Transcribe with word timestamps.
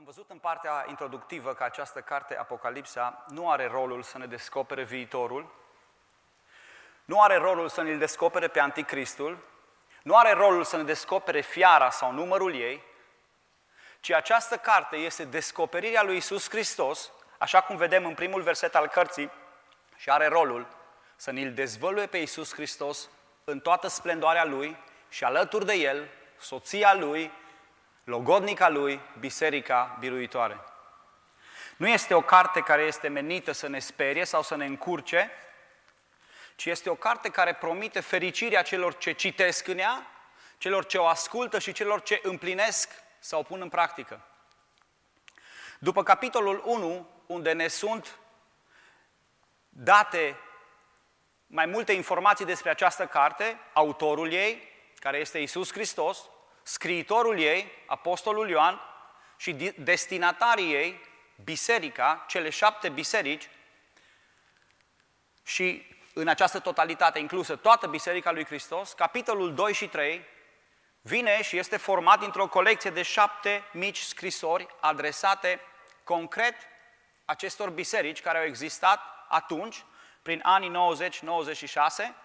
Am 0.00 0.06
văzut 0.06 0.30
în 0.30 0.38
partea 0.38 0.84
introductivă 0.88 1.54
că 1.54 1.64
această 1.64 2.00
carte, 2.00 2.36
Apocalipsa, 2.36 3.24
nu 3.28 3.50
are 3.50 3.66
rolul 3.66 4.02
să 4.02 4.18
ne 4.18 4.26
descopere 4.26 4.82
viitorul, 4.82 5.54
nu 7.04 7.20
are 7.22 7.36
rolul 7.36 7.68
să 7.68 7.82
ne-l 7.82 7.98
descopere 7.98 8.48
pe 8.48 8.60
Anticristul, 8.60 9.38
nu 10.02 10.16
are 10.16 10.32
rolul 10.32 10.64
să 10.64 10.76
ne 10.76 10.82
descopere 10.82 11.40
fiara 11.40 11.90
sau 11.90 12.12
numărul 12.12 12.54
ei, 12.54 12.82
ci 14.00 14.10
această 14.10 14.56
carte 14.56 14.96
este 14.96 15.24
descoperirea 15.24 16.02
lui 16.02 16.16
Isus 16.16 16.48
Hristos, 16.48 17.12
așa 17.38 17.60
cum 17.60 17.76
vedem 17.76 18.04
în 18.04 18.14
primul 18.14 18.42
verset 18.42 18.74
al 18.74 18.88
cărții, 18.88 19.30
și 19.96 20.10
are 20.10 20.26
rolul 20.26 20.66
să 21.16 21.30
ne-l 21.30 21.54
dezvăluie 21.54 22.06
pe 22.06 22.18
Isus 22.18 22.52
Hristos 22.52 23.08
în 23.44 23.60
toată 23.60 23.88
splendoarea 23.88 24.44
Lui 24.44 24.76
și 25.08 25.24
alături 25.24 25.66
de 25.66 25.74
El, 25.74 26.08
soția 26.38 26.94
Lui, 26.94 27.32
logodnica 28.04 28.68
Lui, 28.68 29.00
Biserica 29.18 29.96
Biruitoare. 29.98 30.60
Nu 31.76 31.88
este 31.88 32.14
o 32.14 32.20
carte 32.20 32.60
care 32.60 32.82
este 32.82 33.08
menită 33.08 33.52
să 33.52 33.68
ne 33.68 33.78
sperie 33.78 34.24
sau 34.24 34.42
să 34.42 34.56
ne 34.56 34.64
încurce, 34.64 35.30
ci 36.56 36.66
este 36.66 36.90
o 36.90 36.94
carte 36.94 37.28
care 37.28 37.54
promite 37.54 38.00
fericirea 38.00 38.62
celor 38.62 38.96
ce 38.96 39.12
citesc 39.12 39.66
în 39.66 39.78
ea, 39.78 40.06
celor 40.58 40.86
ce 40.86 40.98
o 40.98 41.06
ascultă 41.06 41.58
și 41.58 41.72
celor 41.72 42.02
ce 42.02 42.20
împlinesc 42.22 42.90
sau 43.18 43.42
pun 43.42 43.60
în 43.60 43.68
practică. 43.68 44.20
După 45.78 46.02
capitolul 46.02 46.62
1, 46.64 47.08
unde 47.26 47.52
ne 47.52 47.68
sunt 47.68 48.18
date 49.68 50.36
mai 51.46 51.66
multe 51.66 51.92
informații 51.92 52.44
despre 52.44 52.70
această 52.70 53.06
carte, 53.06 53.58
autorul 53.72 54.32
ei, 54.32 54.62
care 54.98 55.18
este 55.18 55.38
Isus 55.38 55.72
Hristos, 55.72 56.28
scriitorul 56.70 57.38
ei, 57.38 57.72
Apostolul 57.86 58.48
Ioan, 58.48 58.80
și 59.36 59.72
destinatarii 59.76 60.74
ei, 60.74 61.00
biserica, 61.44 62.24
cele 62.28 62.50
șapte 62.50 62.88
biserici, 62.88 63.48
și 65.42 65.86
în 66.14 66.28
această 66.28 66.58
totalitate 66.58 67.18
inclusă 67.18 67.56
toată 67.56 67.86
Biserica 67.86 68.32
lui 68.32 68.44
Hristos, 68.44 68.92
capitolul 68.92 69.54
2 69.54 69.72
și 69.72 69.88
3 69.88 70.24
vine 71.00 71.42
și 71.42 71.58
este 71.58 71.76
format 71.76 72.18
dintr-o 72.18 72.48
colecție 72.48 72.90
de 72.90 73.02
șapte 73.02 73.64
mici 73.72 73.98
scrisori 73.98 74.66
adresate 74.80 75.60
concret 76.04 76.54
acestor 77.24 77.70
biserici 77.70 78.20
care 78.20 78.38
au 78.38 78.44
existat 78.44 79.00
atunci, 79.28 79.84
prin 80.22 80.40
anii 80.42 80.72
90-96, 80.72 80.72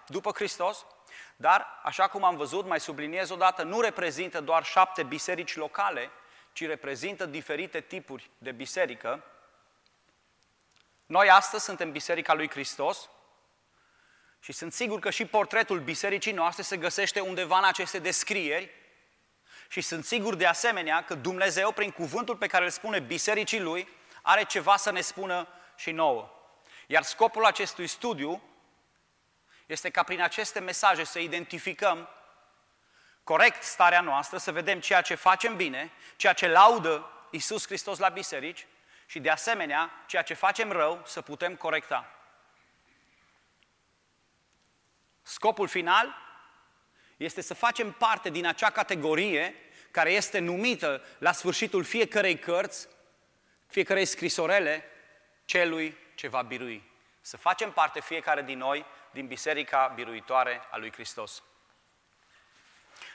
după 0.06 0.30
Hristos, 0.34 0.86
dar, 1.36 1.80
așa 1.82 2.08
cum 2.08 2.24
am 2.24 2.36
văzut, 2.36 2.66
mai 2.66 2.80
subliniez 2.80 3.30
odată, 3.30 3.62
nu 3.62 3.80
reprezintă 3.80 4.40
doar 4.40 4.64
șapte 4.64 5.02
biserici 5.02 5.56
locale, 5.56 6.10
ci 6.52 6.66
reprezintă 6.66 7.26
diferite 7.26 7.80
tipuri 7.80 8.30
de 8.38 8.52
biserică. 8.52 9.24
Noi 11.06 11.30
astăzi 11.30 11.64
suntem 11.64 11.92
Biserica 11.92 12.34
lui 12.34 12.50
Hristos 12.50 13.08
și 14.40 14.52
sunt 14.52 14.72
sigur 14.72 14.98
că 14.98 15.10
și 15.10 15.24
portretul 15.24 15.80
bisericii 15.80 16.32
noastre 16.32 16.62
se 16.62 16.76
găsește 16.76 17.20
undeva 17.20 17.58
în 17.58 17.64
aceste 17.64 17.98
descrieri 17.98 18.70
și 19.68 19.80
sunt 19.80 20.04
sigur 20.04 20.34
de 20.34 20.46
asemenea 20.46 21.04
că 21.04 21.14
Dumnezeu, 21.14 21.72
prin 21.72 21.90
cuvântul 21.90 22.36
pe 22.36 22.46
care 22.46 22.64
îl 22.64 22.70
spune 22.70 23.00
bisericii 23.00 23.60
lui, 23.60 23.88
are 24.22 24.44
ceva 24.44 24.76
să 24.76 24.90
ne 24.90 25.00
spună 25.00 25.48
și 25.76 25.90
nouă. 25.90 26.30
Iar 26.86 27.02
scopul 27.02 27.44
acestui 27.44 27.86
studiu 27.86 28.42
este 29.66 29.90
ca 29.90 30.02
prin 30.02 30.22
aceste 30.22 30.60
mesaje 30.60 31.04
să 31.04 31.18
identificăm 31.18 32.08
corect 33.24 33.62
starea 33.62 34.00
noastră, 34.00 34.38
să 34.38 34.52
vedem 34.52 34.80
ceea 34.80 35.00
ce 35.00 35.14
facem 35.14 35.56
bine, 35.56 35.92
ceea 36.16 36.32
ce 36.32 36.48
laudă 36.48 37.10
Isus 37.30 37.66
Hristos 37.66 37.98
la 37.98 38.08
biserici 38.08 38.66
și 39.06 39.20
de 39.20 39.30
asemenea 39.30 39.90
ceea 40.06 40.22
ce 40.22 40.34
facem 40.34 40.72
rău 40.72 41.02
să 41.04 41.22
putem 41.22 41.56
corecta. 41.56 42.10
Scopul 45.22 45.68
final 45.68 46.14
este 47.16 47.40
să 47.40 47.54
facem 47.54 47.92
parte 47.92 48.30
din 48.30 48.46
acea 48.46 48.70
categorie 48.70 49.54
care 49.90 50.10
este 50.10 50.38
numită 50.38 51.02
la 51.18 51.32
sfârșitul 51.32 51.84
fiecărei 51.84 52.38
cărți, 52.38 52.88
fiecarei 53.66 54.04
scrisorele, 54.04 54.84
celui 55.44 55.96
ce 56.14 56.28
va 56.28 56.42
birui. 56.42 56.82
Să 57.20 57.36
facem 57.36 57.72
parte 57.72 58.00
fiecare 58.00 58.42
din 58.42 58.58
noi 58.58 58.86
din 59.16 59.26
Biserica 59.26 59.92
Biruitoare 59.94 60.62
a 60.70 60.76
lui 60.76 60.92
Hristos. 60.92 61.42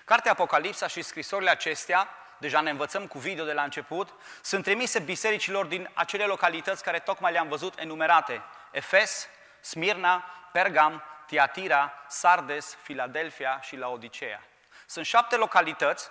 Cartea 0.05 0.31
Apocalipsa 0.31 0.87
și 0.87 1.01
scrisorile 1.01 1.49
acestea, 1.49 2.09
deja 2.37 2.61
ne 2.61 2.69
învățăm 2.69 3.07
cu 3.07 3.19
video 3.19 3.45
de 3.45 3.53
la 3.53 3.63
început, 3.63 4.13
sunt 4.41 4.63
trimise 4.63 4.99
bisericilor 4.99 5.65
din 5.65 5.89
acele 5.93 6.23
localități 6.23 6.83
care 6.83 6.99
tocmai 6.99 7.31
le-am 7.31 7.47
văzut 7.47 7.79
enumerate. 7.79 8.41
Efes, 8.71 9.27
Smirna, 9.59 10.25
Pergam, 10.51 11.03
Tiatira, 11.25 11.93
Sardes, 12.07 12.77
Filadelfia 12.81 13.59
și 13.61 13.75
Laodicea. 13.75 14.43
Sunt 14.85 15.05
șapte 15.05 15.35
localități 15.35 16.09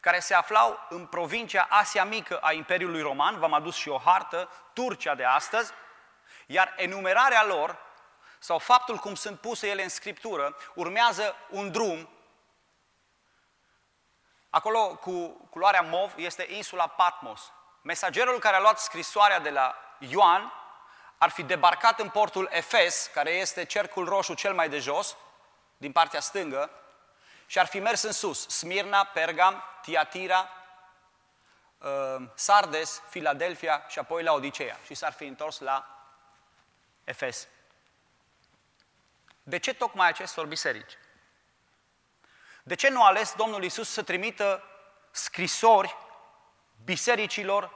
care 0.00 0.18
se 0.18 0.34
aflau 0.34 0.86
în 0.88 1.06
provincia 1.06 1.66
Asia 1.70 2.04
Mică 2.04 2.38
a 2.38 2.52
Imperiului 2.52 3.00
Roman, 3.00 3.38
v-am 3.38 3.52
adus 3.52 3.76
și 3.76 3.88
o 3.88 3.98
hartă, 3.98 4.48
Turcia 4.72 5.14
de 5.14 5.24
astăzi, 5.24 5.72
iar 6.46 6.74
enumerarea 6.76 7.44
lor, 7.44 7.86
sau 8.38 8.58
faptul 8.58 8.96
cum 8.96 9.14
sunt 9.14 9.40
puse 9.40 9.68
ele 9.68 9.82
în 9.82 9.88
Scriptură, 9.88 10.56
urmează 10.74 11.36
un 11.50 11.70
drum. 11.70 12.08
Acolo, 14.50 14.96
cu 14.96 15.28
culoarea 15.50 15.80
mov, 15.80 16.12
este 16.16 16.46
insula 16.50 16.86
Patmos. 16.86 17.52
Mesagerul 17.82 18.38
care 18.38 18.56
a 18.56 18.60
luat 18.60 18.78
scrisoarea 18.78 19.38
de 19.38 19.50
la 19.50 19.76
Ioan 19.98 20.52
ar 21.18 21.30
fi 21.30 21.42
debarcat 21.42 22.00
în 22.00 22.08
portul 22.08 22.48
Efes, 22.50 23.10
care 23.12 23.30
este 23.30 23.64
cercul 23.64 24.04
roșu 24.04 24.34
cel 24.34 24.54
mai 24.54 24.68
de 24.68 24.78
jos, 24.78 25.16
din 25.76 25.92
partea 25.92 26.20
stângă, 26.20 26.70
și 27.46 27.58
ar 27.58 27.66
fi 27.66 27.78
mers 27.78 28.02
în 28.02 28.12
sus, 28.12 28.48
Smirna, 28.48 29.04
Pergam, 29.04 29.62
Tiatira, 29.82 30.48
uh, 31.78 32.28
Sardes, 32.34 33.02
Filadelfia 33.08 33.84
și 33.88 33.98
apoi 33.98 34.22
la 34.22 34.32
Odiseea 34.32 34.78
și 34.84 34.94
s-ar 34.94 35.12
fi 35.12 35.24
întors 35.24 35.58
la 35.58 35.88
Efes. 37.04 37.48
De 39.48 39.58
ce 39.58 39.72
tocmai 39.74 40.08
acestor 40.08 40.46
biserici? 40.46 40.98
De 42.62 42.74
ce 42.74 42.88
nu 42.88 43.02
a 43.02 43.06
ales 43.06 43.34
Domnul 43.36 43.64
Isus 43.64 43.90
să 43.90 44.02
trimită 44.02 44.62
scrisori 45.10 45.96
bisericilor 46.84 47.74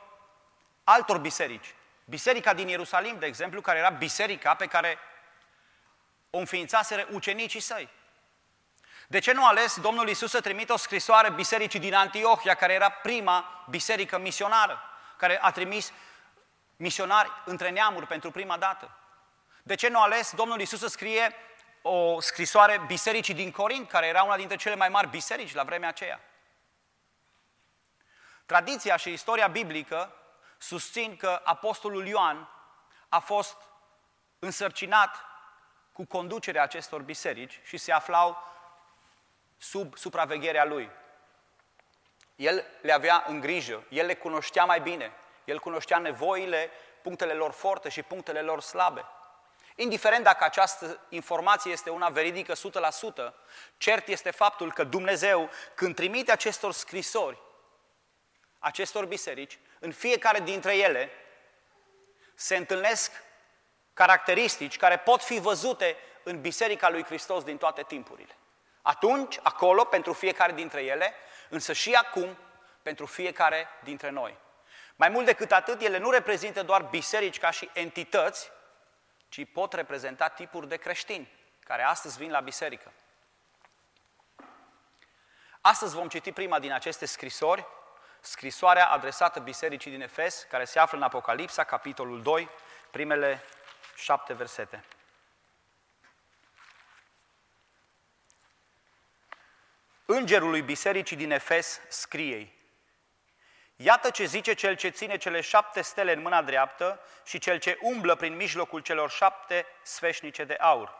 altor 0.85 1.19
biserici? 1.19 1.75
Biserica 2.05 2.55
din 2.55 2.69
Ierusalim, 2.69 3.19
de 3.19 3.27
exemplu, 3.27 3.61
care 3.61 3.79
era 3.79 3.89
biserica 3.89 4.55
pe 4.55 4.67
care 4.67 4.99
o 6.31 6.39
înființaseră 6.39 7.09
ucenicii 7.11 7.61
săi. 7.61 7.89
De 9.09 9.19
ce 9.19 9.33
nu 9.33 9.45
a 9.45 9.49
ales 9.49 9.81
Domnul 9.81 10.09
Isus 10.09 10.31
să 10.31 10.41
trimită 10.41 10.73
o 10.73 10.77
scrisoare 10.77 11.31
bisericii 11.31 11.81
din 11.81 11.95
Antiohia, 11.95 12.55
care 12.55 12.73
era 12.73 12.89
prima 12.91 13.65
biserică 13.71 14.19
misionară, 14.19 14.81
care 15.17 15.43
a 15.43 15.51
trimis 15.51 15.93
misionari 16.77 17.31
între 17.45 17.71
neamuri 17.71 18.07
pentru 18.07 18.31
prima 18.31 18.57
dată? 18.57 18.97
De 19.63 19.75
ce 19.75 19.89
nu 19.89 19.99
a 19.99 20.03
ales 20.03 20.33
Domnul 20.35 20.61
Isus 20.61 20.79
să 20.79 20.87
scrie 20.87 21.35
o 21.83 22.21
scrisoare 22.21 22.83
bisericii 22.87 23.35
din 23.35 23.51
Corint, 23.51 23.89
care 23.89 24.07
era 24.07 24.23
una 24.23 24.37
dintre 24.37 24.57
cele 24.57 24.75
mai 24.75 24.89
mari 24.89 25.09
biserici 25.09 25.55
la 25.55 25.63
vremea 25.63 25.89
aceea? 25.89 26.21
Tradiția 28.47 28.97
și 28.97 29.13
istoria 29.13 29.47
biblică 29.47 30.15
susțin 30.59 31.17
că 31.17 31.41
Apostolul 31.45 32.07
Ioan 32.07 32.49
a 33.09 33.19
fost 33.19 33.57
însărcinat 34.39 35.25
cu 35.93 36.05
conducerea 36.05 36.63
acestor 36.63 37.03
biserici 37.03 37.61
și 37.65 37.77
se 37.77 37.93
aflau 37.93 38.51
sub 39.59 39.97
supravegherea 39.97 40.65
lui. 40.65 40.91
El 42.37 42.65
le 42.81 42.93
avea 42.93 43.25
în 43.27 43.41
grijă, 43.41 43.85
el 43.89 44.07
le 44.07 44.15
cunoștea 44.15 44.65
mai 44.65 44.81
bine, 44.81 45.13
el 45.45 45.59
cunoștea 45.59 45.99
nevoile, 45.99 46.71
punctele 47.03 47.33
lor 47.33 47.53
forte 47.53 47.89
și 47.89 48.03
punctele 48.03 48.41
lor 48.41 48.61
slabe. 48.61 49.05
Indiferent 49.77 50.25
dacă 50.25 50.45
această 50.45 51.07
informație 51.09 51.73
este 51.73 51.91
una 51.91 52.09
veridică 52.09 52.53
100%, 52.53 52.57
cert 53.77 54.09
este 54.09 54.31
faptul 54.31 54.73
că 54.73 54.85
Dumnezeu, 54.85 55.51
când 55.75 55.95
trimite 55.95 56.33
acestor 56.33 56.73
scrisori, 56.73 57.39
acestor 58.59 59.05
biserici, 59.05 59.59
în 59.79 59.93
fiecare 59.93 60.41
dintre 60.41 60.77
ele 60.77 61.11
se 62.35 62.57
întâlnesc 62.57 63.13
caracteristici 63.93 64.77
care 64.77 64.97
pot 64.97 65.23
fi 65.23 65.39
văzute 65.39 65.97
în 66.23 66.41
Biserica 66.41 66.91
lui 66.91 67.05
Hristos 67.05 67.45
din 67.45 67.57
toate 67.57 67.83
timpurile. 67.83 68.37
Atunci, 68.83 69.39
acolo, 69.43 69.85
pentru 69.85 70.13
fiecare 70.13 70.53
dintre 70.53 70.83
ele, 70.83 71.15
însă 71.49 71.73
și 71.73 71.93
acum, 71.93 72.37
pentru 72.83 73.07
fiecare 73.07 73.69
dintre 73.83 74.11
noi. 74.11 74.37
Mai 74.97 75.09
mult 75.09 75.27
decât 75.27 75.53
atât, 75.53 75.81
ele 75.81 75.99
nu 75.99 76.11
reprezintă 76.11 76.63
doar 76.63 76.83
biserici 76.83 77.39
ca 77.39 77.51
și 77.51 77.71
entități, 77.73 78.51
ci 79.33 79.45
pot 79.53 79.73
reprezenta 79.73 80.29
tipuri 80.29 80.69
de 80.69 80.77
creștini 80.77 81.33
care 81.65 81.83
astăzi 81.83 82.19
vin 82.19 82.31
la 82.31 82.41
biserică. 82.41 82.93
Astăzi 85.61 85.95
vom 85.95 86.09
citi 86.09 86.33
prima 86.33 86.59
din 86.59 86.73
aceste 86.73 87.07
scrisori 87.07 87.67
scrisoarea 88.21 88.89
adresată 88.89 89.41
bisericii 89.41 89.91
din 89.91 90.01
Efes, 90.01 90.47
care 90.51 90.65
se 90.65 90.79
află 90.79 90.99
în 90.99 91.05
Apocalipsa, 91.05 91.65
capitolul 91.65 92.23
2, 92.23 92.49
primele 92.91 93.43
șapte 93.97 94.33
versete. 94.33 94.85
Îngerului 100.05 100.63
bisericii 100.63 101.17
din 101.17 101.31
Efes 101.31 101.81
scrie 101.89 102.53
Iată 103.85 104.11
ce 104.11 104.25
zice 104.25 104.55
cel 104.55 104.77
ce 104.77 104.89
ține 104.89 105.17
cele 105.17 105.41
șapte 105.41 105.81
stele 105.81 106.13
în 106.13 106.23
mâna 106.23 106.43
dreaptă 106.43 107.01
și 107.25 107.39
cel 107.39 107.59
ce 107.59 107.79
umblă 107.81 108.15
prin 108.15 108.37
mijlocul 108.37 108.81
celor 108.81 109.11
șapte 109.11 109.67
sfeșnice 109.83 110.45
de 110.45 110.57
aur. 110.61 110.95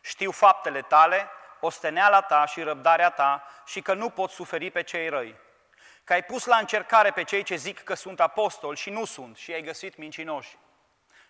Știu 0.00 0.30
faptele 0.30 0.82
tale, 0.82 1.28
osteneala 1.60 2.20
ta 2.20 2.46
și 2.46 2.62
răbdarea 2.62 3.10
ta 3.10 3.46
și 3.66 3.80
că 3.80 3.94
nu 3.94 4.10
pot 4.10 4.30
suferi 4.30 4.70
pe 4.70 4.82
cei 4.82 5.08
răi. 5.08 5.36
Că 6.04 6.12
ai 6.12 6.22
pus 6.22 6.44
la 6.44 6.56
încercare 6.56 7.10
pe 7.10 7.24
cei 7.24 7.42
ce 7.42 7.54
zic 7.56 7.82
că 7.82 7.94
sunt 7.94 8.20
apostoli 8.20 8.76
și 8.76 8.90
nu 8.90 9.04
sunt 9.04 9.36
și 9.36 9.52
ai 9.52 9.62
găsit 9.62 9.96
mincinoși. 9.96 10.58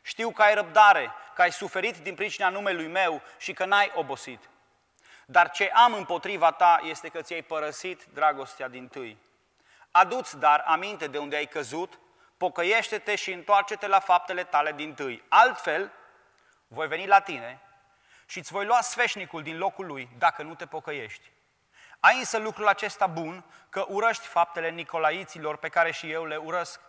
Știu 0.03 0.31
că 0.31 0.43
ai 0.43 0.55
răbdare, 0.55 1.13
că 1.35 1.43
ai 1.43 1.53
suferit 1.53 1.97
din 1.97 2.15
pricina 2.15 2.49
numelui 2.49 2.87
meu 2.87 3.23
și 3.39 3.53
că 3.53 3.65
n-ai 3.65 3.93
obosit. 3.95 4.49
Dar 5.25 5.51
ce 5.51 5.71
am 5.75 5.93
împotriva 5.95 6.53
ta 6.53 6.81
este 6.83 7.09
că 7.09 7.23
ți-ai 7.23 7.43
părăsit 7.43 8.05
dragostea 8.05 8.69
din 8.69 8.89
tâi. 8.89 9.19
Aduți 9.97 10.39
dar 10.39 10.63
aminte 10.67 11.07
de 11.07 11.19
unde 11.19 11.37
ai 11.37 11.47
căzut, 11.47 11.99
pocăiește-te 12.37 13.15
și 13.15 13.33
întoarce-te 13.33 13.87
la 13.87 14.01
faptele 14.01 14.45
tale 14.45 14.73
din 14.73 14.95
tâi. 14.95 15.23
Altfel, 15.29 15.93
voi 16.67 16.87
veni 16.87 17.07
la 17.07 17.21
tine 17.21 17.61
și 18.27 18.39
îți 18.39 18.53
voi 18.53 18.67
lua 18.67 18.81
sfeșnicul 18.81 19.43
din 19.43 19.59
locul 19.59 19.87
lui 19.87 20.09
dacă 20.19 20.43
nu 20.43 20.55
te 20.55 20.67
pocăiești. 20.67 21.31
Ai 22.01 22.19
însă 22.19 22.39
lucrul 22.39 22.69
acesta 22.69 23.07
bun, 23.07 23.45
că 23.69 23.85
urăști 23.89 24.27
faptele 24.27 24.71
nicolaiților 24.71 25.57
pe 25.57 25.69
care 25.69 25.91
și 25.91 26.11
eu 26.11 26.25
le 26.25 26.37
urăsc. 26.37 26.81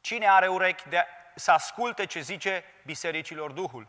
Cine 0.00 0.28
are 0.28 0.48
urechi 0.48 0.88
de 0.88 1.06
să 1.34 1.50
asculte 1.50 2.04
ce 2.06 2.20
zice 2.20 2.64
bisericilor 2.84 3.50
Duhul? 3.50 3.88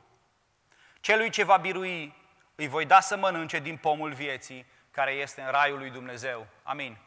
Celui 0.99 1.29
ce 1.29 1.43
va 1.43 1.57
birui, 1.57 2.15
îi 2.55 2.67
voi 2.67 2.85
da 2.85 2.99
să 2.99 3.17
mănânce 3.17 3.59
din 3.59 3.77
pomul 3.77 4.13
vieții, 4.13 4.65
care 4.91 5.11
este 5.11 5.41
în 5.41 5.51
raiul 5.51 5.77
lui 5.77 5.89
Dumnezeu. 5.89 6.47
Amin. 6.63 6.97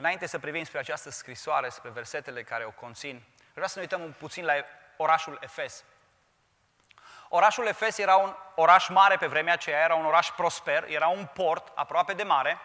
Înainte 0.00 0.26
să 0.26 0.38
privim 0.38 0.64
spre 0.64 0.78
această 0.78 1.10
scrisoare, 1.10 1.68
spre 1.68 1.90
versetele 1.90 2.42
care 2.42 2.64
o 2.64 2.70
conțin, 2.70 3.22
vreau 3.52 3.68
să 3.68 3.72
ne 3.74 3.80
uităm 3.80 4.00
un 4.00 4.14
puțin 4.18 4.44
la 4.44 4.52
orașul 4.96 5.38
Efes. 5.40 5.84
Orașul 7.28 7.66
Efes 7.66 7.98
era 7.98 8.16
un 8.16 8.34
oraș 8.54 8.88
mare 8.88 9.16
pe 9.16 9.26
vremea 9.26 9.52
aceea, 9.52 9.82
era 9.84 9.94
un 9.94 10.04
oraș 10.04 10.30
prosper, 10.30 10.84
era 10.88 11.08
un 11.08 11.26
port 11.26 11.72
aproape 11.74 12.12
de 12.12 12.22
mare 12.22 12.58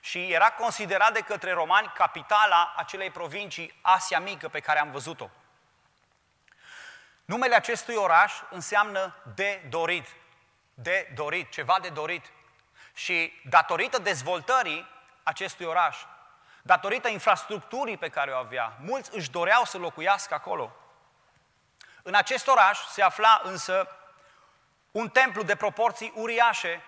și 0.00 0.32
era 0.32 0.50
considerat 0.50 1.12
de 1.12 1.20
către 1.20 1.52
romani 1.52 1.92
capitala 1.94 2.74
acelei 2.76 3.10
provincii 3.10 3.78
Asia 3.80 4.20
Mică 4.20 4.48
pe 4.48 4.60
care 4.60 4.78
am 4.78 4.90
văzut-o. 4.90 5.30
Numele 7.24 7.54
acestui 7.54 7.94
oraș 7.94 8.32
înseamnă 8.50 9.14
de 9.34 9.66
dorit, 9.68 10.06
de 10.74 11.12
dorit, 11.14 11.50
ceva 11.50 11.78
de 11.82 11.88
dorit. 11.88 12.32
Și 12.94 13.32
datorită 13.48 13.98
dezvoltării 13.98 14.88
acestui 15.22 15.66
oraș, 15.66 15.96
datorită 16.62 17.08
infrastructurii 17.08 17.96
pe 17.96 18.08
care 18.08 18.30
o 18.30 18.36
avea, 18.36 18.76
mulți 18.80 19.16
își 19.16 19.30
doreau 19.30 19.64
să 19.64 19.78
locuiască 19.78 20.34
acolo. 20.34 20.72
În 22.02 22.14
acest 22.14 22.48
oraș 22.48 22.78
se 22.78 23.02
afla 23.02 23.40
însă 23.44 23.88
un 24.90 25.08
templu 25.08 25.42
de 25.42 25.56
proporții 25.56 26.12
uriașe, 26.14 26.82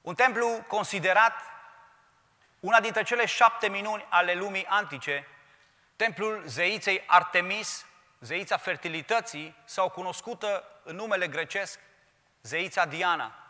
un 0.00 0.14
templu 0.14 0.64
considerat 0.68 1.34
una 2.60 2.80
dintre 2.80 3.02
cele 3.02 3.26
șapte 3.26 3.68
minuni 3.68 4.06
ale 4.08 4.34
lumii 4.34 4.66
antice, 4.66 5.28
templul 5.96 6.42
zeiței 6.46 7.04
Artemis, 7.06 7.86
zeița 8.20 8.56
fertilității, 8.56 9.56
sau 9.64 9.88
cunoscută 9.88 10.64
în 10.82 10.96
numele 10.96 11.28
grecesc, 11.28 11.78
zeița 12.42 12.84
Diana. 12.84 13.41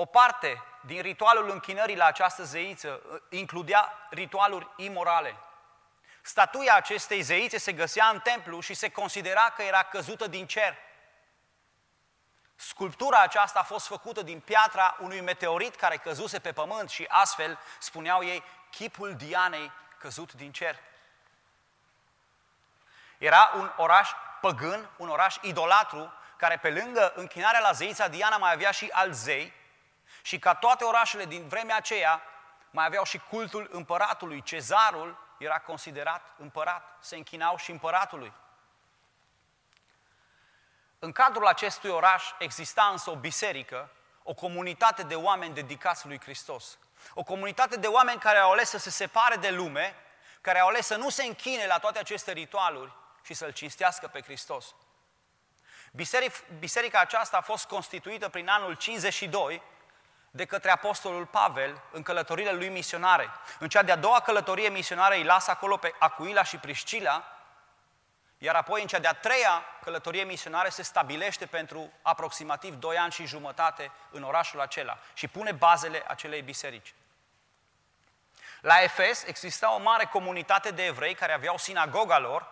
O 0.00 0.04
parte 0.06 0.62
din 0.80 1.02
ritualul 1.02 1.50
închinării 1.50 1.96
la 1.96 2.04
această 2.04 2.44
zeiță 2.44 3.00
includea 3.28 4.08
ritualuri 4.10 4.68
imorale. 4.76 5.36
Statuia 6.22 6.74
acestei 6.74 7.20
zeițe 7.20 7.58
se 7.58 7.72
găsea 7.72 8.06
în 8.06 8.20
templu 8.20 8.60
și 8.60 8.74
se 8.74 8.90
considera 8.90 9.52
că 9.56 9.62
era 9.62 9.82
căzută 9.82 10.26
din 10.26 10.46
cer. 10.46 10.76
Sculptura 12.56 13.20
aceasta 13.20 13.58
a 13.58 13.62
fost 13.62 13.86
făcută 13.86 14.22
din 14.22 14.40
piatra 14.40 14.96
unui 15.00 15.20
meteorit 15.20 15.74
care 15.74 15.96
căzuse 15.96 16.38
pe 16.38 16.52
pământ 16.52 16.90
și 16.90 17.06
astfel, 17.08 17.58
spuneau 17.78 18.24
ei, 18.24 18.44
chipul 18.70 19.14
Dianei 19.14 19.72
căzut 19.98 20.32
din 20.32 20.52
cer. 20.52 20.78
Era 23.18 23.52
un 23.56 23.72
oraș 23.76 24.10
păgân, 24.40 24.90
un 24.96 25.08
oraș 25.08 25.36
idolatru, 25.40 26.12
care 26.36 26.56
pe 26.56 26.70
lângă 26.70 27.12
închinarea 27.16 27.60
la 27.60 27.72
zeița 27.72 28.08
Diana 28.08 28.36
mai 28.36 28.52
avea 28.52 28.70
și 28.70 28.88
alți 28.92 29.22
zei 29.22 29.58
și 30.22 30.38
ca 30.38 30.54
toate 30.54 30.84
orașele 30.84 31.24
din 31.24 31.48
vremea 31.48 31.76
aceea 31.76 32.22
mai 32.70 32.86
aveau 32.86 33.04
și 33.04 33.18
cultul 33.18 33.68
împăratului. 33.72 34.42
Cezarul 34.42 35.18
era 35.38 35.58
considerat 35.58 36.34
împărat, 36.38 36.96
se 37.00 37.16
închinau 37.16 37.56
și 37.56 37.70
împăratului. 37.70 38.32
În 40.98 41.12
cadrul 41.12 41.46
acestui 41.46 41.90
oraș 41.90 42.24
exista 42.38 42.88
însă 42.90 43.10
o 43.10 43.16
biserică, 43.16 43.90
o 44.22 44.34
comunitate 44.34 45.02
de 45.02 45.14
oameni 45.14 45.54
dedicați 45.54 46.06
lui 46.06 46.20
Hristos. 46.20 46.78
O 47.14 47.22
comunitate 47.22 47.76
de 47.76 47.86
oameni 47.86 48.20
care 48.20 48.38
au 48.38 48.50
ales 48.50 48.68
să 48.68 48.78
se 48.78 48.90
separe 48.90 49.36
de 49.36 49.50
lume, 49.50 49.94
care 50.40 50.58
au 50.58 50.68
ales 50.68 50.86
să 50.86 50.96
nu 50.96 51.08
se 51.08 51.22
închine 51.22 51.66
la 51.66 51.78
toate 51.78 51.98
aceste 51.98 52.32
ritualuri 52.32 52.92
și 53.22 53.34
să-L 53.34 53.52
cinstească 53.52 54.06
pe 54.06 54.22
Hristos. 54.22 54.74
Biserica 56.58 57.00
aceasta 57.00 57.36
a 57.36 57.40
fost 57.40 57.66
constituită 57.66 58.28
prin 58.28 58.48
anul 58.48 58.74
52 58.74 59.62
de 60.30 60.44
către 60.44 60.70
Apostolul 60.70 61.26
Pavel 61.26 61.82
în 61.90 62.02
călătorile 62.02 62.52
lui 62.52 62.68
misionare. 62.68 63.30
În 63.58 63.68
cea 63.68 63.82
de-a 63.82 63.96
doua 63.96 64.20
călătorie 64.20 64.68
misionară 64.68 65.14
îi 65.14 65.24
lasă 65.24 65.50
acolo 65.50 65.76
pe 65.76 65.94
Acuila 65.98 66.42
și 66.42 66.56
Priscila, 66.56 67.24
iar 68.38 68.54
apoi 68.54 68.80
în 68.80 68.86
cea 68.86 68.98
de-a 68.98 69.12
treia 69.12 69.64
călătorie 69.82 70.24
misionară 70.24 70.68
se 70.68 70.82
stabilește 70.82 71.46
pentru 71.46 71.92
aproximativ 72.02 72.74
2 72.74 72.96
ani 72.96 73.12
și 73.12 73.26
jumătate 73.26 73.90
în 74.10 74.22
orașul 74.22 74.60
acela 74.60 74.98
și 75.14 75.28
pune 75.28 75.52
bazele 75.52 76.04
acelei 76.06 76.42
biserici. 76.42 76.94
La 78.60 78.82
Efes 78.82 79.24
exista 79.24 79.74
o 79.74 79.78
mare 79.78 80.04
comunitate 80.04 80.70
de 80.70 80.84
evrei 80.84 81.14
care 81.14 81.32
aveau 81.32 81.56
sinagoga 81.56 82.18
lor, 82.18 82.46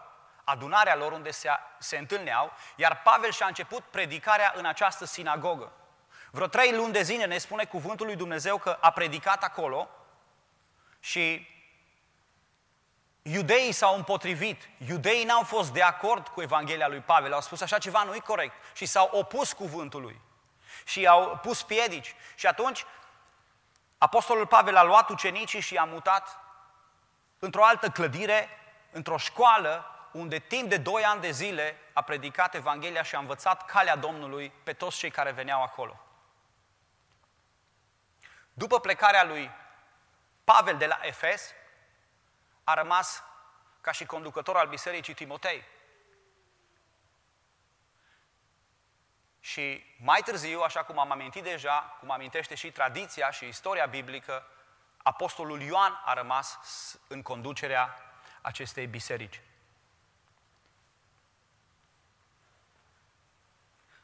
adunarea 0.44 0.96
lor 0.96 1.12
unde 1.12 1.30
se, 1.30 1.50
se 1.78 1.98
întâlneau, 1.98 2.52
iar 2.76 3.02
Pavel 3.02 3.30
și-a 3.32 3.46
început 3.46 3.84
predicarea 3.84 4.52
în 4.56 4.64
această 4.64 5.04
sinagogă. 5.04 5.72
Vreo 6.30 6.46
trei 6.46 6.72
luni 6.72 6.92
de 6.92 7.02
zile 7.02 7.24
ne 7.24 7.38
spune 7.38 7.64
cuvântul 7.64 8.06
lui 8.06 8.16
Dumnezeu 8.16 8.58
că 8.58 8.78
a 8.80 8.90
predicat 8.90 9.42
acolo 9.42 9.88
și 11.00 11.46
iudeii 13.22 13.72
s-au 13.72 13.96
împotrivit. 13.96 14.68
Iudeii 14.86 15.24
n-au 15.24 15.42
fost 15.42 15.72
de 15.72 15.82
acord 15.82 16.28
cu 16.28 16.42
Evanghelia 16.42 16.88
lui 16.88 17.00
Pavel, 17.00 17.32
au 17.32 17.40
spus 17.40 17.60
așa 17.60 17.78
ceva 17.78 18.02
nu-i 18.02 18.20
corect 18.20 18.54
și 18.74 18.86
s-au 18.86 19.10
opus 19.12 19.52
cuvântului 19.52 20.20
și 20.84 21.06
au 21.06 21.38
pus 21.42 21.62
piedici. 21.62 22.14
Și 22.34 22.46
atunci 22.46 22.84
Apostolul 23.98 24.46
Pavel 24.46 24.76
a 24.76 24.82
luat 24.82 25.08
ucenicii 25.08 25.60
și 25.60 25.74
i-a 25.74 25.84
mutat 25.84 26.38
într-o 27.38 27.64
altă 27.64 27.88
clădire, 27.88 28.48
într-o 28.90 29.16
școală, 29.16 29.84
unde 30.12 30.38
timp 30.38 30.68
de 30.68 30.76
doi 30.76 31.02
ani 31.02 31.20
de 31.20 31.30
zile 31.30 31.76
a 31.92 32.02
predicat 32.02 32.54
Evanghelia 32.54 33.02
și 33.02 33.14
a 33.14 33.18
învățat 33.18 33.64
calea 33.64 33.96
Domnului 33.96 34.52
pe 34.62 34.72
toți 34.72 34.98
cei 34.98 35.10
care 35.10 35.30
veneau 35.30 35.62
acolo. 35.62 36.00
După 38.58 38.80
plecarea 38.80 39.24
lui 39.24 39.50
Pavel 40.44 40.76
de 40.76 40.86
la 40.86 40.98
Efes, 41.02 41.52
a 42.64 42.74
rămas 42.74 43.22
ca 43.80 43.92
și 43.92 44.06
conducător 44.06 44.56
al 44.56 44.68
bisericii 44.68 45.14
Timotei. 45.14 45.64
Și 49.40 49.84
mai 49.98 50.20
târziu, 50.24 50.60
așa 50.60 50.84
cum 50.84 50.98
am 50.98 51.10
amintit 51.10 51.42
deja, 51.42 51.96
cum 52.00 52.10
amintește 52.10 52.54
și 52.54 52.72
tradiția 52.72 53.30
și 53.30 53.46
istoria 53.46 53.86
biblică, 53.86 54.46
apostolul 54.96 55.60
Ioan 55.60 56.00
a 56.04 56.14
rămas 56.14 56.58
în 57.08 57.22
conducerea 57.22 57.96
acestei 58.40 58.86
biserici. 58.86 59.40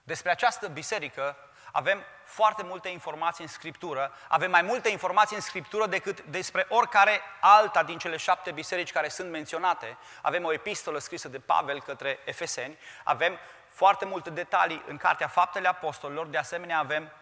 Despre 0.03 0.31
această 0.31 0.69
biserică 0.69 1.37
avem 1.73 2.05
foarte 2.35 2.63
multe 2.63 2.89
informații 2.89 3.45
în 3.45 3.51
Scriptură, 3.51 4.13
avem 4.29 4.51
mai 4.51 4.63
multe 4.63 4.89
informații 4.89 5.37
în 5.37 5.43
Scriptură 5.43 5.87
decât 5.87 6.21
despre 6.21 6.67
oricare 6.69 7.21
alta 7.41 7.83
din 7.83 7.99
cele 7.99 8.17
șapte 8.17 8.51
biserici 8.51 8.93
care 8.93 9.09
sunt 9.09 9.31
menționate. 9.31 9.97
Avem 10.23 10.45
o 10.45 10.53
epistolă 10.53 10.99
scrisă 10.99 11.29
de 11.29 11.39
Pavel 11.39 11.83
către 11.83 12.19
Efeseni, 12.25 12.79
avem 13.05 13.39
foarte 13.69 14.05
multe 14.05 14.31
detalii 14.31 14.83
în 14.87 14.97
Cartea 14.97 15.29
Faptele 15.29 15.69
Apostolilor, 15.69 16.27
de 16.27 16.39
asemenea 16.39 16.79
avem 16.79 17.13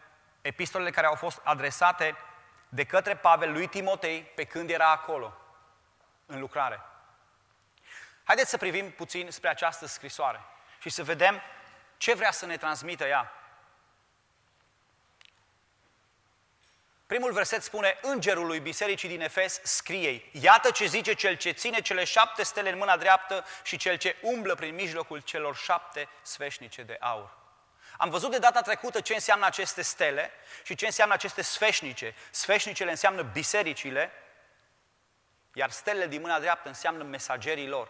epistolele 0.40 0.90
care 0.90 1.06
au 1.06 1.14
fost 1.14 1.40
adresate 1.42 2.16
de 2.68 2.84
către 2.84 3.16
Pavel 3.16 3.52
lui 3.52 3.66
Timotei 3.66 4.22
pe 4.22 4.44
când 4.44 4.70
era 4.70 4.90
acolo, 4.90 5.34
în 6.26 6.40
lucrare. 6.40 6.80
Haideți 8.24 8.50
să 8.50 8.56
privim 8.56 8.90
puțin 8.90 9.30
spre 9.30 9.48
această 9.48 9.86
scrisoare 9.86 10.40
și 10.80 10.88
să 10.88 11.02
vedem 11.02 11.40
ce 11.96 12.14
vrea 12.14 12.30
să 12.30 12.46
ne 12.46 12.56
transmită 12.56 13.06
ea. 13.06 13.32
Primul 17.12 17.32
verset 17.32 17.62
spune, 17.62 17.98
Îngerul 18.02 18.46
lui 18.46 18.60
Bisericii 18.60 19.08
din 19.08 19.20
Efes 19.20 19.60
scrie 19.62 20.22
Iată 20.30 20.70
ce 20.70 20.86
zice 20.86 21.14
cel 21.14 21.36
ce 21.36 21.50
ține 21.50 21.80
cele 21.80 22.04
șapte 22.04 22.42
stele 22.42 22.70
în 22.70 22.78
mâna 22.78 22.96
dreaptă 22.96 23.44
și 23.62 23.76
cel 23.76 23.96
ce 23.96 24.16
umblă 24.22 24.54
prin 24.54 24.74
mijlocul 24.74 25.20
celor 25.20 25.56
șapte 25.56 26.08
sfeșnice 26.22 26.82
de 26.82 26.96
aur. 27.00 27.36
Am 27.96 28.10
văzut 28.10 28.30
de 28.30 28.38
data 28.38 28.60
trecută 28.60 29.00
ce 29.00 29.14
înseamnă 29.14 29.46
aceste 29.46 29.82
stele 29.82 30.30
și 30.64 30.74
ce 30.74 30.86
înseamnă 30.86 31.14
aceste 31.14 31.42
sfeșnice. 31.42 32.14
Sfeșnicele 32.30 32.90
înseamnă 32.90 33.22
bisericile, 33.22 34.12
iar 35.54 35.70
stelele 35.70 36.06
din 36.06 36.20
mâna 36.20 36.40
dreaptă 36.40 36.68
înseamnă 36.68 37.02
mesagerii 37.04 37.68
lor, 37.68 37.88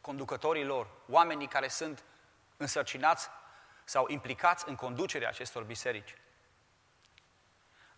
conducătorii 0.00 0.64
lor, 0.64 0.88
oamenii 1.08 1.48
care 1.48 1.68
sunt 1.68 2.02
însărcinați 2.56 3.28
sau 3.84 4.08
implicați 4.08 4.68
în 4.68 4.74
conducerea 4.74 5.28
acestor 5.28 5.62
biserici. 5.62 6.14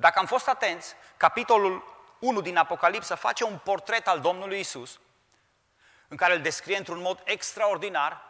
Dacă 0.00 0.18
am 0.18 0.26
fost 0.26 0.48
atenți, 0.48 0.94
capitolul 1.16 1.94
1 2.18 2.40
din 2.40 2.56
Apocalipsă 2.56 3.14
face 3.14 3.44
un 3.44 3.58
portret 3.58 4.08
al 4.08 4.20
Domnului 4.20 4.60
Isus, 4.60 5.00
în 6.08 6.16
care 6.16 6.34
îl 6.34 6.40
descrie 6.40 6.76
într-un 6.76 7.00
mod 7.00 7.20
extraordinar 7.24 8.22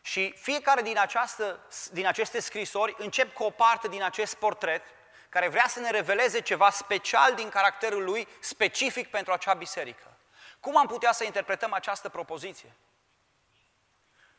și 0.00 0.32
fiecare 0.32 0.82
din, 0.82 0.98
această, 0.98 1.60
din 1.92 2.06
aceste 2.06 2.40
scrisori 2.40 2.94
încep 2.98 3.34
cu 3.34 3.42
o 3.42 3.50
parte 3.50 3.88
din 3.88 4.02
acest 4.02 4.34
portret 4.34 4.82
care 5.28 5.48
vrea 5.48 5.66
să 5.68 5.80
ne 5.80 5.90
reveleze 5.90 6.40
ceva 6.40 6.70
special 6.70 7.34
din 7.34 7.48
caracterul 7.48 8.04
lui, 8.04 8.28
specific 8.40 9.10
pentru 9.10 9.32
acea 9.32 9.54
biserică. 9.54 10.16
Cum 10.60 10.76
am 10.76 10.86
putea 10.86 11.12
să 11.12 11.24
interpretăm 11.24 11.72
această 11.72 12.08
propoziție? 12.08 12.72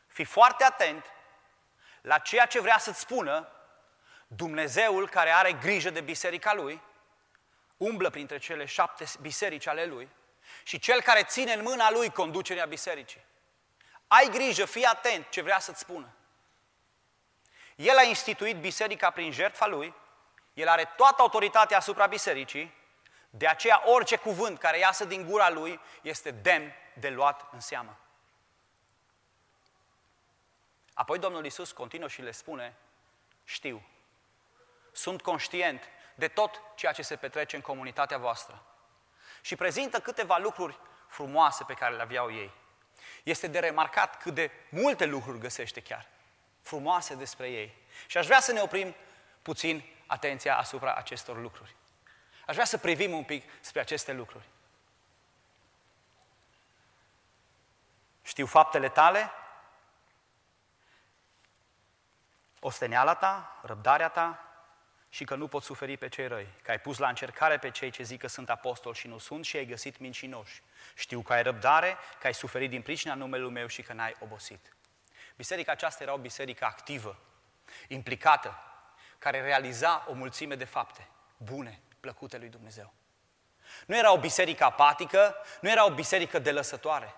Fii 0.06 0.24
foarte 0.24 0.64
atent 0.64 1.04
la 2.00 2.18
ceea 2.18 2.46
ce 2.46 2.60
vrea 2.60 2.78
să-ți 2.78 3.00
spună 3.00 3.48
Dumnezeul 4.26 5.08
care 5.08 5.30
are 5.30 5.52
grijă 5.52 5.90
de 5.90 6.00
biserica 6.00 6.54
lui, 6.54 6.82
umblă 7.76 8.10
printre 8.10 8.38
cele 8.38 8.64
șapte 8.64 9.04
biserici 9.20 9.66
ale 9.66 9.84
lui 9.84 10.08
și 10.62 10.78
cel 10.78 11.02
care 11.02 11.22
ține 11.22 11.52
în 11.52 11.62
mâna 11.62 11.90
lui 11.90 12.10
conducerea 12.10 12.64
bisericii. 12.64 13.24
Ai 14.06 14.28
grijă, 14.30 14.64
fii 14.64 14.84
atent 14.84 15.28
ce 15.28 15.42
vrea 15.42 15.58
să-ți 15.58 15.80
spună. 15.80 16.14
El 17.76 17.96
a 17.96 18.02
instituit 18.02 18.56
biserica 18.56 19.10
prin 19.10 19.32
jertfa 19.32 19.66
lui, 19.66 19.94
el 20.54 20.68
are 20.68 20.92
toată 20.96 21.22
autoritatea 21.22 21.76
asupra 21.76 22.06
bisericii, 22.06 22.74
de 23.30 23.46
aceea 23.46 23.82
orice 23.84 24.16
cuvânt 24.16 24.58
care 24.58 24.78
iasă 24.78 25.04
din 25.04 25.26
gura 25.26 25.50
lui 25.50 25.80
este 26.02 26.30
demn 26.30 26.72
de 26.94 27.08
luat 27.08 27.48
în 27.52 27.60
seamă. 27.60 27.98
Apoi 30.94 31.18
Domnul 31.18 31.44
Isus 31.44 31.72
continuă 31.72 32.08
și 32.08 32.22
le 32.22 32.30
spune, 32.30 32.76
știu, 33.44 33.82
sunt 34.94 35.22
conștient 35.22 35.82
de 36.14 36.28
tot 36.28 36.60
ceea 36.74 36.92
ce 36.92 37.02
se 37.02 37.16
petrece 37.16 37.56
în 37.56 37.62
comunitatea 37.62 38.18
voastră. 38.18 38.64
Și 39.40 39.56
prezintă 39.56 40.00
câteva 40.00 40.36
lucruri 40.36 40.78
frumoase 41.06 41.64
pe 41.64 41.74
care 41.74 41.94
le 41.94 42.02
aveau 42.02 42.32
ei. 42.32 42.52
Este 43.22 43.46
de 43.46 43.58
remarcat 43.58 44.22
cât 44.22 44.34
de 44.34 44.50
multe 44.68 45.04
lucruri 45.04 45.38
găsește 45.38 45.80
chiar, 45.80 46.06
frumoase 46.62 47.14
despre 47.14 47.50
ei. 47.50 47.74
Și 48.06 48.18
aș 48.18 48.26
vrea 48.26 48.40
să 48.40 48.52
ne 48.52 48.60
oprim 48.60 48.94
puțin 49.42 49.84
atenția 50.06 50.58
asupra 50.58 50.94
acestor 50.94 51.38
lucruri. 51.38 51.76
Aș 52.46 52.54
vrea 52.54 52.66
să 52.66 52.78
privim 52.78 53.12
un 53.12 53.24
pic 53.24 53.50
spre 53.60 53.80
aceste 53.80 54.12
lucruri. 54.12 54.48
Știu 58.22 58.46
faptele 58.46 58.88
tale, 58.88 59.30
osteneala 62.60 63.14
ta, 63.14 63.58
răbdarea 63.62 64.08
ta, 64.08 64.53
și 65.14 65.24
că 65.24 65.34
nu 65.34 65.48
poți 65.48 65.66
suferi 65.66 65.96
pe 65.96 66.08
cei 66.08 66.26
răi, 66.26 66.48
că 66.62 66.70
ai 66.70 66.80
pus 66.80 66.98
la 66.98 67.08
încercare 67.08 67.58
pe 67.58 67.70
cei 67.70 67.90
ce 67.90 68.02
zic 68.02 68.20
că 68.20 68.26
sunt 68.26 68.50
apostoli 68.50 68.96
și 68.96 69.06
nu 69.06 69.18
sunt 69.18 69.44
și 69.44 69.56
ai 69.56 69.66
găsit 69.66 69.98
mincinoși. 69.98 70.62
Știu 70.94 71.20
că 71.20 71.32
ai 71.32 71.42
răbdare, 71.42 71.96
că 72.20 72.26
ai 72.26 72.34
suferit 72.34 72.70
din 72.70 72.82
pricina 72.82 73.14
numelui 73.14 73.50
meu 73.50 73.66
și 73.66 73.82
că 73.82 73.92
n-ai 73.92 74.14
obosit. 74.18 74.76
Biserica 75.36 75.72
aceasta 75.72 76.02
era 76.02 76.12
o 76.12 76.18
biserică 76.18 76.64
activă, 76.64 77.18
implicată, 77.88 78.58
care 79.18 79.40
realiza 79.40 80.04
o 80.08 80.12
mulțime 80.12 80.54
de 80.54 80.64
fapte 80.64 81.08
bune, 81.36 81.80
plăcute 82.00 82.38
lui 82.38 82.48
Dumnezeu. 82.48 82.92
Nu 83.86 83.96
era 83.96 84.12
o 84.12 84.18
biserică 84.18 84.64
apatică, 84.64 85.36
nu 85.60 85.70
era 85.70 85.84
o 85.86 85.94
biserică 85.94 86.38
delăsătoare. 86.38 87.14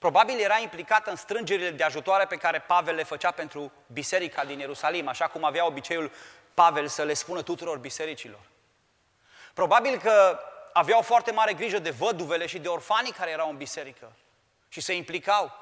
Probabil 0.00 0.38
era 0.38 0.58
implicată 0.58 1.10
în 1.10 1.16
strângerile 1.16 1.70
de 1.70 1.82
ajutoare 1.82 2.24
pe 2.26 2.36
care 2.36 2.58
Pavel 2.58 2.94
le 2.94 3.02
făcea 3.02 3.30
pentru 3.30 3.72
biserica 3.86 4.44
din 4.44 4.58
Ierusalim, 4.58 5.08
așa 5.08 5.26
cum 5.26 5.44
avea 5.44 5.66
obiceiul 5.66 6.12
Pavel 6.54 6.88
să 6.88 7.02
le 7.02 7.14
spună 7.14 7.42
tuturor 7.42 7.78
bisericilor. 7.78 8.40
Probabil 9.54 9.98
că 9.98 10.38
aveau 10.72 11.02
foarte 11.02 11.32
mare 11.32 11.52
grijă 11.52 11.78
de 11.78 11.90
văduvele 11.90 12.46
și 12.46 12.58
de 12.58 12.68
orfanii 12.68 13.12
care 13.12 13.30
erau 13.30 13.50
în 13.50 13.56
biserică 13.56 14.12
și 14.68 14.80
se 14.80 14.94
implicau. 14.94 15.52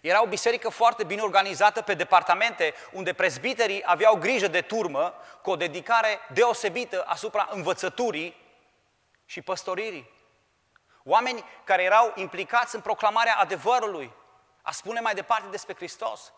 Era 0.00 0.22
o 0.22 0.26
biserică 0.26 0.68
foarte 0.68 1.04
bine 1.04 1.20
organizată 1.20 1.82
pe 1.82 1.94
departamente, 1.94 2.74
unde 2.92 3.12
prezbiterii 3.12 3.82
aveau 3.84 4.16
grijă 4.16 4.48
de 4.48 4.60
turmă, 4.60 5.14
cu 5.42 5.50
o 5.50 5.56
dedicare 5.56 6.18
deosebită 6.32 7.04
asupra 7.06 7.48
învățăturii 7.50 8.36
și 9.26 9.42
păstoririi. 9.42 10.18
Oameni 11.04 11.44
care 11.64 11.82
erau 11.82 12.12
implicați 12.14 12.74
în 12.74 12.80
proclamarea 12.80 13.36
adevărului, 13.36 14.12
a 14.62 14.70
spune 14.70 15.00
mai 15.00 15.14
departe 15.14 15.48
despre 15.48 15.74
Hristos. 15.74 16.32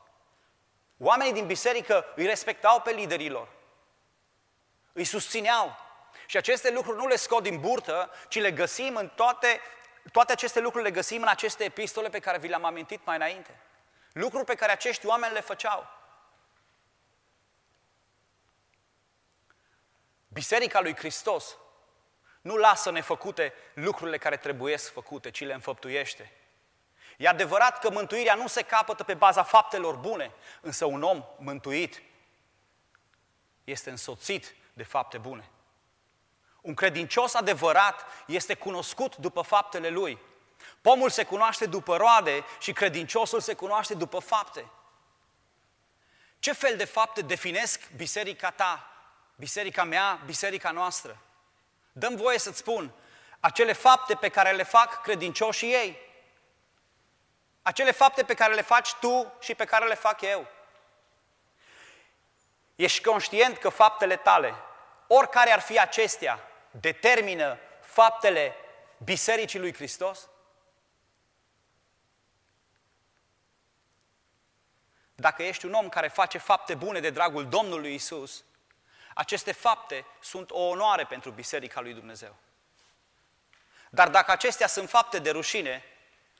Oamenii 0.98 1.32
din 1.32 1.46
biserică 1.46 2.04
îi 2.16 2.26
respectau 2.26 2.80
pe 2.80 2.90
liderilor, 2.90 3.48
îi 4.92 5.04
susțineau. 5.04 5.76
Și 6.26 6.36
aceste 6.36 6.70
lucruri 6.72 6.98
nu 6.98 7.06
le 7.06 7.16
scot 7.16 7.42
din 7.42 7.60
burtă, 7.60 8.10
ci 8.28 8.40
le 8.40 8.50
găsim 8.50 8.96
în 8.96 9.08
toate, 9.08 9.60
toate 10.12 10.32
aceste 10.32 10.60
lucruri 10.60 10.84
le 10.84 10.90
găsim 10.90 11.22
în 11.22 11.28
aceste 11.28 11.64
epistole 11.64 12.08
pe 12.08 12.18
care 12.18 12.38
vi 12.38 12.48
le-am 12.48 12.64
amintit 12.64 13.04
mai 13.04 13.16
înainte. 13.16 13.60
Lucruri 14.12 14.44
pe 14.44 14.54
care 14.54 14.72
acești 14.72 15.06
oameni 15.06 15.32
le 15.32 15.40
făceau. 15.40 15.86
Biserica 20.28 20.80
lui 20.80 20.96
Hristos 20.96 21.56
nu 22.42 22.56
lasă 22.56 22.90
nefăcute 22.90 23.52
lucrurile 23.74 24.18
care 24.18 24.36
trebuie 24.36 24.76
făcute, 24.76 25.30
ci 25.30 25.40
le 25.40 25.52
înfăptuiește. 25.52 26.32
E 27.16 27.28
adevărat 27.28 27.78
că 27.78 27.90
mântuirea 27.90 28.34
nu 28.34 28.46
se 28.46 28.62
capătă 28.62 29.04
pe 29.04 29.14
baza 29.14 29.42
faptelor 29.42 29.96
bune, 29.96 30.32
însă 30.60 30.84
un 30.84 31.02
om 31.02 31.24
mântuit 31.38 32.02
este 33.64 33.90
însoțit 33.90 34.54
de 34.72 34.82
fapte 34.82 35.18
bune. 35.18 35.50
Un 36.60 36.74
credincios 36.74 37.34
adevărat 37.34 38.06
este 38.26 38.54
cunoscut 38.54 39.16
după 39.16 39.42
faptele 39.42 39.88
lui. 39.88 40.18
Pomul 40.80 41.10
se 41.10 41.24
cunoaște 41.24 41.66
după 41.66 41.96
roade 41.96 42.44
și 42.60 42.72
credinciosul 42.72 43.40
se 43.40 43.54
cunoaște 43.54 43.94
după 43.94 44.18
fapte. 44.18 44.70
Ce 46.38 46.52
fel 46.52 46.76
de 46.76 46.84
fapte 46.84 47.20
definesc 47.20 47.90
biserica 47.96 48.50
ta, 48.50 48.88
biserica 49.36 49.84
mea, 49.84 50.20
biserica 50.26 50.70
noastră? 50.70 51.18
Dăm 51.92 52.16
voie 52.16 52.38
să-ți 52.38 52.58
spun, 52.58 52.92
acele 53.40 53.72
fapte 53.72 54.14
pe 54.14 54.28
care 54.28 54.52
le 54.52 54.62
fac 54.62 55.02
credincioșii 55.02 55.72
ei, 55.72 55.98
acele 57.62 57.90
fapte 57.90 58.22
pe 58.22 58.34
care 58.34 58.54
le 58.54 58.62
faci 58.62 58.94
tu 58.94 59.32
și 59.40 59.54
pe 59.54 59.64
care 59.64 59.86
le 59.86 59.94
fac 59.94 60.20
eu. 60.20 60.46
Ești 62.74 63.02
conștient 63.02 63.58
că 63.58 63.68
faptele 63.68 64.16
tale, 64.16 64.54
oricare 65.06 65.50
ar 65.50 65.60
fi 65.60 65.80
acestea, 65.80 66.40
determină 66.70 67.58
faptele 67.80 68.54
Bisericii 69.04 69.58
lui 69.58 69.74
Hristos? 69.74 70.28
Dacă 75.14 75.42
ești 75.42 75.66
un 75.66 75.72
om 75.72 75.88
care 75.88 76.08
face 76.08 76.38
fapte 76.38 76.74
bune 76.74 77.00
de 77.00 77.10
dragul 77.10 77.48
Domnului 77.48 77.94
Isus, 77.94 78.44
aceste 79.14 79.52
fapte 79.52 80.04
sunt 80.20 80.50
o 80.50 80.60
onoare 80.60 81.04
pentru 81.04 81.30
Biserica 81.30 81.80
lui 81.80 81.94
Dumnezeu. 81.94 82.36
Dar 83.90 84.08
dacă 84.08 84.30
acestea 84.30 84.66
sunt 84.66 84.88
fapte 84.88 85.18
de 85.18 85.30
rușine, 85.30 85.84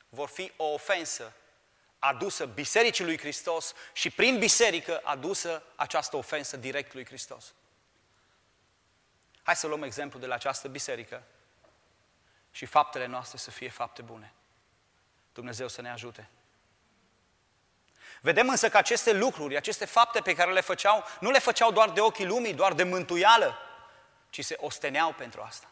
vor 0.09 0.27
fi 0.27 0.51
o 0.57 0.63
ofensă 0.63 1.33
adusă 1.99 2.45
Bisericii 2.45 3.05
lui 3.05 3.17
Hristos 3.17 3.73
și 3.93 4.09
prin 4.09 4.39
biserică 4.39 5.01
adusă 5.03 5.63
această 5.75 6.15
ofensă 6.15 6.57
direct 6.57 6.93
lui 6.93 7.05
Hristos. 7.05 7.53
Hai 9.43 9.55
să 9.55 9.67
luăm 9.67 9.83
exemplu 9.83 10.19
de 10.19 10.25
la 10.25 10.33
această 10.33 10.67
biserică 10.67 11.23
și 12.51 12.65
faptele 12.65 13.05
noastre 13.05 13.37
să 13.37 13.51
fie 13.51 13.69
fapte 13.69 14.01
bune. 14.01 14.33
Dumnezeu 15.33 15.67
să 15.67 15.81
ne 15.81 15.91
ajute. 15.91 16.29
Vedem 18.23 18.49
însă 18.49 18.69
că 18.69 18.77
aceste 18.77 19.11
lucruri, 19.11 19.55
aceste 19.55 19.85
fapte 19.85 20.21
pe 20.21 20.33
care 20.33 20.51
le 20.51 20.61
făceau, 20.61 21.03
nu 21.19 21.31
le 21.31 21.39
făceau 21.39 21.71
doar 21.71 21.89
de 21.89 22.01
ochii 22.01 22.25
lumii, 22.25 22.53
doar 22.53 22.73
de 22.73 22.83
mântuială, 22.83 23.57
ci 24.29 24.45
se 24.45 24.55
osteneau 24.59 25.13
pentru 25.13 25.41
asta. 25.41 25.71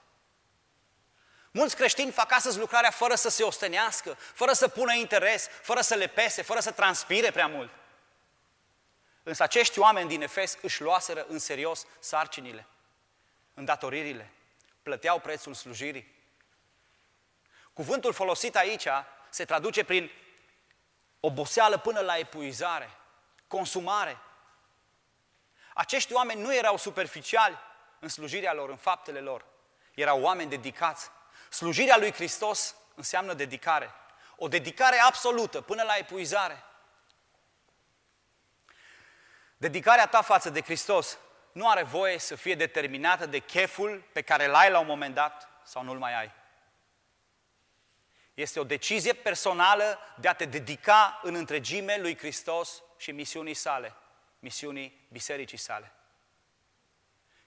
Mulți 1.52 1.76
creștini 1.76 2.12
fac 2.12 2.32
astăzi 2.32 2.60
lucrarea 2.60 2.90
fără 2.90 3.16
să 3.16 3.30
se 3.30 3.44
ostenească, 3.44 4.18
fără 4.34 4.54
să 4.54 4.68
pună 4.68 4.94
interes, 4.94 5.48
fără 5.62 5.82
să 5.82 5.96
le 5.96 6.08
pese, 6.08 6.42
fără 6.42 6.60
să 6.60 6.72
transpire 6.72 7.32
prea 7.32 7.48
mult. 7.48 7.70
Însă 9.24 9.44
acești 9.44 9.80
oameni 9.80 10.10
din 10.10 10.22
Efes 10.22 10.58
își 10.62 10.82
luaseră 10.82 11.26
în 11.30 11.40
serios 11.40 11.86
sarcinile, 12.00 12.66
îndatoririle, 13.54 14.32
plăteau 14.84 15.20
prețul 15.20 15.54
slujirii. 15.54 16.16
Cuvântul 17.74 18.14
folosit 18.14 18.56
aici 18.56 18.88
se 19.30 19.46
traduce 19.46 19.84
prin 19.84 20.12
oboseală 21.22 21.78
până 21.78 22.00
la 22.00 22.18
epuizare, 22.18 22.90
consumare. 23.48 24.18
Acești 25.74 26.14
oameni 26.14 26.42
nu 26.42 26.56
erau 26.56 26.78
superficiali 26.78 27.58
în 28.00 28.08
slujirea 28.08 28.54
lor, 28.54 28.70
în 28.70 28.78
faptele 28.78 29.20
lor. 29.20 29.46
Erau 29.94 30.22
oameni 30.22 30.50
dedicați. 30.50 31.10
Slujirea 31.50 31.98
lui 31.98 32.14
Hristos 32.14 32.76
înseamnă 32.96 33.34
dedicare. 33.34 33.92
O 34.36 34.48
dedicare 34.48 34.98
absolută, 34.98 35.62
până 35.62 35.84
la 35.84 35.96
epuizare. 35.96 36.64
Dedicarea 39.58 40.08
ta 40.08 40.22
față 40.22 40.50
de 40.50 40.62
Hristos 40.62 41.18
nu 41.52 41.70
are 41.70 41.84
voie 41.84 42.18
să 42.18 42.36
fie 42.36 42.56
determinată 42.56 43.26
de 43.26 43.40
cheful 43.40 44.04
pe 44.14 44.22
care 44.22 44.48
l-ai 44.48 44.70
la 44.70 44.80
un 44.80 44.86
moment 44.86 45.14
dat 45.14 45.50
sau 45.64 45.84
nu-l 45.84 45.98
mai 45.98 46.20
ai. 46.20 46.32
Este 48.42 48.60
o 48.60 48.64
decizie 48.64 49.14
personală 49.14 50.00
de 50.20 50.28
a 50.28 50.34
te 50.34 50.46
dedica 50.46 51.20
în 51.24 51.36
întregime 51.36 51.98
lui 51.98 52.18
Hristos 52.18 52.82
și 52.98 53.12
misiunii 53.12 53.54
sale, 53.54 53.94
misiunii 54.40 55.08
bisericii 55.12 55.58
sale. 55.58 55.92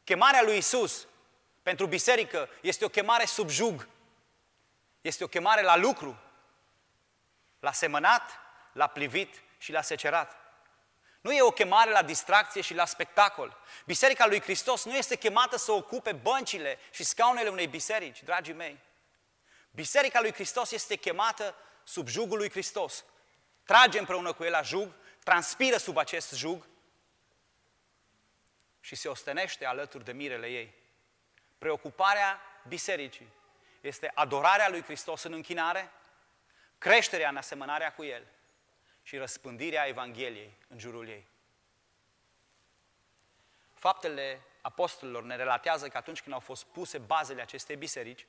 Chemarea 0.05 0.43
lui 0.43 0.57
Isus 0.57 1.07
pentru 1.63 1.87
biserică 1.87 2.49
este 2.61 2.85
o 2.85 2.89
chemare 2.89 3.25
sub 3.25 3.49
jug. 3.49 3.89
Este 5.01 5.25
o 5.25 5.27
chemare 5.27 5.63
la 5.63 5.77
lucru, 5.77 6.19
la 7.61 7.73
semănat, 7.73 8.31
la 8.73 8.87
plivit 8.87 9.43
și 9.59 9.73
la 9.73 9.83
secerat. 9.83 10.37
Nu 11.21 11.33
e 11.33 11.43
o 11.43 11.51
chemare 11.51 11.91
la 11.91 12.03
distracție 12.03 12.61
și 12.61 12.75
la 12.75 12.85
spectacol. 12.85 13.57
Biserica 13.87 14.27
lui 14.27 14.41
Hristos 14.41 14.85
nu 14.85 14.97
este 14.97 15.17
chemată 15.17 15.57
să 15.57 15.73
ocupe 15.73 16.13
băncile 16.13 16.79
și 16.91 17.05
scaunele 17.05 17.49
unei 17.49 17.67
biserici, 17.67 18.23
dragii 18.23 18.55
mei. 18.55 18.79
Biserica 19.75 20.21
lui 20.21 20.33
Hristos 20.33 20.71
este 20.71 20.97
chemată 20.97 21.55
sub 21.85 22.09
jugul 22.09 22.39
lui 22.39 22.51
Hristos. 22.51 23.05
Trage 23.65 23.99
împreună 23.99 24.33
cu 24.33 24.45
el 24.45 24.51
la 24.51 24.63
jug, 24.63 24.95
transpiră 25.25 25.77
sub 25.77 25.97
acest 25.97 26.33
jug 26.33 26.67
și 28.81 28.95
se 28.95 29.09
ostenește 29.09 29.65
alături 29.65 30.05
de 30.05 30.13
mirele 30.13 30.47
ei. 30.47 30.75
Preocuparea 31.59 32.41
bisericii 32.69 33.29
este 33.81 34.11
adorarea 34.15 34.69
lui 34.69 34.83
Hristos 34.83 35.23
în 35.23 35.33
închinare, 35.33 35.91
creșterea 36.79 37.29
în 37.29 37.37
asemănarea 37.37 37.93
cu 37.95 38.05
El 38.05 38.27
și 39.03 39.17
răspândirea 39.17 39.87
Evangheliei 39.87 40.57
în 40.69 40.79
jurul 40.79 41.09
ei. 41.09 41.27
Faptele 43.75 44.41
apostolilor 44.61 45.23
ne 45.23 45.37
relatează 45.37 45.89
că 45.89 45.97
atunci 45.97 46.23
când 46.23 46.35
au 46.35 46.41
fost 46.41 46.65
puse 46.65 46.99
bazele 46.99 47.43
acestei 47.43 47.77
biserici, 47.77 48.27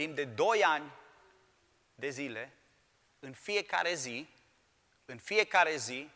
timp 0.00 0.14
de 0.14 0.24
doi 0.24 0.64
ani 0.64 0.92
de 1.94 2.08
zile, 2.08 2.52
în 3.18 3.32
fiecare 3.32 3.94
zi, 3.94 4.28
în 5.04 5.18
fiecare 5.18 5.76
zi, 5.76 6.10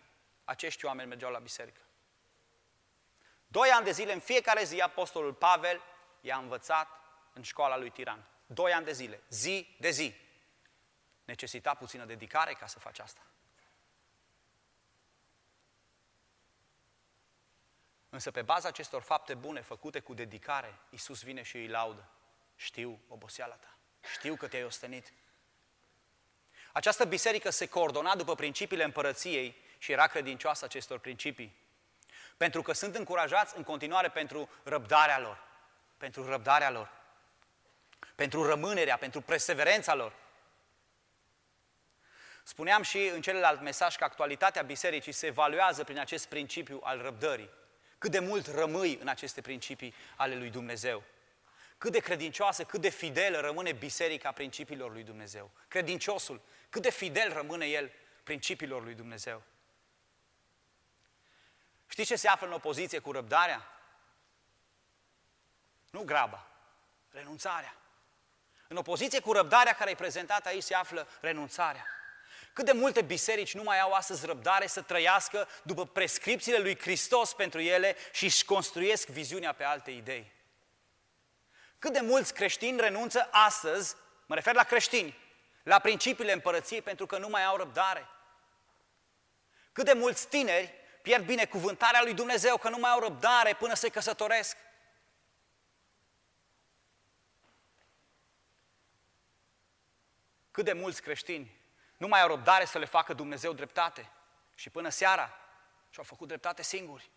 acești 0.45 0.85
oameni 0.85 1.09
mergeau 1.09 1.31
la 1.31 1.39
biserică. 1.39 1.81
Doi 3.47 3.69
ani 3.69 3.85
de 3.85 3.91
zile, 3.91 4.13
în 4.13 4.21
fiecare 4.21 4.65
zi, 4.65 4.81
Apostolul 4.81 5.35
Pavel 5.35 5.81
i-a 6.21 6.37
învățat 6.37 6.89
în 7.33 7.43
școala 7.43 7.77
lui 7.77 7.91
Tiran. 7.91 8.27
Doi 8.47 8.73
ani 8.73 8.85
de 8.85 8.93
zile, 8.93 9.23
zi 9.29 9.77
de 9.81 9.91
zi. 9.91 10.15
Necesita 11.25 11.75
puțină 11.75 12.05
dedicare 12.05 12.53
ca 12.53 12.67
să 12.67 12.79
faci 12.79 12.99
asta. 12.99 13.21
Însă 18.09 18.31
pe 18.31 18.43
baza 18.43 18.69
acestor 18.69 19.03
fapte 19.03 19.35
bune 19.35 19.61
făcute 19.61 20.01
cu 20.01 20.15
dedicare, 20.15 20.79
Iisus 20.91 21.23
vine 21.23 21.43
și 21.43 21.57
îi 21.57 21.69
laudă. 21.69 22.09
Știu 22.57 23.01
oboseala 23.09 23.55
ta. 23.55 23.74
Știu 24.13 24.35
că 24.35 24.47
te-ai 24.49 24.65
ostenit. 24.65 25.13
Această 26.73 27.05
biserică 27.05 27.51
se 27.51 27.69
coordona 27.69 28.17
după 28.17 28.35
principiile 28.35 28.85
împărăției 28.85 29.57
și 29.79 29.93
era 29.93 30.07
credincioasă 30.07 30.65
acestor 30.65 30.99
principii. 30.99 31.57
Pentru 32.37 32.63
că 32.63 32.73
sunt 32.73 32.95
încurajați 32.95 33.57
în 33.57 33.63
continuare 33.63 34.09
pentru 34.09 34.49
răbdarea 34.63 35.19
lor. 35.19 35.43
Pentru 35.97 36.27
răbdarea 36.29 36.71
lor. 36.71 36.91
Pentru 38.15 38.47
rămânerea, 38.47 38.97
pentru 38.97 39.21
perseverența 39.21 39.95
lor. 39.95 40.13
Spuneam 42.43 42.83
și 42.83 42.99
în 42.99 43.21
celălalt 43.21 43.61
mesaj 43.61 43.97
că 43.97 44.05
actualitatea 44.05 44.63
bisericii 44.63 45.13
se 45.13 45.27
evaluează 45.27 45.85
prin 45.85 45.99
acest 45.99 46.27
principiu 46.27 46.81
al 46.83 47.03
răbdării. 47.03 47.51
Cât 47.99 48.11
de 48.11 48.19
mult 48.19 48.47
rămâi 48.47 48.99
în 49.01 49.09
aceste 49.09 49.41
principii 49.41 49.95
ale 50.17 50.37
lui 50.37 50.51
Dumnezeu. 50.51 51.03
Cât 51.79 51.93
de 51.93 51.99
credincioasă, 51.99 52.65
cât 52.65 52.81
de 52.81 52.89
fidelă 52.89 53.41
rămâne 53.41 53.73
biserica 53.73 54.33
principiilor 54.33 54.93
lui 54.93 55.03
Dumnezeu. 55.03 55.51
Credinciosul, 55.69 56.41
cât 56.71 56.83
de 56.83 56.91
fidel 56.91 57.33
rămâne 57.33 57.67
el 57.67 57.93
principiilor 58.23 58.83
lui 58.83 58.95
Dumnezeu. 58.95 59.43
Știți 61.87 62.09
ce 62.09 62.17
se 62.17 62.29
află 62.29 62.47
în 62.47 62.53
opoziție 62.53 62.99
cu 62.99 63.13
răbdarea? 63.13 63.69
Nu 65.91 66.03
graba, 66.03 66.47
renunțarea. 67.11 67.77
În 68.69 68.77
opoziție 68.77 69.21
cu 69.21 69.33
răbdarea 69.33 69.75
care 69.75 69.91
e 69.91 69.95
prezentată 69.95 70.49
aici 70.49 70.63
se 70.63 70.75
află 70.75 71.09
renunțarea. 71.21 71.87
Cât 72.53 72.65
de 72.65 72.73
multe 72.73 73.03
biserici 73.03 73.55
nu 73.55 73.63
mai 73.63 73.81
au 73.81 73.93
astăzi 73.93 74.27
răbdare 74.27 74.67
să 74.67 74.83
trăiască 74.83 75.49
după 75.63 75.87
prescripțiile 75.87 76.59
lui 76.59 76.79
Hristos 76.79 77.35
pentru 77.35 77.61
ele 77.61 77.97
și 78.13 78.25
își 78.25 78.45
construiesc 78.45 79.09
viziunea 79.09 79.53
pe 79.53 79.65
alte 79.65 79.91
idei. 79.91 80.33
Cât 81.85 81.93
de 81.93 82.01
mulți 82.01 82.35
creștini 82.35 82.81
renunță 82.81 83.29
astăzi, 83.31 83.97
mă 84.27 84.35
refer 84.35 84.55
la 84.55 84.65
creștini, 84.65 85.19
la 85.63 85.79
principiile 85.79 86.33
împărăției 86.33 86.83
pentru 86.83 87.07
că 87.07 87.19
nu 87.19 87.29
mai 87.29 87.45
au 87.45 87.57
răbdare. 87.57 88.09
Cât 89.73 89.85
de 89.85 89.93
mulți 89.93 90.29
tineri 90.29 90.75
pierd 91.03 91.25
binecuvântarea 91.25 92.03
lui 92.03 92.15
Dumnezeu 92.15 92.57
că 92.57 92.69
nu 92.69 92.79
mai 92.79 92.91
au 92.91 93.01
răbdare 93.01 93.55
până 93.55 93.75
se 93.75 93.89
căsătoresc. 93.89 94.57
Cât 100.51 100.65
de 100.65 100.73
mulți 100.73 101.03
creștini 101.03 101.57
nu 101.97 102.09
mai 102.09 102.21
au 102.21 102.29
răbdare 102.29 102.65
să 102.65 102.79
le 102.79 102.87
facă 102.87 103.13
Dumnezeu 103.13 103.53
dreptate 103.53 104.11
și 104.55 104.71
până 104.71 104.89
seara 104.89 105.39
și-au 105.91 106.05
făcut 106.05 106.29
dreptate 106.29 106.63
singuri. 106.63 107.11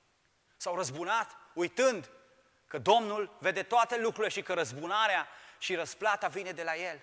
S-au 0.58 0.76
răzbunat, 0.76 1.36
uitând 1.54 2.10
că 2.68 2.78
Domnul 2.78 3.38
vede 3.40 3.64
toate 3.64 4.00
lucrurile 4.00 4.30
și 4.30 4.42
că 4.42 4.54
răzbunarea 4.54 5.28
și 5.58 5.76
răsplata 5.76 6.28
vine 6.28 6.52
de 6.52 6.64
la 6.64 6.76
El. 6.76 7.00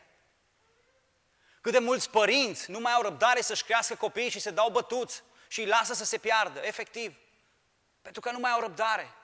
Cât 1.61 1.73
de 1.73 1.79
mulți 1.79 2.11
părinți 2.11 2.71
nu 2.71 2.81
mai 2.81 2.93
au 2.93 3.03
răbdare 3.03 3.41
să-și 3.41 3.65
crească 3.65 3.95
copiii 3.95 4.31
și 4.31 4.41
se 4.41 4.51
dau 4.51 4.71
bătuți 4.71 5.23
și 5.49 5.61
îi 5.61 5.67
lasă 5.67 5.95
să 5.95 6.05
se 6.05 6.19
piardă, 6.19 6.61
efectiv. 6.61 7.17
Pentru 8.03 8.21
că 8.21 8.31
nu 8.31 8.39
mai 8.39 8.51
au 8.51 8.61
răbdare. 8.61 9.15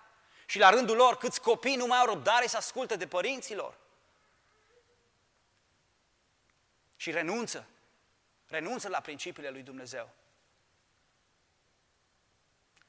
Și 0.46 0.58
la 0.58 0.70
rândul 0.70 0.96
lor, 0.96 1.16
câți 1.16 1.40
copii 1.40 1.76
nu 1.76 1.86
mai 1.86 1.98
au 1.98 2.06
răbdare 2.06 2.46
să 2.46 2.56
asculte 2.56 2.96
de 2.96 3.06
părinților. 3.06 3.78
Și 6.96 7.10
renunță. 7.10 7.66
Renunță 8.46 8.88
la 8.88 9.00
principiile 9.00 9.50
lui 9.50 9.62
Dumnezeu. 9.62 10.10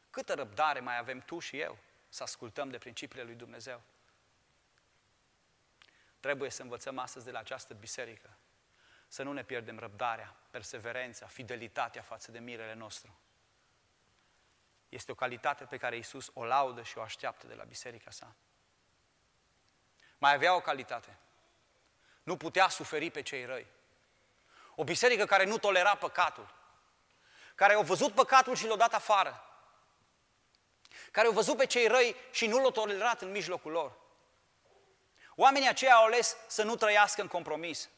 Câtă 0.10 0.34
răbdare 0.34 0.80
mai 0.80 0.98
avem 0.98 1.20
tu 1.20 1.40
și 1.40 1.60
eu 1.60 1.78
să 2.12 2.24
ascultăm 2.24 2.70
de 2.70 2.78
principiile 2.78 3.24
lui 3.24 3.36
Dumnezeu? 3.36 3.82
Trebuie 6.20 6.50
să 6.50 6.62
învățăm 6.62 6.98
astăzi 6.98 7.26
de 7.26 7.32
la 7.32 7.40
această 7.40 7.74
biserică 7.74 8.38
să 9.08 9.24
nu 9.24 9.34
ne 9.34 9.44
pierdem 9.44 9.80
răbdarea, 9.80 10.36
perseverența, 10.50 11.28
fidelitatea 11.28 12.02
față 12.02 12.32
de 12.32 12.40
mirele 12.40 12.74
nostru. 12.74 13.20
Este 14.90 15.12
o 15.12 15.16
calitate 15.16 15.66
pe 15.66 15.78
care 15.78 15.96
Iisus 15.96 16.32
o 16.34 16.44
laudă 16.44 16.84
și 16.84 16.98
o 16.98 17.02
așteaptă 17.02 17.48
de 17.48 17.54
la 17.54 17.64
biserica 17.64 18.12
sa. 18.12 18.36
Mai 20.18 20.34
avea 20.34 20.56
o 20.56 20.60
calitate. 20.60 21.18
Nu 22.24 22.38
putea 22.38 22.68
suferi 22.68 23.12
pe 23.12 23.22
cei 23.22 23.46
răi. 23.46 23.68
O 24.76 24.84
biserică 24.84 25.26
care 25.26 25.46
nu 25.46 25.58
tolera 25.58 25.96
păcatul. 25.96 26.56
Care 27.56 27.74
au 27.74 27.84
văzut 27.84 28.14
păcatul 28.14 28.56
și 28.56 28.68
l-au 28.68 28.78
dat 28.78 28.94
afară. 28.94 29.51
Care 31.12 31.28
au 31.28 31.34
văzut 31.34 31.58
pe 31.58 31.66
cei 31.66 31.88
răi 31.88 32.16
și 32.32 32.48
nu 32.48 32.60
l-au 32.62 32.72
tolerat 32.72 33.22
în 33.22 33.32
mijlocul 33.32 33.72
lor. 33.72 34.00
Oamenii 35.36 35.68
aceia 35.68 35.96
au 35.96 36.06
ales 36.06 36.36
să 36.48 36.64
nu 36.64 36.76
trăiască 36.76 37.22
în 37.22 37.28
compromis. 37.28 37.90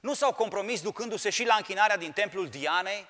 Nu 0.00 0.14
s-au 0.14 0.34
compromis 0.34 0.82
ducându-se 0.82 1.30
și 1.30 1.44
la 1.44 1.54
închinarea 1.54 1.96
din 1.96 2.12
templul 2.12 2.48
Dianei 2.48 3.08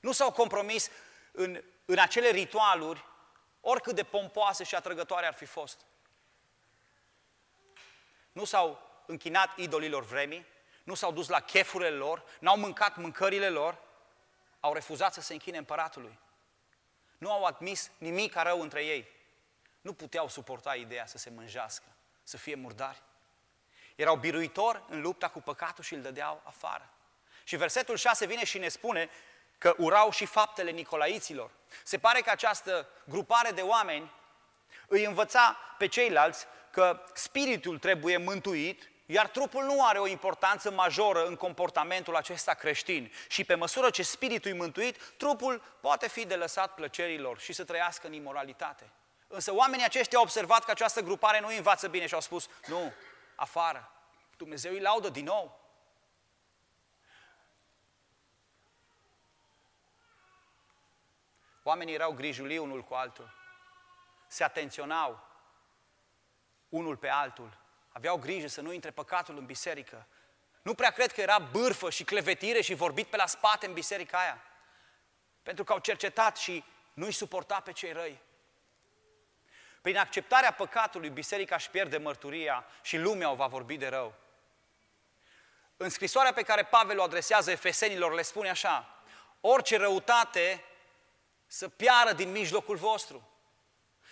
Nu 0.00 0.12
s-au 0.12 0.32
compromis 0.32 0.90
în, 1.32 1.62
în 1.84 1.98
acele 1.98 2.30
ritualuri, 2.30 3.04
oricât 3.60 3.94
de 3.94 4.04
pompoase 4.04 4.64
și 4.64 4.74
atrăgătoare 4.74 5.26
ar 5.26 5.34
fi 5.34 5.44
fost. 5.44 5.80
Nu 8.32 8.44
s-au 8.44 8.80
închinat 9.06 9.58
idolilor 9.58 10.04
vremii, 10.04 10.46
nu 10.84 10.94
s-au 10.94 11.12
dus 11.12 11.28
la 11.28 11.40
chefurile 11.40 11.90
lor, 11.90 12.24
n-au 12.40 12.56
mâncat 12.56 12.96
mâncările 12.96 13.48
lor, 13.48 13.78
au 14.60 14.72
refuzat 14.72 15.14
să 15.14 15.20
se 15.20 15.32
închine 15.32 15.58
împăratului. 15.58 16.18
Nu 17.18 17.32
au 17.32 17.44
admis 17.44 17.90
nimic 17.98 18.34
rău 18.34 18.60
între 18.60 18.84
ei. 18.84 19.08
Nu 19.80 19.92
puteau 19.92 20.28
suporta 20.28 20.74
ideea 20.74 21.06
să 21.06 21.18
se 21.18 21.30
mânjească, 21.30 21.86
să 22.22 22.36
fie 22.36 22.54
murdari. 22.54 23.02
Erau 23.96 24.16
biruitori 24.16 24.82
în 24.88 25.00
lupta 25.00 25.28
cu 25.28 25.40
păcatul 25.40 25.84
și 25.84 25.94
îl 25.94 26.02
dădeau 26.02 26.40
afară. 26.44 26.90
Și 27.44 27.56
versetul 27.56 27.96
6 27.96 28.26
vine 28.26 28.44
și 28.44 28.58
ne 28.58 28.68
spune 28.68 29.08
că 29.58 29.74
urau 29.78 30.10
și 30.10 30.26
faptele 30.26 30.70
nicolaiților. 30.70 31.50
Se 31.84 31.98
pare 31.98 32.20
că 32.20 32.30
această 32.30 32.88
grupare 33.04 33.50
de 33.50 33.60
oameni 33.60 34.12
îi 34.86 35.04
învăța 35.04 35.56
pe 35.78 35.86
ceilalți 35.86 36.46
că 36.70 37.04
spiritul 37.14 37.78
trebuie 37.78 38.16
mântuit, 38.16 38.90
iar 39.10 39.28
trupul 39.28 39.64
nu 39.64 39.86
are 39.86 39.98
o 39.98 40.06
importanță 40.06 40.70
majoră 40.70 41.26
în 41.26 41.36
comportamentul 41.36 42.16
acesta 42.16 42.54
creștin. 42.54 43.12
Și 43.28 43.44
pe 43.44 43.54
măsură 43.54 43.90
ce 43.90 44.02
spiritul 44.02 44.50
e 44.50 44.54
mântuit, 44.54 45.02
trupul 45.16 45.62
poate 45.80 46.08
fi 46.08 46.26
de 46.26 46.36
lăsat 46.36 46.74
plăcerilor 46.74 47.38
și 47.38 47.52
să 47.52 47.64
trăiască 47.64 48.06
în 48.06 48.12
imoralitate. 48.12 48.90
Însă 49.26 49.54
oamenii 49.54 49.84
aceștia 49.84 50.18
au 50.18 50.24
observat 50.24 50.64
că 50.64 50.70
această 50.70 51.00
grupare 51.00 51.40
nu 51.40 51.46
îi 51.46 51.56
învață 51.56 51.88
bine 51.88 52.06
și 52.06 52.14
au 52.14 52.20
spus, 52.20 52.48
nu, 52.66 52.92
afară. 53.34 53.92
Dumnezeu 54.36 54.72
îi 54.72 54.80
laudă 54.80 55.08
din 55.08 55.24
nou. 55.24 55.60
Oamenii 61.62 61.94
erau 61.94 62.12
grijuliți 62.12 62.60
unul 62.60 62.82
cu 62.82 62.94
altul. 62.94 63.34
Se 64.26 64.44
atenționau 64.44 65.26
unul 66.68 66.96
pe 66.96 67.08
altul. 67.08 67.66
Aveau 67.98 68.16
grijă 68.16 68.46
să 68.46 68.60
nu 68.60 68.72
intre 68.72 68.90
păcatul 68.90 69.36
în 69.36 69.46
biserică. 69.46 70.06
Nu 70.62 70.74
prea 70.74 70.90
cred 70.90 71.12
că 71.12 71.20
era 71.20 71.38
bârfă 71.38 71.90
și 71.90 72.04
clevetire 72.04 72.60
și 72.60 72.74
vorbit 72.74 73.06
pe 73.06 73.16
la 73.16 73.26
spate 73.26 73.66
în 73.66 73.72
biserica 73.72 74.18
aia. 74.18 74.42
Pentru 75.42 75.64
că 75.64 75.72
au 75.72 75.78
cercetat 75.78 76.36
și 76.36 76.64
nu-i 76.92 77.12
suporta 77.12 77.60
pe 77.60 77.72
cei 77.72 77.92
răi. 77.92 78.20
Prin 79.80 79.96
acceptarea 79.96 80.52
păcatului, 80.52 81.08
biserica 81.08 81.54
își 81.54 81.70
pierde 81.70 81.96
mărturia 81.96 82.64
și 82.82 82.96
lumea 82.96 83.30
o 83.30 83.34
va 83.34 83.46
vorbi 83.46 83.76
de 83.76 83.88
rău. 83.88 84.14
În 85.76 85.88
scrisoarea 85.88 86.32
pe 86.32 86.42
care 86.42 86.62
Pavel 86.62 86.98
o 86.98 87.02
adresează 87.02 87.50
efesenilor, 87.50 88.14
le 88.14 88.22
spune 88.22 88.48
așa, 88.48 89.02
orice 89.40 89.76
răutate 89.76 90.64
să 91.46 91.68
piară 91.68 92.12
din 92.12 92.30
mijlocul 92.30 92.76
vostru. 92.76 93.28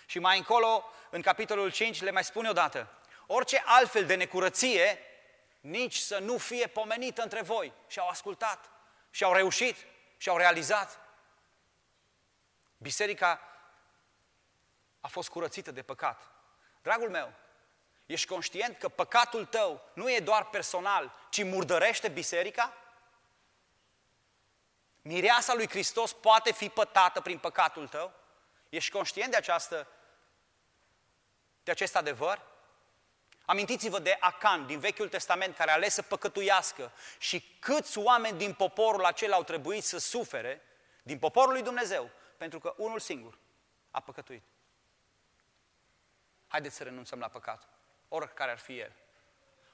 Și 0.05 0.19
mai 0.19 0.37
încolo, 0.37 0.83
în 1.09 1.21
capitolul 1.21 1.71
5, 1.71 2.01
le 2.01 2.11
mai 2.11 2.23
spune 2.23 2.49
odată, 2.49 2.96
orice 3.27 3.63
altfel 3.65 4.05
de 4.05 4.15
necurăție, 4.15 4.99
nici 5.59 5.95
să 5.95 6.19
nu 6.19 6.37
fie 6.37 6.67
pomenită 6.67 7.21
între 7.21 7.41
voi. 7.41 7.73
Și 7.87 7.99
au 7.99 8.07
ascultat, 8.07 8.69
și 9.09 9.23
au 9.23 9.33
reușit, 9.33 9.75
și 10.17 10.29
au 10.29 10.37
realizat. 10.37 10.99
Biserica 12.77 13.41
a 14.99 15.07
fost 15.07 15.29
curățită 15.29 15.71
de 15.71 15.81
păcat. 15.81 16.31
Dragul 16.81 17.09
meu, 17.09 17.33
ești 18.05 18.27
conștient 18.27 18.77
că 18.77 18.89
păcatul 18.89 19.45
tău 19.45 19.81
nu 19.93 20.11
e 20.11 20.19
doar 20.19 20.45
personal, 20.49 21.13
ci 21.29 21.43
murdărește 21.43 22.07
biserica? 22.07 22.73
Mireasa 25.01 25.53
lui 25.53 25.69
Hristos 25.69 26.13
poate 26.13 26.51
fi 26.53 26.69
pătată 26.69 27.21
prin 27.21 27.37
păcatul 27.37 27.87
tău? 27.87 28.13
Ești 28.69 28.91
conștient 28.91 29.31
de, 29.31 29.37
această, 29.37 29.87
de 31.63 31.71
acest 31.71 31.95
adevăr? 31.95 32.41
Amintiți-vă 33.49 33.99
de 33.99 34.17
Acan 34.19 34.65
din 34.65 34.79
Vechiul 34.79 35.09
Testament 35.09 35.55
care 35.55 35.69
a 35.69 35.73
ales 35.73 35.93
să 35.93 36.01
păcătuiască 36.01 36.91
și 37.19 37.57
câți 37.59 37.97
oameni 37.97 38.37
din 38.37 38.53
poporul 38.53 39.05
acela 39.05 39.35
au 39.35 39.43
trebuit 39.43 39.83
să 39.83 39.97
sufere 39.97 40.61
din 41.03 41.19
poporul 41.19 41.51
lui 41.51 41.61
Dumnezeu 41.61 42.09
pentru 42.37 42.59
că 42.59 42.73
unul 42.77 42.99
singur 42.99 43.37
a 43.91 43.99
păcătuit. 43.99 44.43
Haideți 46.47 46.75
să 46.75 46.83
renunțăm 46.83 47.19
la 47.19 47.27
păcat, 47.27 47.67
oricare 48.07 48.51
ar 48.51 48.59
fi 48.59 48.79
el. 48.79 48.93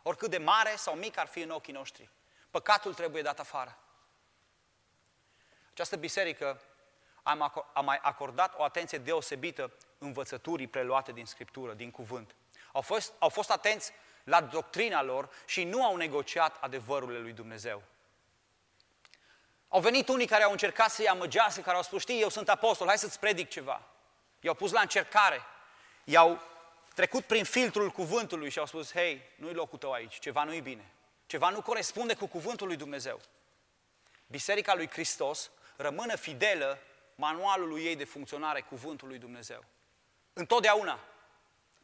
Oricât 0.03 0.29
de 0.29 0.37
mare 0.37 0.75
sau 0.75 0.95
mic 0.95 1.17
ar 1.17 1.27
fi 1.27 1.41
în 1.41 1.49
ochii 1.49 1.73
noștri. 1.73 2.09
Păcatul 2.49 2.93
trebuie 2.93 3.21
dat 3.21 3.39
afară. 3.39 3.77
Această 5.71 5.95
biserică 5.95 6.61
a 7.73 7.81
mai 7.81 7.99
acordat 8.01 8.57
o 8.57 8.63
atenție 8.63 8.97
deosebită 8.97 9.71
învățăturii 9.97 10.67
preluate 10.67 11.11
din 11.11 11.25
Scriptură, 11.25 11.73
din 11.73 11.91
cuvânt. 11.91 12.35
Au 12.73 12.81
fost, 12.81 13.13
au 13.19 13.29
fost 13.29 13.51
atenți 13.51 13.91
la 14.23 14.41
doctrina 14.41 15.01
lor 15.01 15.29
și 15.45 15.63
nu 15.63 15.85
au 15.85 15.95
negociat 15.95 16.57
adevărurile 16.59 17.19
lui 17.19 17.31
Dumnezeu. 17.31 17.83
Au 19.67 19.79
venit 19.79 20.07
unii 20.07 20.27
care 20.27 20.43
au 20.43 20.51
încercat 20.51 20.89
să-i 20.89 21.07
amăgească, 21.07 21.61
care 21.61 21.75
au 21.75 21.83
spus, 21.83 22.01
știi, 22.01 22.21
eu 22.21 22.29
sunt 22.29 22.49
apostol, 22.49 22.87
hai 22.87 22.97
să-ți 22.97 23.19
predic 23.19 23.49
ceva. 23.49 23.81
I-au 24.39 24.53
pus 24.53 24.71
la 24.71 24.81
încercare, 24.81 25.41
i-au 26.03 26.39
trecut 26.93 27.23
prin 27.23 27.43
filtrul 27.43 27.89
cuvântului 27.89 28.49
și 28.49 28.59
au 28.59 28.65
spus, 28.65 28.91
hei, 28.91 29.21
nu-i 29.35 29.53
locul 29.53 29.77
tău 29.77 29.91
aici, 29.91 30.19
ceva 30.19 30.43
nu-i 30.43 30.61
bine, 30.61 30.91
ceva 31.25 31.49
nu 31.49 31.61
corespunde 31.61 32.13
cu 32.13 32.27
cuvântul 32.27 32.67
lui 32.67 32.75
Dumnezeu. 32.75 33.21
Biserica 34.27 34.75
lui 34.75 34.89
Hristos 34.89 35.51
rămână 35.75 36.15
fidelă 36.15 36.79
manualului 37.15 37.85
ei 37.85 37.95
de 37.95 38.03
funcționare, 38.03 38.61
cuvântul 38.61 39.07
lui 39.07 39.17
Dumnezeu. 39.17 39.63
Întotdeauna. 40.33 40.99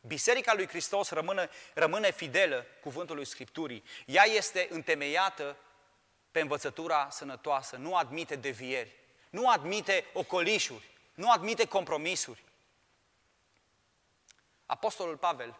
Biserica 0.01 0.53
lui 0.53 0.67
Hristos 0.67 1.09
rămâne, 1.09 1.49
rămâne 1.73 2.11
fidelă 2.11 2.65
cuvântului 2.81 3.25
Scripturii. 3.25 3.83
Ea 4.05 4.23
este 4.23 4.67
întemeiată 4.69 5.57
pe 6.31 6.39
învățătura 6.39 7.09
sănătoasă, 7.09 7.75
nu 7.75 7.95
admite 7.95 8.35
devieri, 8.35 8.95
nu 9.29 9.49
admite 9.49 10.05
ocolișuri, 10.13 10.89
nu 11.13 11.31
admite 11.31 11.67
compromisuri. 11.67 12.43
Apostolul 14.65 15.17
Pavel 15.17 15.59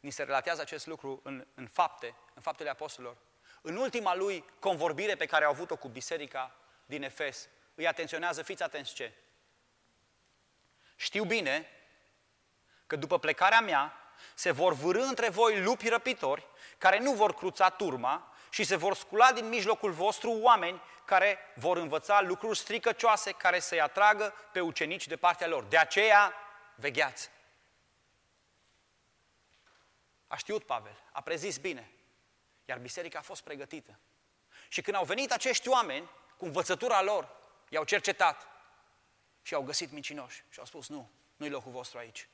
ni 0.00 0.10
se 0.10 0.22
relatează 0.22 0.60
acest 0.60 0.86
lucru 0.86 1.20
în, 1.22 1.46
în 1.54 1.66
fapte, 1.66 2.14
în 2.34 2.42
faptele 2.42 2.70
apostolilor. 2.70 3.16
În 3.60 3.76
ultima 3.76 4.14
lui 4.14 4.44
convorbire 4.58 5.16
pe 5.16 5.26
care 5.26 5.44
a 5.44 5.48
avut-o 5.48 5.76
cu 5.76 5.88
biserica 5.88 6.56
din 6.86 7.02
Efes, 7.02 7.48
îi 7.74 7.86
atenționează, 7.86 8.42
fiți 8.42 8.62
atenți 8.62 8.94
ce? 8.94 9.12
Știu 10.96 11.24
bine 11.24 11.68
că 12.86 12.96
după 12.96 13.18
plecarea 13.18 13.60
mea 13.60 13.98
se 14.34 14.50
vor 14.50 14.72
vârâ 14.72 15.02
între 15.02 15.28
voi 15.28 15.62
lupi 15.62 15.88
răpitori 15.88 16.46
care 16.78 16.98
nu 16.98 17.12
vor 17.12 17.34
cruța 17.34 17.70
turma 17.70 18.34
și 18.50 18.64
se 18.64 18.76
vor 18.76 18.94
scula 18.94 19.32
din 19.32 19.48
mijlocul 19.48 19.90
vostru 19.90 20.30
oameni 20.30 20.82
care 21.04 21.38
vor 21.54 21.76
învăța 21.76 22.20
lucruri 22.20 22.58
stricăcioase 22.58 23.32
care 23.32 23.58
să-i 23.58 23.80
atragă 23.80 24.34
pe 24.52 24.60
ucenici 24.60 25.06
de 25.06 25.16
partea 25.16 25.46
lor. 25.46 25.64
De 25.64 25.78
aceea, 25.78 26.34
vegheați! 26.74 27.30
A 30.26 30.36
știut 30.36 30.64
Pavel, 30.64 31.02
a 31.12 31.20
prezis 31.20 31.58
bine, 31.58 31.90
iar 32.64 32.78
biserica 32.78 33.18
a 33.18 33.22
fost 33.22 33.42
pregătită. 33.42 33.98
Și 34.68 34.82
când 34.82 34.96
au 34.96 35.04
venit 35.04 35.32
acești 35.32 35.68
oameni, 35.68 36.10
cu 36.36 36.44
învățătura 36.44 37.02
lor, 37.02 37.28
i-au 37.68 37.84
cercetat 37.84 38.48
și 39.42 39.54
au 39.54 39.62
găsit 39.62 39.90
mincinoși 39.90 40.44
și 40.48 40.58
au 40.58 40.64
spus, 40.64 40.88
nu, 40.88 41.10
nu-i 41.36 41.48
locul 41.48 41.72
vostru 41.72 41.98
aici. 41.98 42.28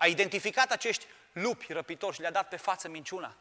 A 0.00 0.06
identificat 0.06 0.70
acești 0.70 1.06
lupi 1.32 1.72
răpitori 1.72 2.14
și 2.14 2.20
le-a 2.20 2.30
dat 2.30 2.48
pe 2.48 2.56
față 2.56 2.88
minciuna. 2.88 3.36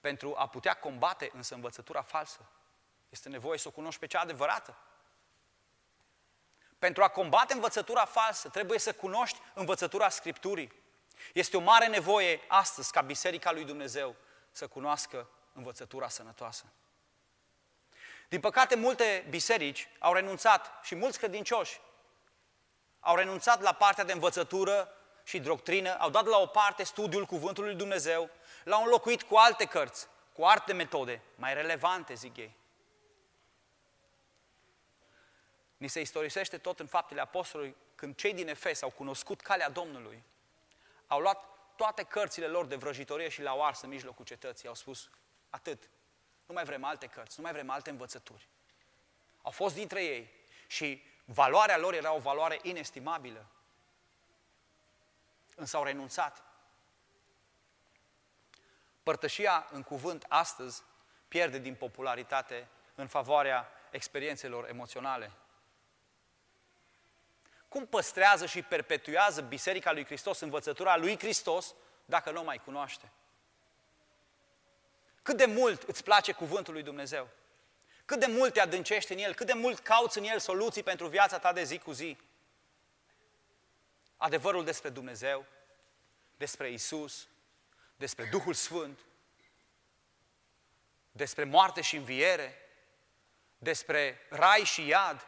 Pentru 0.00 0.34
a 0.36 0.48
putea 0.48 0.74
combate 0.74 1.30
însă 1.34 1.54
învățătura 1.54 2.02
falsă, 2.02 2.40
este 3.08 3.28
nevoie 3.28 3.58
să 3.58 3.68
o 3.68 3.70
cunoști 3.70 4.00
pe 4.00 4.06
cea 4.06 4.20
adevărată. 4.20 4.76
Pentru 6.78 7.02
a 7.02 7.08
combate 7.08 7.52
învățătura 7.52 8.04
falsă, 8.04 8.48
trebuie 8.48 8.78
să 8.78 8.92
cunoști 8.92 9.38
învățătura 9.54 10.08
Scripturii. 10.08 10.72
Este 11.32 11.56
o 11.56 11.60
mare 11.60 11.86
nevoie 11.86 12.40
astăzi 12.48 12.92
ca 12.92 13.00
Biserica 13.00 13.52
lui 13.52 13.64
Dumnezeu 13.64 14.16
să 14.50 14.66
cunoască 14.66 15.28
învățătura 15.52 16.08
sănătoasă. 16.08 16.64
Din 18.28 18.40
păcate, 18.40 18.76
multe 18.76 19.26
biserici 19.30 19.88
au 19.98 20.12
renunțat 20.12 20.70
și 20.82 20.94
mulți 20.94 21.18
credincioși 21.18 21.80
au 23.06 23.16
renunțat 23.16 23.60
la 23.60 23.72
partea 23.72 24.04
de 24.04 24.12
învățătură 24.12 24.95
și 25.26 25.40
doctrină, 25.40 25.98
au 25.98 26.10
dat 26.10 26.26
la 26.26 26.38
o 26.38 26.46
parte 26.46 26.84
studiul 26.84 27.24
Cuvântului 27.24 27.68
lui 27.68 27.78
Dumnezeu, 27.78 28.30
l-au 28.64 28.82
înlocuit 28.82 29.22
cu 29.22 29.36
alte 29.36 29.64
cărți, 29.64 30.08
cu 30.32 30.42
alte 30.42 30.72
metode, 30.72 31.22
mai 31.34 31.54
relevante, 31.54 32.14
zic 32.14 32.36
ei. 32.36 32.56
Ni 35.76 35.88
se 35.88 36.00
istorisește 36.00 36.58
tot 36.58 36.80
în 36.80 36.86
faptele 36.86 37.20
apostolului 37.20 37.76
când 37.94 38.16
cei 38.16 38.34
din 38.34 38.48
Efes 38.48 38.82
au 38.82 38.90
cunoscut 38.90 39.40
calea 39.40 39.70
Domnului, 39.70 40.22
au 41.06 41.20
luat 41.20 41.44
toate 41.76 42.02
cărțile 42.02 42.46
lor 42.46 42.66
de 42.66 42.76
vrăjitorie 42.76 43.28
și 43.28 43.42
le-au 43.42 43.64
ars 43.64 43.80
în 43.80 43.88
mijlocul 43.88 44.24
cetății. 44.24 44.68
Au 44.68 44.74
spus, 44.74 45.10
atât, 45.50 45.90
nu 46.46 46.54
mai 46.54 46.64
vrem 46.64 46.84
alte 46.84 47.06
cărți, 47.06 47.34
nu 47.36 47.42
mai 47.42 47.52
vrem 47.52 47.70
alte 47.70 47.90
învățături. 47.90 48.48
au 49.42 49.50
fost 49.50 49.74
dintre 49.74 50.04
ei 50.04 50.30
și 50.66 51.02
valoarea 51.24 51.78
lor 51.78 51.94
era 51.94 52.12
o 52.12 52.18
valoare 52.18 52.58
inestimabilă. 52.62 53.46
Însă 55.58 55.76
au 55.76 55.84
renunțat. 55.84 56.42
Părtășia 59.02 59.68
în 59.70 59.82
cuvânt 59.82 60.24
astăzi 60.28 60.82
pierde 61.28 61.58
din 61.58 61.74
popularitate 61.74 62.68
în 62.94 63.06
favoarea 63.06 63.68
experiențelor 63.90 64.68
emoționale. 64.68 65.32
Cum 67.68 67.86
păstrează 67.86 68.46
și 68.46 68.62
perpetuează 68.62 69.40
Biserica 69.40 69.92
lui 69.92 70.04
Hristos 70.04 70.40
învățătura 70.40 70.96
lui 70.96 71.18
Hristos 71.18 71.74
dacă 72.04 72.30
nu 72.30 72.40
o 72.40 72.44
mai 72.44 72.58
cunoaște? 72.58 73.10
Cât 75.22 75.36
de 75.36 75.44
mult 75.44 75.82
îți 75.82 76.04
place 76.04 76.32
cuvântul 76.32 76.72
lui 76.72 76.82
Dumnezeu? 76.82 77.28
Cât 78.04 78.20
de 78.20 78.26
mult 78.26 78.52
te 78.52 78.60
adâncești 78.60 79.12
în 79.12 79.18
el? 79.18 79.34
Cât 79.34 79.46
de 79.46 79.52
mult 79.52 79.78
cauți 79.78 80.18
în 80.18 80.24
el 80.24 80.38
soluții 80.38 80.82
pentru 80.82 81.06
viața 81.06 81.38
ta 81.38 81.52
de 81.52 81.62
zi 81.62 81.78
cu 81.78 81.92
zi? 81.92 82.18
Adevărul 84.16 84.64
despre 84.64 84.88
Dumnezeu, 84.88 85.46
despre 86.36 86.70
Isus, 86.70 87.28
despre 87.96 88.24
Duhul 88.24 88.54
Sfânt, 88.54 88.98
despre 91.12 91.44
moarte 91.44 91.80
și 91.80 91.96
înviere, 91.96 92.58
despre 93.58 94.20
rai 94.30 94.64
și 94.64 94.86
iad, 94.86 95.26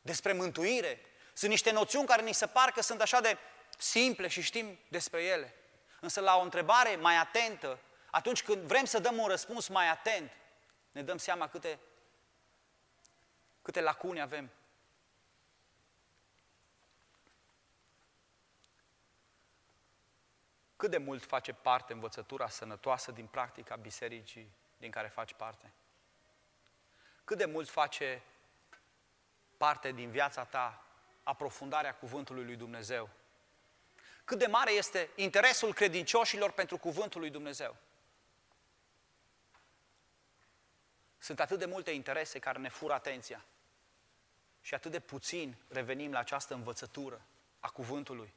despre 0.00 0.32
mântuire. 0.32 1.00
Sunt 1.32 1.50
niște 1.50 1.70
noțiuni 1.70 2.06
care 2.06 2.22
ni 2.22 2.32
se 2.32 2.46
par 2.46 2.70
că 2.70 2.82
sunt 2.82 3.00
așa 3.00 3.20
de 3.20 3.38
simple 3.78 4.28
și 4.28 4.42
știm 4.42 4.78
despre 4.88 5.22
ele. 5.22 5.54
Însă 6.00 6.20
la 6.20 6.36
o 6.36 6.42
întrebare 6.42 6.96
mai 6.96 7.16
atentă, 7.16 7.78
atunci 8.10 8.42
când 8.42 8.62
vrem 8.62 8.84
să 8.84 8.98
dăm 8.98 9.18
un 9.18 9.26
răspuns 9.26 9.68
mai 9.68 9.88
atent, 9.88 10.30
ne 10.92 11.02
dăm 11.02 11.18
seama 11.18 11.48
câte, 11.48 11.78
câte 13.62 13.80
lacune 13.80 14.20
avem. 14.20 14.50
Cât 20.84 20.92
de 20.92 20.98
mult 20.98 21.24
face 21.24 21.52
parte 21.52 21.92
învățătura 21.92 22.48
sănătoasă 22.48 23.12
din 23.12 23.26
practica 23.26 23.76
bisericii 23.76 24.52
din 24.76 24.90
care 24.90 25.08
faci 25.08 25.32
parte? 25.32 25.72
Cât 27.24 27.38
de 27.38 27.44
mult 27.44 27.68
face 27.68 28.22
parte 29.56 29.92
din 29.92 30.10
viața 30.10 30.44
ta 30.44 30.84
aprofundarea 31.22 31.94
cuvântului 31.94 32.44
lui 32.44 32.56
Dumnezeu? 32.56 33.08
Cât 34.24 34.38
de 34.38 34.46
mare 34.46 34.70
este 34.70 35.10
interesul 35.14 35.72
credincioșilor 35.74 36.50
pentru 36.50 36.78
cuvântul 36.78 37.20
lui 37.20 37.30
Dumnezeu? 37.30 37.76
Sunt 41.18 41.40
atât 41.40 41.58
de 41.58 41.66
multe 41.66 41.90
interese 41.90 42.38
care 42.38 42.58
ne 42.58 42.68
fură 42.68 42.92
atenția 42.92 43.44
și 44.60 44.74
atât 44.74 44.90
de 44.90 45.00
puțin 45.00 45.56
revenim 45.68 46.12
la 46.12 46.18
această 46.18 46.54
învățătură 46.54 47.20
a 47.60 47.68
cuvântului. 47.68 48.32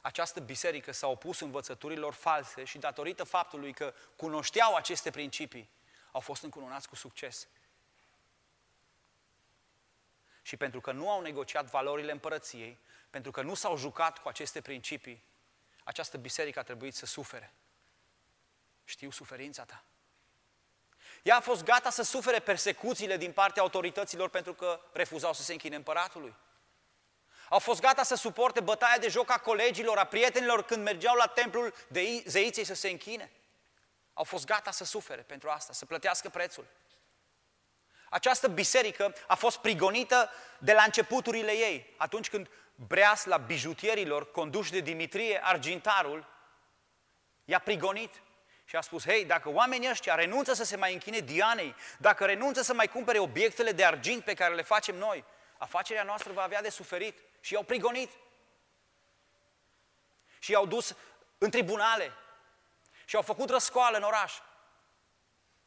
Această 0.00 0.40
biserică 0.40 0.92
s-a 0.92 1.06
opus 1.06 1.40
învățăturilor 1.40 2.12
false 2.12 2.64
și 2.64 2.78
datorită 2.78 3.24
faptului 3.24 3.72
că 3.72 3.94
cunoșteau 4.16 4.74
aceste 4.74 5.10
principii, 5.10 5.70
au 6.12 6.20
fost 6.20 6.42
încununați 6.42 6.88
cu 6.88 6.94
succes. 6.94 7.48
Și 10.42 10.56
pentru 10.56 10.80
că 10.80 10.92
nu 10.92 11.10
au 11.10 11.20
negociat 11.20 11.64
valorile 11.64 12.12
împărăției, 12.12 12.78
pentru 13.10 13.30
că 13.30 13.42
nu 13.42 13.54
s-au 13.54 13.76
jucat 13.76 14.18
cu 14.18 14.28
aceste 14.28 14.60
principii, 14.60 15.24
această 15.84 16.16
biserică 16.16 16.58
a 16.58 16.62
trebuit 16.62 16.94
să 16.94 17.06
sufere. 17.06 17.52
Știu 18.84 19.10
suferința 19.10 19.64
ta. 19.64 19.84
Ea 21.22 21.36
a 21.36 21.40
fost 21.40 21.62
gata 21.64 21.90
să 21.90 22.02
sufere 22.02 22.38
persecuțiile 22.38 23.16
din 23.16 23.32
partea 23.32 23.62
autorităților 23.62 24.28
pentru 24.28 24.54
că 24.54 24.80
refuzau 24.92 25.32
să 25.32 25.42
se 25.42 25.52
închine 25.52 25.76
împăratului. 25.76 26.34
Au 27.50 27.58
fost 27.58 27.80
gata 27.80 28.02
să 28.02 28.14
suporte 28.14 28.60
bătaia 28.60 28.98
de 28.98 29.08
joc 29.08 29.30
a 29.30 29.38
colegilor, 29.38 29.98
a 29.98 30.04
prietenilor 30.04 30.62
când 30.62 30.82
mergeau 30.82 31.14
la 31.14 31.26
templul 31.26 31.74
de 31.88 32.22
zeiței 32.26 32.64
să 32.64 32.74
se 32.74 32.88
închine. 32.88 33.30
Au 34.14 34.24
fost 34.24 34.46
gata 34.46 34.70
să 34.70 34.84
sufere 34.84 35.22
pentru 35.22 35.48
asta, 35.48 35.72
să 35.72 35.84
plătească 35.84 36.28
prețul. 36.28 36.66
Această 38.08 38.48
biserică 38.48 39.14
a 39.26 39.34
fost 39.34 39.58
prigonită 39.58 40.30
de 40.58 40.72
la 40.72 40.82
începuturile 40.82 41.52
ei, 41.52 41.94
atunci 41.96 42.28
când 42.28 42.50
breasla 42.74 43.36
bijutierilor, 43.36 44.30
conduși 44.30 44.70
de 44.70 44.80
Dimitrie 44.80 45.40
Argintarul, 45.42 46.26
i-a 47.44 47.58
prigonit 47.58 48.22
și 48.64 48.76
a 48.76 48.80
spus, 48.80 49.04
hei, 49.04 49.24
dacă 49.24 49.48
oamenii 49.48 49.90
ăștia 49.90 50.14
renunță 50.14 50.52
să 50.52 50.64
se 50.64 50.76
mai 50.76 50.92
închine 50.92 51.18
Dianei, 51.18 51.74
dacă 51.98 52.24
renunță 52.24 52.62
să 52.62 52.74
mai 52.74 52.88
cumpere 52.88 53.18
obiectele 53.18 53.72
de 53.72 53.84
argint 53.84 54.24
pe 54.24 54.34
care 54.34 54.54
le 54.54 54.62
facem 54.62 54.96
noi, 54.96 55.24
afacerea 55.58 56.02
noastră 56.02 56.32
va 56.32 56.42
avea 56.42 56.62
de 56.62 56.68
suferit. 56.68 57.18
Și 57.40 57.52
i-au 57.52 57.62
prigonit. 57.62 58.10
Și 60.38 60.50
i-au 60.50 60.66
dus 60.66 60.96
în 61.38 61.50
tribunale. 61.50 62.12
Și 63.04 63.16
au 63.16 63.22
făcut 63.22 63.50
răscoală 63.50 63.96
în 63.96 64.02
oraș. 64.02 64.38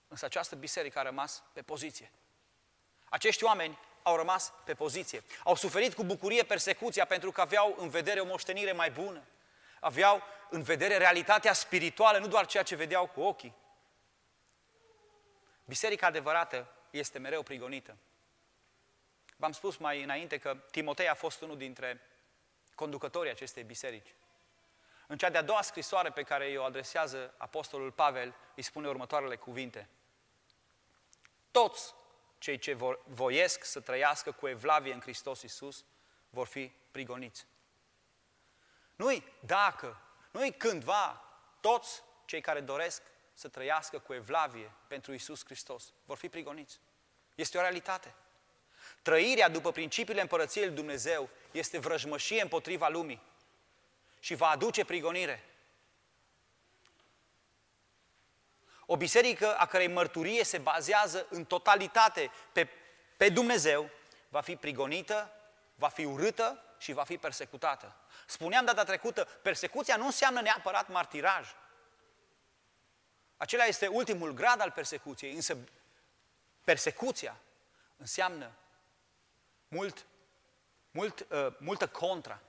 Însă 0.07 0.25
această 0.25 0.55
biserică 0.55 0.99
a 0.99 1.01
rămas 1.01 1.43
pe 1.53 1.62
poziție. 1.62 2.12
Acești 3.09 3.43
oameni 3.43 3.79
au 4.03 4.15
rămas 4.15 4.53
pe 4.63 4.73
poziție. 4.73 5.23
Au 5.43 5.55
suferit 5.55 5.93
cu 5.93 6.03
bucurie 6.03 6.43
persecuția 6.43 7.05
pentru 7.05 7.31
că 7.31 7.41
aveau 7.41 7.75
în 7.77 7.89
vedere 7.89 8.19
o 8.19 8.25
moștenire 8.25 8.71
mai 8.71 8.91
bună. 8.91 9.23
Aveau 9.79 10.23
în 10.49 10.62
vedere 10.62 10.97
realitatea 10.97 11.53
spirituală, 11.53 12.17
nu 12.17 12.27
doar 12.27 12.45
ceea 12.45 12.63
ce 12.63 12.75
vedeau 12.75 13.07
cu 13.07 13.21
ochii. 13.21 13.55
Biserica 15.65 16.07
adevărată 16.07 16.67
este 16.89 17.19
mereu 17.19 17.43
prigonită. 17.43 17.97
V-am 19.35 19.51
spus 19.51 19.77
mai 19.77 20.03
înainte 20.03 20.37
că 20.37 20.55
Timotei 20.71 21.09
a 21.09 21.13
fost 21.13 21.41
unul 21.41 21.57
dintre 21.57 22.01
conducătorii 22.75 23.31
acestei 23.31 23.63
biserici. 23.63 24.15
În 25.07 25.17
cea 25.17 25.29
de-a 25.29 25.41
doua 25.41 25.61
scrisoare 25.61 26.09
pe 26.09 26.23
care 26.23 26.57
o 26.57 26.63
adresează 26.63 27.33
Apostolul 27.37 27.91
Pavel, 27.91 28.35
îi 28.55 28.63
spune 28.63 28.87
următoarele 28.87 29.35
cuvinte. 29.35 29.89
Toți 31.51 31.93
cei 32.37 32.57
ce 32.57 32.73
vor, 32.73 32.99
voiesc 33.05 33.63
să 33.63 33.79
trăiască 33.79 34.31
cu 34.31 34.47
evlavie 34.47 34.93
în 34.93 35.01
Hristos 35.01 35.41
Iisus 35.41 35.85
vor 36.29 36.47
fi 36.47 36.71
prigoniți. 36.91 37.45
Nu-i 38.95 39.23
dacă, 39.39 40.01
nu-i 40.31 40.51
cândva, 40.51 41.23
toți 41.59 42.03
cei 42.25 42.41
care 42.41 42.61
doresc 42.61 43.01
să 43.33 43.47
trăiască 43.47 43.99
cu 43.99 44.13
evlavie 44.13 44.71
pentru 44.87 45.11
Iisus 45.11 45.45
Hristos 45.45 45.93
vor 46.05 46.17
fi 46.17 46.29
prigoniți. 46.29 46.79
Este 47.35 47.57
o 47.57 47.61
realitate. 47.61 48.15
Trăirea 49.03 49.49
după 49.49 49.71
principiile 49.71 50.21
împărăției 50.21 50.65
lui 50.65 50.75
Dumnezeu 50.75 51.29
este 51.51 51.79
vrăjmășie 51.79 52.41
împotriva 52.41 52.87
lumii 52.87 53.21
și 54.19 54.35
va 54.35 54.49
aduce 54.49 54.85
prigonire. 54.85 55.43
O 58.85 58.97
biserică 58.97 59.55
a 59.57 59.65
cărei 59.65 59.87
mărturie 59.87 60.43
se 60.43 60.57
bazează 60.57 61.27
în 61.29 61.45
totalitate 61.45 62.31
pe, 62.51 62.67
pe 63.17 63.29
Dumnezeu 63.29 63.89
va 64.29 64.41
fi 64.41 64.55
prigonită, 64.55 65.31
va 65.75 65.87
fi 65.87 66.05
urâtă 66.05 66.63
și 66.77 66.93
va 66.93 67.03
fi 67.03 67.17
persecutată. 67.17 67.95
Spuneam 68.25 68.65
data 68.65 68.83
trecută, 68.83 69.23
persecuția 69.23 69.95
nu 69.95 70.05
înseamnă 70.05 70.41
neapărat 70.41 70.89
martiraj. 70.89 71.47
Acela 73.37 73.63
este 73.63 73.87
ultimul 73.87 74.31
grad 74.31 74.61
al 74.61 74.71
persecuției, 74.71 75.33
însă 75.33 75.57
persecuția 76.63 77.37
înseamnă 77.97 78.51
mult, 79.73 80.05
mult, 80.91 81.25
uh, 81.29 81.47
multă 81.59 81.88
contra, 81.88 82.39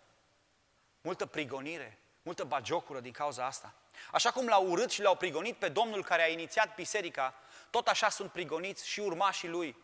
multă 1.00 1.26
prigonire, 1.26 1.98
multă 2.22 2.44
bagiocură 2.44 3.00
din 3.00 3.12
cauza 3.12 3.46
asta. 3.46 3.74
Așa 4.12 4.30
cum 4.30 4.46
l-au 4.46 4.70
urât 4.70 4.90
și 4.90 5.02
l-au 5.02 5.16
prigonit 5.16 5.56
pe 5.56 5.68
Domnul 5.68 6.04
care 6.04 6.22
a 6.22 6.28
inițiat 6.28 6.74
biserica, 6.74 7.34
tot 7.70 7.88
așa 7.88 8.08
sunt 8.08 8.32
prigoniți 8.32 8.88
și 8.88 9.00
urmașii 9.00 9.48
lui. 9.48 9.76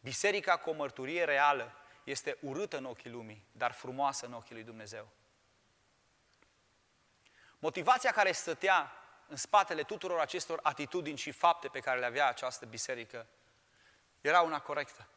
Biserica 0.00 0.56
cu 0.56 0.70
o 0.70 0.72
mărturie 0.72 1.24
reală 1.24 1.72
este 2.04 2.38
urâtă 2.40 2.76
în 2.76 2.84
ochii 2.84 3.10
lumii, 3.10 3.44
dar 3.52 3.72
frumoasă 3.72 4.26
în 4.26 4.32
ochii 4.32 4.54
lui 4.54 4.64
Dumnezeu. 4.64 5.08
Motivația 7.58 8.12
care 8.12 8.32
stătea 8.32 8.92
în 9.28 9.36
spatele 9.36 9.82
tuturor 9.82 10.20
acestor 10.20 10.60
atitudini 10.62 11.18
și 11.18 11.30
fapte 11.30 11.68
pe 11.68 11.80
care 11.80 11.98
le 11.98 12.06
avea 12.06 12.28
această 12.28 12.66
biserică 12.66 13.26
era 14.20 14.40
una 14.40 14.60
corectă. 14.60 15.08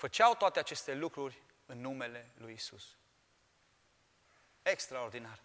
Făceau 0.00 0.34
toate 0.34 0.58
aceste 0.58 0.94
lucruri 0.94 1.42
în 1.66 1.80
numele 1.80 2.30
lui 2.34 2.52
Isus. 2.52 2.96
Extraordinar. 4.62 5.38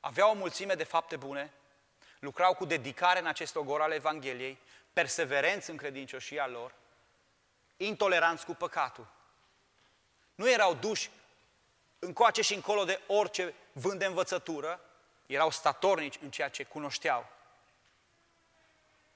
Aveau 0.00 0.30
o 0.30 0.34
mulțime 0.34 0.74
de 0.74 0.84
fapte 0.84 1.16
bune, 1.16 1.52
lucrau 2.18 2.54
cu 2.54 2.64
dedicare 2.64 3.18
în 3.18 3.26
acest 3.26 3.56
ogor 3.56 3.80
al 3.80 3.92
Evangheliei, 3.92 4.58
perseverenți 4.92 5.70
în 5.70 5.76
credincioșia 5.76 6.46
lor, 6.46 6.74
intoleranți 7.76 8.44
cu 8.44 8.54
păcatul. 8.54 9.06
Nu 10.34 10.50
erau 10.50 10.74
duși 10.74 11.10
încoace 11.98 12.42
și 12.42 12.54
încolo 12.54 12.84
de 12.84 13.00
orice 13.06 13.54
vânt 13.72 13.98
de 13.98 14.04
învățătură, 14.04 14.80
erau 15.26 15.50
statornici 15.50 16.18
în 16.22 16.30
ceea 16.30 16.48
ce 16.48 16.64
cunoșteau. 16.64 17.31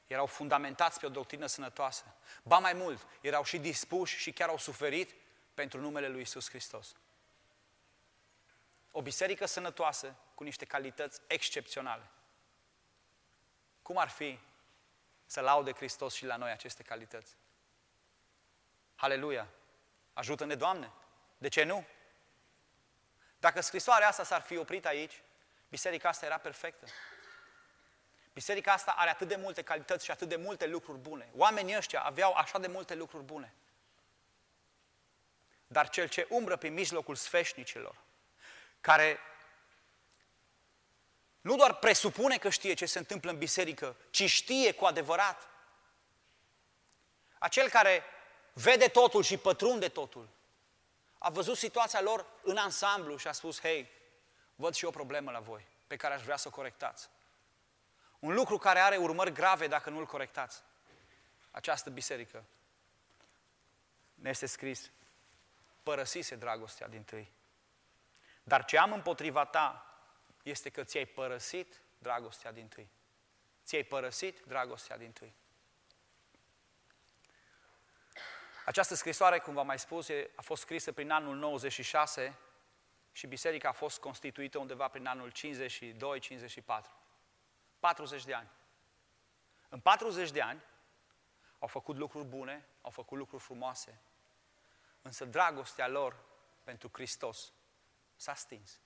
Erau 0.06 0.26
fundamentați 0.26 1.00
pe 1.00 1.06
o 1.06 1.08
doctrină 1.08 1.46
sănătoasă. 1.46 2.04
Ba 2.42 2.58
mai 2.58 2.72
mult, 2.72 3.06
erau 3.20 3.44
și 3.44 3.58
dispuși 3.58 4.18
și 4.18 4.32
chiar 4.32 4.48
au 4.48 4.58
suferit 4.58 5.14
pentru 5.54 5.80
numele 5.80 6.08
lui 6.08 6.20
Isus 6.20 6.48
Hristos. 6.48 6.94
O 8.90 9.02
biserică 9.02 9.46
sănătoasă 9.46 10.14
cu 10.34 10.42
niște 10.42 10.64
calități 10.64 11.20
excepționale. 11.26 12.10
Cum 13.82 13.98
ar 13.98 14.08
fi 14.08 14.38
să 15.26 15.40
laude 15.40 15.72
Hristos 15.72 16.14
și 16.14 16.24
la 16.24 16.36
noi 16.36 16.50
aceste 16.50 16.82
calități? 16.82 17.36
Aleluia! 18.96 19.48
Ajută-ne, 20.12 20.54
Doamne! 20.54 20.92
De 21.38 21.48
ce 21.48 21.62
nu? 21.62 21.86
Dacă 23.38 23.60
scrisoarea 23.60 24.08
asta 24.08 24.24
s-ar 24.24 24.40
fi 24.40 24.56
oprit 24.56 24.86
aici, 24.86 25.22
biserica 25.68 26.08
asta 26.08 26.26
era 26.26 26.38
perfectă. 26.38 26.86
Biserica 28.36 28.72
asta 28.72 28.90
are 28.90 29.10
atât 29.10 29.28
de 29.28 29.36
multe 29.36 29.62
calități 29.62 30.04
și 30.04 30.10
atât 30.10 30.28
de 30.28 30.36
multe 30.36 30.66
lucruri 30.66 30.98
bune. 30.98 31.28
Oamenii 31.34 31.76
ăștia 31.76 32.00
aveau 32.00 32.32
așa 32.32 32.58
de 32.58 32.66
multe 32.66 32.94
lucruri 32.94 33.24
bune. 33.24 33.54
Dar 35.66 35.88
cel 35.88 36.08
ce 36.08 36.26
umbră 36.30 36.56
pe 36.56 36.68
mijlocul 36.68 37.14
sfeșnicilor, 37.14 37.96
care 38.80 39.18
nu 41.40 41.56
doar 41.56 41.74
presupune 41.74 42.38
că 42.38 42.48
știe 42.48 42.74
ce 42.74 42.86
se 42.86 42.98
întâmplă 42.98 43.30
în 43.30 43.38
biserică, 43.38 43.96
ci 44.10 44.30
știe 44.30 44.72
cu 44.72 44.84
adevărat. 44.84 45.48
Acel 47.38 47.68
care 47.68 48.02
vede 48.52 48.88
totul 48.88 49.22
și 49.22 49.36
pătrunde 49.36 49.88
totul, 49.88 50.28
a 51.18 51.30
văzut 51.30 51.56
situația 51.56 52.00
lor 52.00 52.26
în 52.42 52.56
ansamblu 52.56 53.16
și 53.16 53.28
a 53.28 53.32
spus, 53.32 53.60
hei, 53.60 53.90
văd 54.54 54.74
și 54.74 54.84
o 54.84 54.90
problemă 54.90 55.30
la 55.30 55.40
voi, 55.40 55.66
pe 55.86 55.96
care 55.96 56.14
aș 56.14 56.22
vrea 56.22 56.36
să 56.36 56.48
o 56.48 56.54
corectați. 56.54 57.08
Un 58.18 58.34
lucru 58.34 58.58
care 58.58 58.78
are 58.78 58.96
urmări 58.96 59.32
grave 59.32 59.66
dacă 59.66 59.90
nu 59.90 59.98
îl 59.98 60.06
corectați. 60.06 60.62
Această 61.50 61.90
biserică 61.90 62.44
ne 64.14 64.28
este 64.28 64.46
scris, 64.46 64.90
părăsise 65.82 66.36
dragostea 66.36 66.88
din 66.88 67.02
tâi. 67.02 67.32
Dar 68.42 68.64
ce 68.64 68.78
am 68.78 68.92
împotriva 68.92 69.44
ta 69.44 69.86
este 70.42 70.70
că 70.70 70.84
ți-ai 70.84 71.04
părăsit 71.04 71.80
dragostea 71.98 72.52
din 72.52 72.68
tâi. 72.68 72.88
Ți-ai 73.64 73.82
părăsit 73.82 74.40
dragostea 74.46 74.96
din 74.96 75.12
tâi. 75.12 75.34
Această 78.64 78.94
scrisoare, 78.94 79.38
cum 79.38 79.54
v-am 79.54 79.66
mai 79.66 79.78
spus, 79.78 80.08
a 80.34 80.42
fost 80.42 80.62
scrisă 80.62 80.92
prin 80.92 81.10
anul 81.10 81.36
96 81.36 82.38
și 83.12 83.26
biserica 83.26 83.68
a 83.68 83.72
fost 83.72 84.00
constituită 84.00 84.58
undeva 84.58 84.88
prin 84.88 85.06
anul 85.06 85.32
52-54. 85.32 86.95
40 87.78 88.24
de 88.24 88.34
ani. 88.34 88.48
În 89.68 89.80
40 89.80 90.30
de 90.30 90.40
ani 90.40 90.62
au 91.58 91.68
făcut 91.68 91.96
lucruri 91.96 92.26
bune, 92.26 92.68
au 92.80 92.90
făcut 92.90 93.18
lucruri 93.18 93.42
frumoase, 93.42 94.00
însă 95.02 95.24
dragostea 95.24 95.88
lor 95.88 96.24
pentru 96.64 96.90
Hristos 96.92 97.52
s-a 98.16 98.34
stins. 98.34 98.80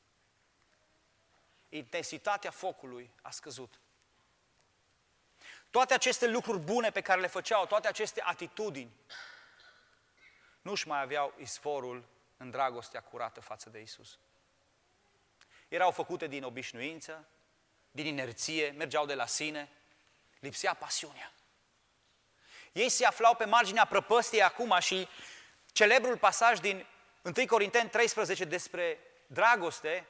Intensitatea 1.69 2.51
focului 2.51 3.11
a 3.23 3.31
scăzut. 3.31 3.81
Toate 5.71 5.95
aceste 5.95 6.27
lucruri 6.27 6.59
bune 6.59 6.91
pe 6.91 7.01
care 7.01 7.21
le 7.21 7.27
făceau, 7.27 7.67
toate 7.67 7.89
aceste 7.89 8.21
atitudini, 8.25 8.97
nu-și 10.63 10.89
mai 10.89 11.01
aveau 11.01 11.35
isforul 11.39 12.09
în 12.37 12.51
dragostea 12.51 13.03
curată 13.03 13.41
față 13.41 13.71
de 13.71 13.81
Isus. 13.81 14.19
Erau 15.69 15.91
făcute 15.91 16.27
din 16.27 16.45
obișnuință, 16.45 17.29
din 17.91 18.07
inerție, 18.07 18.71
mergeau 18.77 19.07
de 19.07 19.15
la 19.15 19.27
sine, 19.27 19.69
lipsea 20.39 20.75
pasiunea. 20.75 21.33
Ei 22.73 22.89
se 22.89 23.07
aflau 23.07 23.35
pe 23.35 23.45
marginea 23.45 23.85
prăpăstiei 23.85 24.43
acum 24.43 24.77
și 24.79 25.09
celebrul 25.73 26.17
pasaj 26.19 26.59
din 26.59 26.87
1 27.23 27.47
Corinteni 27.47 27.91
13 27.91 28.45
despre 28.45 28.99
dragoste 29.27 30.07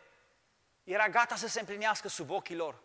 era 0.84 1.08
gata 1.08 1.36
să 1.36 1.48
se 1.48 1.60
împlinească 1.60 2.08
sub 2.08 2.30
ochii 2.30 2.56
lor. 2.56 2.80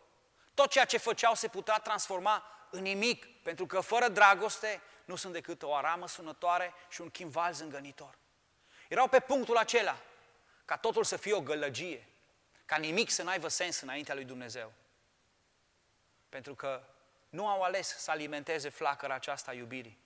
Tot 0.53 0.69
ceea 0.69 0.86
ce 0.86 0.97
făceau 0.97 1.34
se 1.34 1.47
putea 1.47 1.77
transforma 1.77 2.43
în 2.69 2.81
nimic, 2.81 3.25
pentru 3.41 3.65
că 3.65 3.79
fără 3.79 4.08
dragoste 4.08 4.81
nu 5.05 5.15
sunt 5.15 5.34
decât 5.34 5.63
o 5.63 5.75
aramă 5.75 6.08
sunătoare 6.08 6.73
și 6.89 7.01
un 7.01 7.10
chimval 7.10 7.53
zângănitor. 7.53 8.17
Erau 8.88 9.08
pe 9.08 9.19
punctul 9.19 9.58
acela, 9.58 9.97
ca 10.65 10.77
totul 10.77 11.03
să 11.03 11.17
fie 11.17 11.34
o 11.34 11.41
gălăgie, 11.41 12.08
ca 12.65 12.77
nimic 12.77 13.10
să 13.10 13.23
n-aibă 13.23 13.47
sens 13.47 13.81
înaintea 13.81 14.13
lui 14.13 14.23
Dumnezeu. 14.23 14.73
Pentru 16.35 16.55
că 16.55 16.83
nu 17.29 17.47
au 17.47 17.61
ales 17.61 17.87
să 17.97 18.11
alimenteze 18.11 18.69
flacăra 18.69 19.13
aceasta 19.13 19.51
a 19.51 19.53
iubirii. 19.53 19.99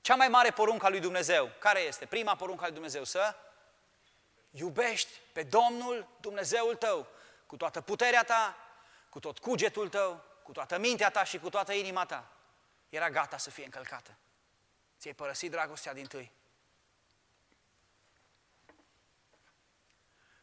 Cea 0.00 0.14
mai 0.14 0.28
mare 0.28 0.50
poruncă 0.50 0.86
a 0.86 0.88
lui 0.88 1.00
Dumnezeu, 1.00 1.50
care 1.58 1.80
este? 1.80 2.06
Prima 2.06 2.36
poruncă 2.36 2.62
a 2.62 2.64
lui 2.64 2.74
Dumnezeu, 2.74 3.04
să 3.04 3.34
iubești 4.50 5.20
pe 5.32 5.42
Domnul 5.42 6.08
Dumnezeul 6.20 6.76
tău 6.76 7.08
cu 7.46 7.56
toată 7.56 7.80
puterea 7.80 8.24
ta, 8.24 8.56
cu 9.08 9.20
tot 9.20 9.38
cugetul 9.38 9.88
tău, 9.88 10.24
cu 10.42 10.52
toată 10.52 10.78
mintea 10.78 11.10
ta 11.10 11.24
și 11.24 11.38
cu 11.38 11.50
toată 11.50 11.72
inima 11.72 12.06
ta. 12.06 12.32
Era 12.88 13.10
gata 13.10 13.36
să 13.36 13.50
fie 13.50 13.64
încălcată. 13.64 14.16
Ți-ai 14.98 15.14
părăsit 15.14 15.50
dragostea 15.50 15.94
din 15.94 16.06
tâi. 16.06 16.32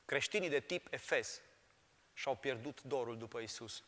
Creștinii 0.05 0.49
de 0.49 0.59
tip 0.59 0.93
Efes 0.93 1.41
și-au 2.13 2.35
pierdut 2.35 2.81
dorul 2.81 3.17
după 3.17 3.39
Isus. 3.39 3.83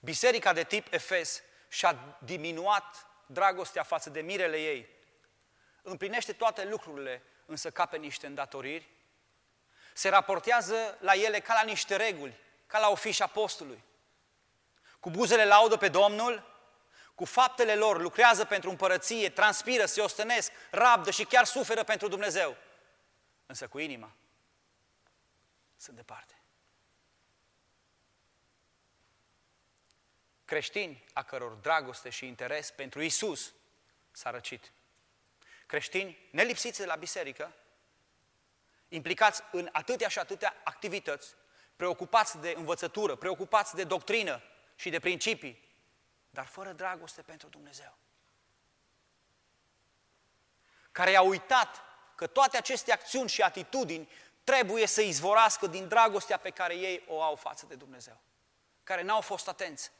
Biserica 0.00 0.52
de 0.52 0.64
tip 0.64 0.92
Efes 0.92 1.42
și-a 1.68 2.18
diminuat 2.18 3.06
dragostea 3.26 3.82
față 3.82 4.10
de 4.10 4.20
mirele 4.20 4.56
ei. 4.56 4.88
Împlinește 5.82 6.32
toate 6.32 6.64
lucrurile, 6.64 7.22
însă 7.46 7.70
ca 7.70 7.86
pe 7.86 7.96
niște 7.96 8.26
îndatoriri. 8.26 8.88
Se 9.92 10.08
raportează 10.08 10.96
la 11.00 11.12
ele 11.12 11.40
ca 11.40 11.54
la 11.54 11.62
niște 11.62 11.96
reguli, 11.96 12.40
ca 12.66 12.78
la 12.78 12.88
o 12.88 12.94
fișă 12.94 13.22
apostolului. 13.22 13.82
Cu 15.00 15.10
buzele 15.10 15.44
laudă 15.44 15.76
pe 15.76 15.88
Domnul, 15.88 16.50
cu 17.14 17.24
faptele 17.24 17.74
lor 17.74 18.00
lucrează 18.00 18.44
pentru 18.44 18.70
împărăție, 18.70 19.30
transpiră, 19.30 19.86
se 19.86 20.00
ostenesc, 20.00 20.52
rabdă 20.70 21.10
și 21.10 21.24
chiar 21.24 21.44
suferă 21.44 21.84
pentru 21.84 22.08
Dumnezeu. 22.08 22.56
Însă 23.46 23.68
cu 23.68 23.78
inima 23.78 24.12
sunt 25.76 25.96
departe. 25.96 26.39
Creștini 30.50 31.04
a 31.12 31.22
căror 31.22 31.52
dragoste 31.52 32.10
și 32.10 32.26
interes 32.26 32.70
pentru 32.70 33.02
Isus 33.02 33.52
s-a 34.10 34.30
răcit. 34.30 34.72
Creștini 35.66 36.28
nelipsiți 36.30 36.78
de 36.78 36.86
la 36.86 36.94
biserică, 36.94 37.52
implicați 38.88 39.42
în 39.52 39.68
atâtea 39.72 40.08
și 40.08 40.18
atâtea 40.18 40.56
activități, 40.64 41.34
preocupați 41.76 42.38
de 42.38 42.54
învățătură, 42.56 43.16
preocupați 43.16 43.74
de 43.74 43.84
doctrină 43.84 44.42
și 44.74 44.90
de 44.90 45.00
principii, 45.00 45.68
dar 46.30 46.46
fără 46.46 46.72
dragoste 46.72 47.22
pentru 47.22 47.48
Dumnezeu. 47.48 47.96
Care 50.92 51.10
i-a 51.10 51.22
uitat 51.22 51.82
că 52.14 52.26
toate 52.26 52.56
aceste 52.56 52.92
acțiuni 52.92 53.28
și 53.28 53.42
atitudini 53.42 54.08
trebuie 54.44 54.86
să 54.86 55.00
izvorască 55.00 55.66
din 55.66 55.88
dragostea 55.88 56.36
pe 56.36 56.50
care 56.50 56.74
ei 56.74 57.04
o 57.08 57.22
au 57.22 57.36
față 57.36 57.66
de 57.66 57.74
Dumnezeu. 57.74 58.20
Care 58.82 59.02
n-au 59.02 59.20
fost 59.20 59.48
atenți. 59.48 59.90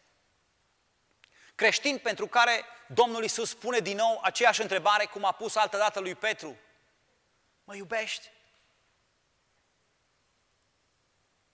Creștini 1.61 1.99
pentru 1.99 2.27
care 2.27 2.65
Domnul 2.87 3.25
Isus 3.25 3.55
pune 3.55 3.79
din 3.79 3.97
nou 3.97 4.21
aceeași 4.23 4.61
întrebare 4.61 5.07
cum 5.07 5.25
a 5.25 5.33
pus 5.33 5.55
altădată 5.55 6.01
lui 6.01 6.15
Petru. 6.15 6.57
Mă 7.65 7.75
iubești? 7.75 8.31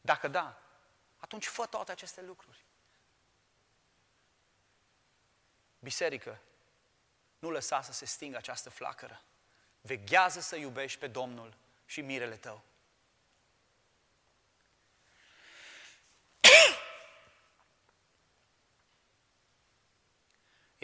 Dacă 0.01 0.29
da, 0.29 0.63
atunci 1.17 1.47
fă 1.47 1.67
toate 1.67 1.93
aceste 1.93 2.23
lucruri. 2.23 2.65
Biserică, 5.79 6.41
nu 7.39 7.51
lăsa 7.51 7.83
să 7.83 7.93
se 7.93 8.05
stingă 8.05 8.37
această 8.37 8.71
flacără. 8.71 9.23
Veghează 9.81 10.41
să 10.41 10.57
iubești 10.57 10.99
pe 10.99 11.07
Domnul 11.07 11.57
și 11.85 12.01
mirele 12.01 12.37
tău. 12.37 12.63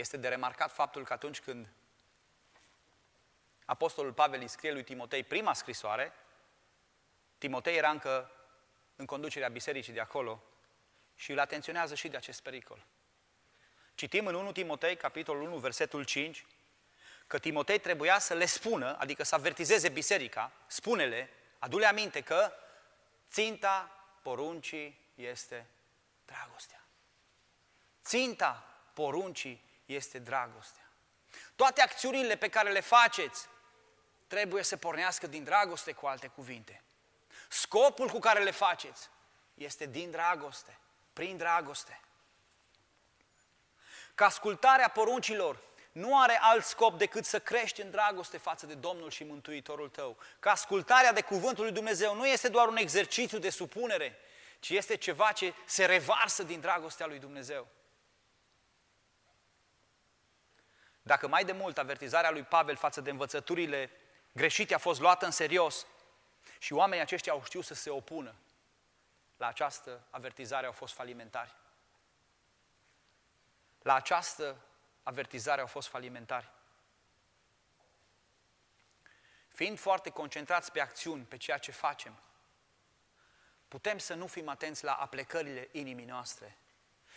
Este 0.03 0.17
de 0.17 0.29
remarcat 0.29 0.73
faptul 0.73 1.05
că 1.05 1.13
atunci 1.13 1.41
când 1.41 1.69
Apostolul 3.65 4.13
Pavel 4.13 4.41
îi 4.41 4.49
scrie 4.49 4.73
lui 4.73 4.85
Timotei 4.85 5.25
prima 5.25 5.55
scrisoare, 5.55 6.13
Timotei 7.39 7.77
era 7.77 7.91
încă 7.91 8.31
în 8.97 9.07
conducerea 9.07 9.49
bisericii 9.49 9.93
de 9.93 10.01
acolo 10.01 10.43
și 11.15 11.31
îl 11.33 11.39
atenționează 11.39 11.95
și 11.95 12.09
de 12.09 12.17
acest 12.17 12.43
pericol. 12.43 12.85
Citim 13.95 14.27
în 14.27 14.35
1 14.35 14.53
Timotei, 14.53 14.97
capitolul 14.97 15.43
1, 15.43 15.57
versetul 15.57 16.05
5, 16.05 16.47
că 17.27 17.39
Timotei 17.39 17.79
trebuia 17.79 18.19
să 18.19 18.35
le 18.35 18.47
spună, 18.47 18.97
adică 18.99 19.23
să 19.23 19.35
avertizeze 19.35 19.89
biserica, 19.89 20.53
spune-le, 20.67 21.31
adu-le 21.59 21.87
aminte 21.87 22.21
că 22.21 22.53
ținta 23.31 23.91
poruncii 24.23 24.99
este 25.15 25.67
dragostea. 26.25 26.85
Ținta 28.05 28.67
poruncii 28.95 29.71
este 29.87 30.19
dragostea. 30.19 30.91
Toate 31.57 31.81
acțiunile 31.81 32.37
pe 32.37 32.49
care 32.49 32.71
le 32.71 32.81
faceți 32.81 33.49
trebuie 34.27 34.63
să 34.63 34.77
pornească 34.77 35.27
din 35.27 35.45
dragoste, 35.45 35.93
cu 35.93 36.07
alte 36.07 36.27
cuvinte. 36.27 36.83
Scopul 37.49 38.09
cu 38.09 38.19
care 38.19 38.43
le 38.43 38.51
faceți 38.51 39.09
este 39.55 39.87
din 39.87 40.11
dragoste, 40.11 40.79
prin 41.13 41.37
dragoste. 41.37 42.01
Că 44.15 44.25
ascultarea 44.25 44.89
poruncilor 44.89 45.59
nu 45.93 46.21
are 46.21 46.39
alt 46.41 46.65
scop 46.65 46.99
decât 46.99 47.25
să 47.25 47.41
crești 47.41 47.81
în 47.81 47.91
dragoste 47.91 48.39
față 48.39 48.67
de 48.67 48.75
Domnul 48.75 49.11
și 49.11 49.25
Mântuitorul 49.25 49.89
tău. 49.89 50.19
Că 50.39 50.49
ascultarea 50.49 51.13
de 51.13 51.23
cuvântul 51.23 51.65
lui 51.65 51.73
Dumnezeu 51.73 52.15
nu 52.15 52.27
este 52.27 52.49
doar 52.49 52.69
un 52.69 52.77
exercițiu 52.77 53.39
de 53.39 53.51
supunere, 53.51 54.19
ci 54.61 54.71
este 54.71 54.97
ceva 54.97 55.33
ce 55.33 55.55
se 55.65 55.85
revarsă 55.85 56.43
din 56.43 56.61
dragostea 56.61 57.07
lui 57.07 57.19
Dumnezeu. 57.19 57.69
Dacă 61.03 61.29
mai 61.29 61.45
de 61.45 61.53
mult 61.53 61.79
avertizarea 61.79 62.31
lui 62.31 62.43
Pavel 62.43 62.77
față 62.77 63.01
de 63.01 63.11
învățăturile 63.11 63.91
greșite 64.33 64.75
a 64.75 64.79
fost 64.79 65.01
luată 65.01 65.25
în 65.25 65.31
serios 65.31 65.87
și 66.59 66.73
oamenii 66.73 67.05
aceștia 67.05 67.33
au 67.33 67.45
știut 67.45 67.65
să 67.65 67.75
se 67.75 67.91
opună 67.91 68.35
la 69.37 69.47
această 69.47 70.01
avertizare, 70.11 70.67
au 70.67 70.73
fost 70.73 70.95
falimentari. 70.95 71.55
La 73.83 73.95
această 73.95 74.57
avertizare 75.03 75.61
au 75.61 75.67
fost 75.67 75.89
falimentari. 75.89 76.51
Fiind 79.49 79.79
foarte 79.79 80.11
concentrați 80.11 80.73
pe 80.73 80.81
acțiuni, 80.81 81.25
pe 81.25 81.37
ceea 81.37 81.59
ce 81.59 81.71
facem, 81.71 82.19
putem 83.69 83.99
să 83.99 84.15
nu 84.15 84.27
fim 84.27 84.49
atenți 84.49 84.85
la 84.85 84.93
aplecările 84.93 85.69
inimii 85.73 86.05
noastre. 86.05 86.57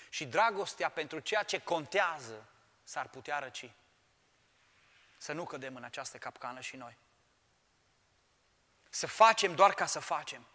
Și 0.10 0.26
dragostea 0.26 0.90
pentru 0.90 1.20
ceea 1.20 1.44
ce 1.44 1.62
contează 1.62 2.46
s-ar 2.86 3.10
putea 3.10 3.40
răci. 3.40 3.72
Să 5.18 5.34
nu 5.34 5.46
cădem 5.46 5.76
în 5.76 5.84
această 5.84 6.18
capcană 6.18 6.60
și 6.60 6.76
noi. 6.76 6.98
Să 8.90 9.08
facem 9.08 9.56
doar 9.56 9.74
ca 9.74 9.86
să 9.86 10.00
facem. 10.00 10.48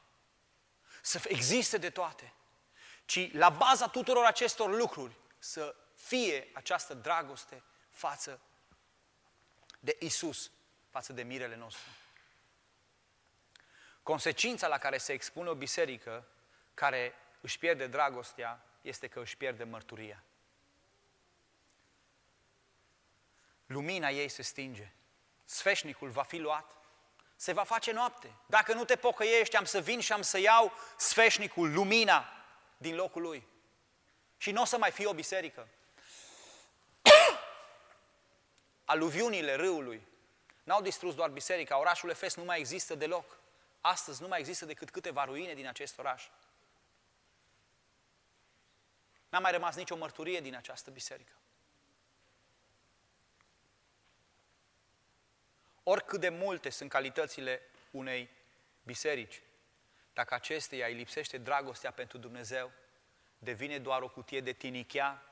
Să 1.03 1.21
existe 1.29 1.79
de 1.79 1.91
toate. 1.91 2.33
Ci 3.05 3.33
la 3.33 3.49
baza 3.49 3.89
tuturor 3.89 4.25
acestor 4.25 4.71
lucruri 4.77 5.15
să 5.39 5.75
fie 5.95 6.51
această 6.53 6.95
dragoste 6.95 7.63
față 7.91 8.41
de 9.81 9.97
Isus, 10.01 10.51
față 10.91 11.13
de 11.13 11.23
mirele 11.23 11.57
nostru. 11.57 11.91
Consecința 14.03 14.67
la 14.67 14.79
care 14.79 14.99
se 14.99 15.13
expune 15.13 15.49
o 15.49 15.55
biserică 15.55 16.27
care 16.75 17.15
își 17.41 17.59
pierde 17.59 17.87
dragostea 17.87 18.65
este 18.83 19.09
că 19.09 19.21
își 19.21 19.37
pierde 19.37 19.65
mărturia. 19.65 20.25
Lumina 23.71 24.11
ei 24.11 24.29
se 24.29 24.43
stinge. 24.43 24.93
Sfeșnicul 25.45 26.09
va 26.09 26.23
fi 26.23 26.39
luat. 26.39 26.77
Se 27.37 27.53
va 27.53 27.63
face 27.63 27.93
noapte. 27.93 28.35
Dacă 28.47 28.73
nu 28.73 28.85
te 28.85 28.97
pocăiești, 28.97 29.57
am 29.57 29.65
să 29.65 29.81
vin 29.81 30.01
și 30.01 30.13
am 30.13 30.23
să 30.23 30.39
iau 30.39 30.73
sfeșnicul, 30.97 31.73
lumina, 31.73 32.45
din 32.77 32.95
locul 32.95 33.23
lui. 33.23 33.47
Și 34.37 34.51
nu 34.51 34.63
o 34.63 34.65
să 34.65 34.79
mai 34.79 34.91
fie 34.91 35.07
o 35.07 35.13
biserică. 35.15 35.69
Aluviunile 38.85 39.55
râului 39.55 40.07
n-au 40.63 40.83
distrus 40.83 41.15
doar 41.15 41.31
biserica, 41.31 41.79
orașul 41.79 42.11
Efes 42.11 42.35
nu 42.35 42.45
mai 42.45 42.59
există 42.59 42.95
deloc. 42.95 43.39
Astăzi 43.81 44.23
nu 44.23 44.29
mai 44.29 44.39
există 44.39 44.65
decât 44.65 44.91
câteva 44.91 45.25
ruine 45.25 45.55
din 45.55 45.69
acest 45.69 45.99
oraș. 45.99 46.29
N-a 49.29 49.39
mai 49.39 49.53
rămas 49.53 49.77
nicio 49.77 49.97
mărturie 49.97 50.41
din 50.41 50.57
această 50.57 50.91
biserică. 50.91 51.40
Oricât 55.91 56.21
de 56.21 56.29
multe 56.29 56.71
sunt 56.71 56.91
calitățile 56.91 57.63
unei 57.91 58.31
biserici, 58.83 59.43
dacă 60.13 60.35
acesteia 60.35 60.87
îi 60.87 60.95
lipsește 60.95 61.39
dragostea 61.39 61.91
pentru 61.91 62.19
Dumnezeu, 62.19 62.73
devine 63.39 63.79
doar 63.79 64.03
o 64.03 64.09
cutie 64.09 64.41
de 64.41 64.53
tinichea 64.53 65.23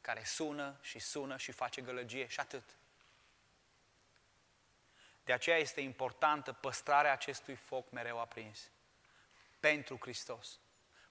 care 0.00 0.24
sună 0.24 0.78
și 0.80 0.98
sună 0.98 1.36
și 1.36 1.52
face 1.52 1.80
gălăgie 1.80 2.26
și 2.26 2.40
atât. 2.40 2.62
De 5.24 5.32
aceea 5.32 5.56
este 5.56 5.80
importantă 5.80 6.52
păstrarea 6.52 7.12
acestui 7.12 7.54
foc 7.54 7.90
mereu 7.90 8.20
aprins. 8.20 8.70
Pentru 9.60 9.98
Hristos. 10.00 10.58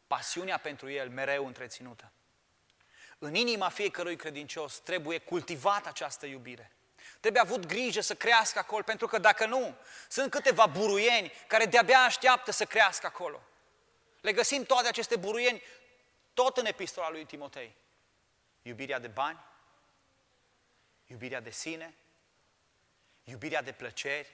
Pasiunea 0.08 0.58
pentru 0.58 0.90
El 0.90 1.10
mereu 1.10 1.46
întreținută. 1.48 2.12
În 3.18 3.36
inima 3.36 3.70
fiecărui 3.70 4.16
credincios 4.16 4.80
trebuie 4.80 5.20
cultivată 5.20 5.90
această 5.90 6.26
iubire. 6.26 6.75
Trebuie 7.20 7.42
avut 7.42 7.66
grijă 7.66 8.02
să 8.02 8.16
crească 8.16 8.60
acolo, 8.60 8.84
pentru 8.84 9.08
că 9.08 9.18
dacă 9.18 9.46
nu, 9.46 9.76
sunt 10.10 10.32
câteva 10.32 10.66
buruieni 10.66 11.32
care 11.48 11.66
de-abia 11.66 12.00
așteaptă 12.00 12.52
să 12.52 12.66
crească 12.66 13.06
acolo. 13.06 13.42
Le 14.22 14.34
găsim 14.34 14.64
toate 14.64 14.88
aceste 14.88 15.16
buruieni 15.16 15.62
tot 16.34 16.58
în 16.58 16.66
epistola 16.66 17.10
lui 17.10 17.26
Timotei. 17.26 17.76
Iubirea 18.62 19.00
de 19.00 19.08
bani, 19.08 19.40
iubirea 21.08 21.40
de 21.40 21.50
sine, 21.50 21.94
iubirea 23.24 23.62
de 23.62 23.72
plăceri, 23.72 24.32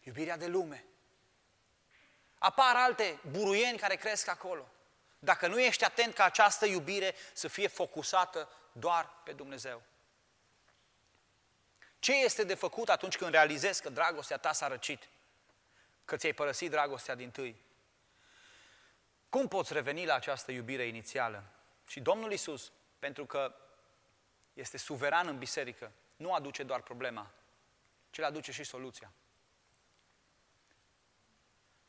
iubirea 0.00 0.36
de 0.36 0.46
lume. 0.46 0.84
Apar 2.38 2.76
alte 2.76 3.18
buruieni 3.30 3.78
care 3.78 3.96
cresc 3.96 4.28
acolo. 4.28 4.68
Dacă 5.18 5.46
nu 5.46 5.60
ești 5.60 5.84
atent 5.84 6.14
ca 6.14 6.24
această 6.24 6.66
iubire 6.66 7.14
să 7.32 7.48
fie 7.48 7.68
focusată 7.68 8.48
doar 8.72 9.10
pe 9.24 9.32
Dumnezeu. 9.32 9.82
Ce 12.02 12.12
este 12.12 12.44
de 12.44 12.54
făcut 12.54 12.88
atunci 12.88 13.16
când 13.16 13.30
realizezi 13.30 13.82
că 13.82 13.88
dragostea 13.88 14.36
ta 14.36 14.52
s-a 14.52 14.68
răcit? 14.68 15.08
Că 16.04 16.16
ți-ai 16.16 16.32
părăsit 16.32 16.70
dragostea 16.70 17.14
din 17.14 17.30
tâi? 17.30 17.56
Cum 19.28 19.48
poți 19.48 19.72
reveni 19.72 20.04
la 20.04 20.14
această 20.14 20.52
iubire 20.52 20.86
inițială? 20.86 21.44
Și 21.86 22.00
Domnul 22.00 22.32
Isus, 22.32 22.72
pentru 22.98 23.26
că 23.26 23.54
este 24.52 24.76
suveran 24.76 25.26
în 25.26 25.38
biserică, 25.38 25.92
nu 26.16 26.34
aduce 26.34 26.62
doar 26.62 26.80
problema, 26.80 27.30
ci 28.10 28.18
le 28.18 28.24
aduce 28.24 28.52
și 28.52 28.64
soluția. 28.64 29.12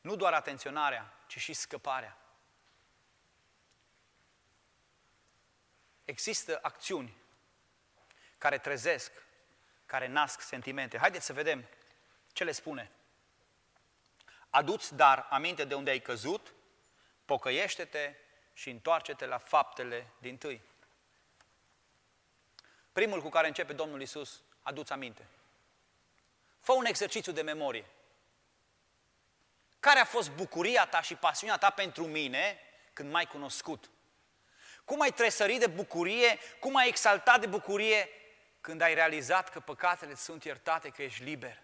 Nu 0.02 0.16
doar 0.16 0.34
atenționarea, 0.34 1.14
ci 1.28 1.38
și 1.38 1.54
scăparea. 1.54 2.18
Există 6.06 6.60
acțiuni 6.62 7.18
care 8.38 8.58
trezesc, 8.58 9.12
care 9.94 10.08
nasc 10.08 10.42
sentimente. 10.42 10.98
Haideți 10.98 11.26
să 11.26 11.34
vedem 11.34 11.66
ce 12.32 12.44
le 12.44 12.52
spune. 12.52 12.92
Aduți 14.50 14.96
dar 14.96 15.28
aminte 15.30 15.66
de 15.66 15.76
unde 15.76 15.90
ai 15.90 16.00
căzut, 16.00 16.54
pocăiește-te 17.26 18.14
și 18.54 18.70
întoarce-te 18.70 19.26
la 19.26 19.38
faptele 19.38 20.08
din 20.18 20.38
tâi. 20.38 20.62
Primul 22.92 23.22
cu 23.22 23.30
care 23.30 23.48
începe 23.48 23.74
Domnul 23.74 24.02
Isus, 24.02 24.42
aduți 24.62 24.92
aminte. 24.92 25.28
Fă 26.60 26.72
un 26.72 26.86
exercițiu 26.86 27.32
de 27.32 27.42
memorie. 27.42 27.86
Care 29.80 30.00
a 30.00 30.06
fost 30.06 30.32
bucuria 30.32 30.86
ta 30.86 31.02
și 31.02 31.16
pasiunea 31.16 31.58
ta 31.58 31.70
pentru 31.70 32.06
mine 32.06 32.60
când 32.94 33.12
m-ai 33.12 33.26
cunoscut? 33.26 33.90
Cum 34.86 35.02
ai 35.02 35.12
tresărit 35.12 35.60
de 35.60 35.68
bucurie, 35.68 36.40
cum 36.60 36.76
ai 36.76 36.88
exaltat 36.88 37.40
de 37.40 37.48
bucurie 37.48 38.10
când 38.64 38.82
ai 38.82 38.94
realizat 38.94 39.50
că 39.50 39.60
păcatele 39.60 40.16
sunt 40.16 40.44
iertate, 40.44 40.90
că 40.90 41.02
ești 41.02 41.24
liber, 41.24 41.62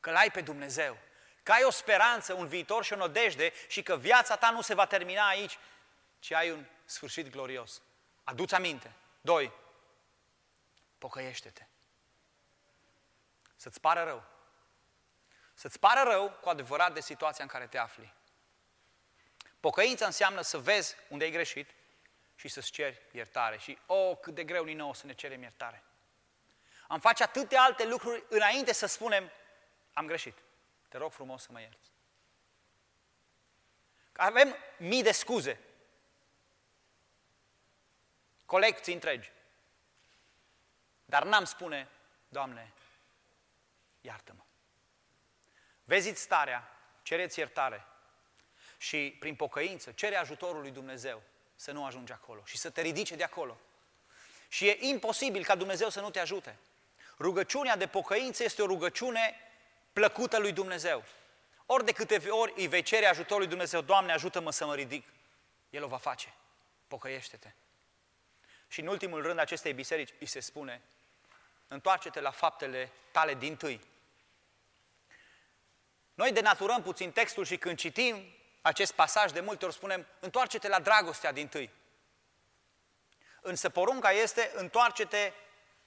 că 0.00 0.10
l-ai 0.10 0.30
pe 0.30 0.40
Dumnezeu, 0.40 0.98
că 1.42 1.52
ai 1.52 1.64
o 1.64 1.70
speranță, 1.70 2.32
un 2.32 2.46
viitor 2.46 2.84
și 2.84 2.92
o 2.92 2.96
nădejde 2.96 3.52
și 3.68 3.82
că 3.82 3.96
viața 3.96 4.36
ta 4.36 4.50
nu 4.50 4.60
se 4.60 4.74
va 4.74 4.86
termina 4.86 5.26
aici, 5.26 5.58
ci 6.18 6.32
ai 6.32 6.50
un 6.50 6.64
sfârșit 6.84 7.30
glorios. 7.30 7.82
Aduți 8.24 8.54
aminte. 8.54 8.92
Doi, 9.20 9.52
pocăiește-te. 10.98 11.66
Să-ți 13.56 13.80
pară 13.80 14.02
rău. 14.02 14.24
Să-ți 15.54 15.78
pară 15.78 16.10
rău 16.10 16.30
cu 16.30 16.48
adevărat 16.48 16.92
de 16.92 17.00
situația 17.00 17.44
în 17.44 17.50
care 17.50 17.66
te 17.66 17.78
afli. 17.78 18.14
Pocăința 19.60 20.06
înseamnă 20.06 20.40
să 20.40 20.58
vezi 20.58 20.96
unde 21.08 21.24
ai 21.24 21.30
greșit 21.30 21.70
și 22.34 22.48
să-ți 22.48 22.70
ceri 22.70 23.02
iertare. 23.10 23.58
Și, 23.58 23.78
oh, 23.86 24.16
cât 24.20 24.34
de 24.34 24.44
greu 24.44 24.64
ni 24.64 24.74
nouă 24.74 24.94
să 24.94 25.06
ne 25.06 25.12
cerem 25.12 25.42
iertare. 25.42 25.82
Am 26.92 27.00
face 27.00 27.22
atâtea 27.22 27.62
alte 27.62 27.86
lucruri 27.86 28.24
înainte 28.28 28.72
să 28.72 28.86
spunem, 28.86 29.30
am 29.92 30.06
greșit. 30.06 30.38
Te 30.88 30.96
rog 30.96 31.12
frumos 31.12 31.42
să 31.42 31.48
mă 31.52 31.60
ierți. 31.60 31.90
Avem 34.12 34.56
mii 34.78 35.02
de 35.02 35.12
scuze. 35.12 35.60
Colecții 38.44 38.92
întregi. 38.92 39.30
Dar 41.04 41.24
n-am 41.24 41.44
spune, 41.44 41.88
Doamne, 42.28 42.72
iartă-mă. 44.00 44.42
Vezi 45.84 46.14
starea, 46.14 46.76
cereți 47.02 47.38
iertare 47.38 47.86
și 48.78 49.16
prin 49.20 49.36
pocăință 49.36 49.92
cere 49.92 50.16
ajutorul 50.16 50.60
lui 50.60 50.70
Dumnezeu 50.70 51.22
să 51.54 51.72
nu 51.72 51.84
ajungi 51.84 52.12
acolo 52.12 52.44
și 52.44 52.56
să 52.56 52.70
te 52.70 52.80
ridice 52.80 53.16
de 53.16 53.24
acolo. 53.24 53.58
Și 54.48 54.68
e 54.68 54.78
imposibil 54.80 55.44
ca 55.44 55.54
Dumnezeu 55.54 55.88
să 55.88 56.00
nu 56.00 56.10
te 56.10 56.20
ajute. 56.20 56.58
Rugăciunea 57.22 57.76
de 57.76 57.86
pocăință 57.86 58.42
este 58.42 58.62
o 58.62 58.66
rugăciune 58.66 59.34
plăcută 59.92 60.38
lui 60.38 60.52
Dumnezeu. 60.52 61.04
Ori 61.66 61.84
de 61.84 61.92
câte 61.92 62.28
ori 62.28 62.52
îi 62.56 62.66
vei 62.66 62.82
cere 62.82 63.06
ajutorul 63.06 63.38
lui 63.38 63.48
Dumnezeu, 63.48 63.80
Doamne, 63.80 64.12
ajută-mă 64.12 64.50
să 64.50 64.66
mă 64.66 64.74
ridic, 64.74 65.08
El 65.70 65.84
o 65.84 65.86
va 65.86 65.96
face. 65.96 66.34
Pocăiește-te. 66.88 67.52
Și 68.68 68.80
în 68.80 68.86
ultimul 68.86 69.22
rând 69.22 69.38
acestei 69.38 69.72
biserici 69.72 70.14
îi 70.18 70.26
se 70.26 70.40
spune, 70.40 70.80
întoarce-te 71.68 72.20
la 72.20 72.30
faptele 72.30 72.90
tale 73.10 73.34
din 73.34 73.56
tâi. 73.56 73.80
Noi 76.14 76.32
denaturăm 76.32 76.82
puțin 76.82 77.12
textul 77.12 77.44
și 77.44 77.56
când 77.56 77.78
citim 77.78 78.24
acest 78.62 78.92
pasaj, 78.92 79.32
de 79.32 79.40
multe 79.40 79.64
ori 79.64 79.74
spunem, 79.74 80.06
întoarce-te 80.20 80.68
la 80.68 80.80
dragostea 80.80 81.32
din 81.32 81.48
tâi. 81.48 81.70
Însă 83.40 83.68
porunca 83.68 84.10
este, 84.10 84.50
întoarce-te 84.54 85.32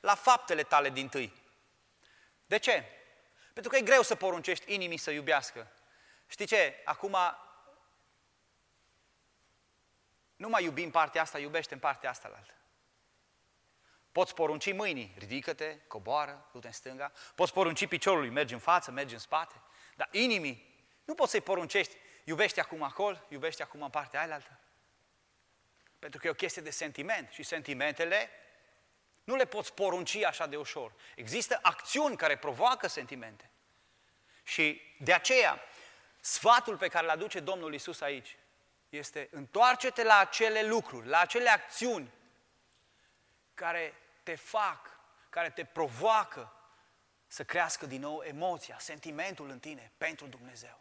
la 0.06 0.16
faptele 0.16 0.64
tale 0.64 0.90
din 0.90 1.10
tâi. 1.10 1.34
De 2.46 2.58
ce? 2.58 2.84
Pentru 3.54 3.72
că 3.72 3.78
e 3.78 3.82
greu 3.82 4.02
să 4.02 4.16
poruncești 4.16 4.74
inimii 4.74 4.98
să 4.98 5.12
iubească. 5.12 5.72
Știi 6.28 6.46
ce? 6.46 6.82
Acum 6.84 7.18
nu 10.36 10.50
mai 10.50 10.64
iubim 10.64 10.92
partea 10.92 11.22
asta, 11.22 11.40
iubește 11.40 11.74
în 11.74 11.80
partea 11.80 12.10
asta 12.10 12.28
la 12.28 12.36
altă. 12.36 12.54
Poți 14.12 14.34
porunci 14.34 14.74
mâinii, 14.74 15.16
ridică-te, 15.18 15.78
coboară, 15.88 16.50
du-te 16.52 16.68
în 16.68 16.74
stânga. 16.74 17.12
Poți 17.36 17.54
porunci 17.54 17.88
piciorului, 17.88 18.30
mergi 18.30 18.54
în 18.54 18.60
față, 18.60 18.92
mergi 18.92 19.14
în 19.14 19.20
spate. 19.20 19.62
Dar 19.96 20.08
inimii, 20.12 20.86
nu 21.06 21.14
poți 21.16 21.32
să-i 21.32 21.42
poruncești, 21.42 21.96
iubește 22.24 22.60
acum 22.60 22.84
acolo, 22.84 23.18
iubește 23.30 23.64
acum 23.64 23.82
în 23.82 23.90
partea 23.90 24.22
aia 24.22 24.34
altă. 24.34 24.60
Pentru 26.00 26.20
că 26.20 26.28
e 26.28 26.30
o 26.30 26.34
chestie 26.34 26.62
de 26.62 26.70
sentiment 26.70 27.30
și 27.30 27.44
sentimentele 27.44 28.30
nu 29.26 29.36
le 29.36 29.46
poți 29.46 29.74
porunci 29.74 30.16
așa 30.16 30.48
de 30.48 30.58
ușor. 30.58 30.94
Există 31.16 31.60
acțiuni 31.62 32.18
care 32.18 32.38
provoacă 32.38 32.88
sentimente. 32.88 33.50
Și 34.44 34.82
de 35.00 35.14
aceea, 35.14 35.60
sfatul 36.20 36.78
pe 36.78 36.88
care 36.88 37.06
îl 37.06 37.12
aduce 37.12 37.40
Domnul 37.40 37.74
Isus 37.74 38.02
aici 38.02 38.38
este 38.90 39.28
întoarce-te 39.32 40.04
la 40.04 40.18
acele 40.18 40.64
lucruri, 40.64 41.08
la 41.08 41.20
acele 41.20 41.50
acțiuni 41.50 42.12
care 43.54 43.94
te 44.24 44.36
fac, 44.36 45.00
care 45.30 45.50
te 45.50 45.66
provoacă 45.66 46.54
să 47.28 47.44
crească 47.44 47.86
din 47.86 48.02
nou 48.02 48.22
emoția, 48.22 48.78
sentimentul 48.80 49.50
în 49.50 49.60
tine 49.60 49.92
pentru 49.98 50.28
Dumnezeu. 50.28 50.80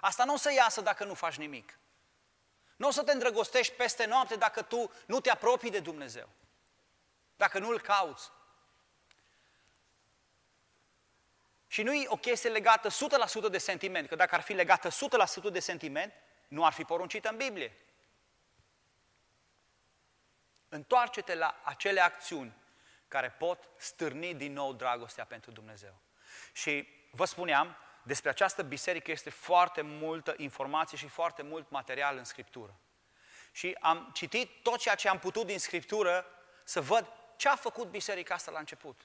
Asta 0.00 0.24
nu 0.24 0.32
o 0.32 0.36
să 0.36 0.52
iasă 0.52 0.80
dacă 0.80 1.04
nu 1.04 1.14
faci 1.14 1.36
nimic. 1.36 1.78
Nu 2.76 2.88
o 2.88 2.90
să 2.90 3.02
te 3.02 3.12
îndrăgostești 3.12 3.74
peste 3.74 4.06
noapte 4.06 4.36
dacă 4.36 4.62
tu 4.62 4.92
nu 5.06 5.20
te 5.20 5.30
apropii 5.30 5.70
de 5.70 5.80
Dumnezeu. 5.80 6.28
Dacă 7.36 7.58
nu-L 7.58 7.80
cauți. 7.80 8.30
Și 11.66 11.82
nu 11.82 11.94
e 11.94 12.06
o 12.08 12.16
chestie 12.16 12.50
legată 12.50 12.88
100% 13.46 13.50
de 13.50 13.58
sentiment, 13.58 14.08
că 14.08 14.14
dacă 14.14 14.34
ar 14.34 14.40
fi 14.40 14.52
legată 14.52 14.88
100% 14.88 14.92
de 15.52 15.60
sentiment, 15.60 16.12
nu 16.48 16.64
ar 16.64 16.72
fi 16.72 16.84
poruncită 16.84 17.28
în 17.28 17.36
Biblie. 17.36 17.76
Întoarce-te 20.68 21.34
la 21.34 21.60
acele 21.62 22.00
acțiuni 22.00 22.56
care 23.08 23.30
pot 23.30 23.68
stârni 23.76 24.34
din 24.34 24.52
nou 24.52 24.72
dragostea 24.72 25.24
pentru 25.24 25.50
Dumnezeu. 25.50 25.94
Și 26.52 26.88
vă 27.10 27.24
spuneam, 27.24 27.76
despre 28.02 28.30
această 28.30 28.62
biserică 28.62 29.10
este 29.10 29.30
foarte 29.30 29.80
multă 29.80 30.34
informație 30.36 30.98
și 30.98 31.08
foarte 31.08 31.42
mult 31.42 31.70
material 31.70 32.16
în 32.16 32.24
Scriptură. 32.24 32.76
Și 33.52 33.76
am 33.80 34.10
citit 34.12 34.62
tot 34.62 34.78
ceea 34.78 34.94
ce 34.94 35.08
am 35.08 35.18
putut 35.18 35.46
din 35.46 35.58
Scriptură 35.58 36.26
să 36.64 36.80
văd 36.80 37.12
ce 37.36 37.48
a 37.48 37.56
făcut 37.56 37.88
biserica 37.88 38.34
asta 38.34 38.50
la 38.50 38.58
început. 38.58 39.00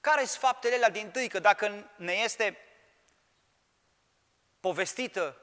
Care 0.00 0.24
sunt 0.24 0.40
faptele 0.40 0.74
alea 0.74 0.90
din 0.90 1.10
tâi? 1.10 1.28
Că 1.28 1.38
dacă 1.38 1.90
ne 1.96 2.12
este 2.12 2.58
povestită 4.60 5.36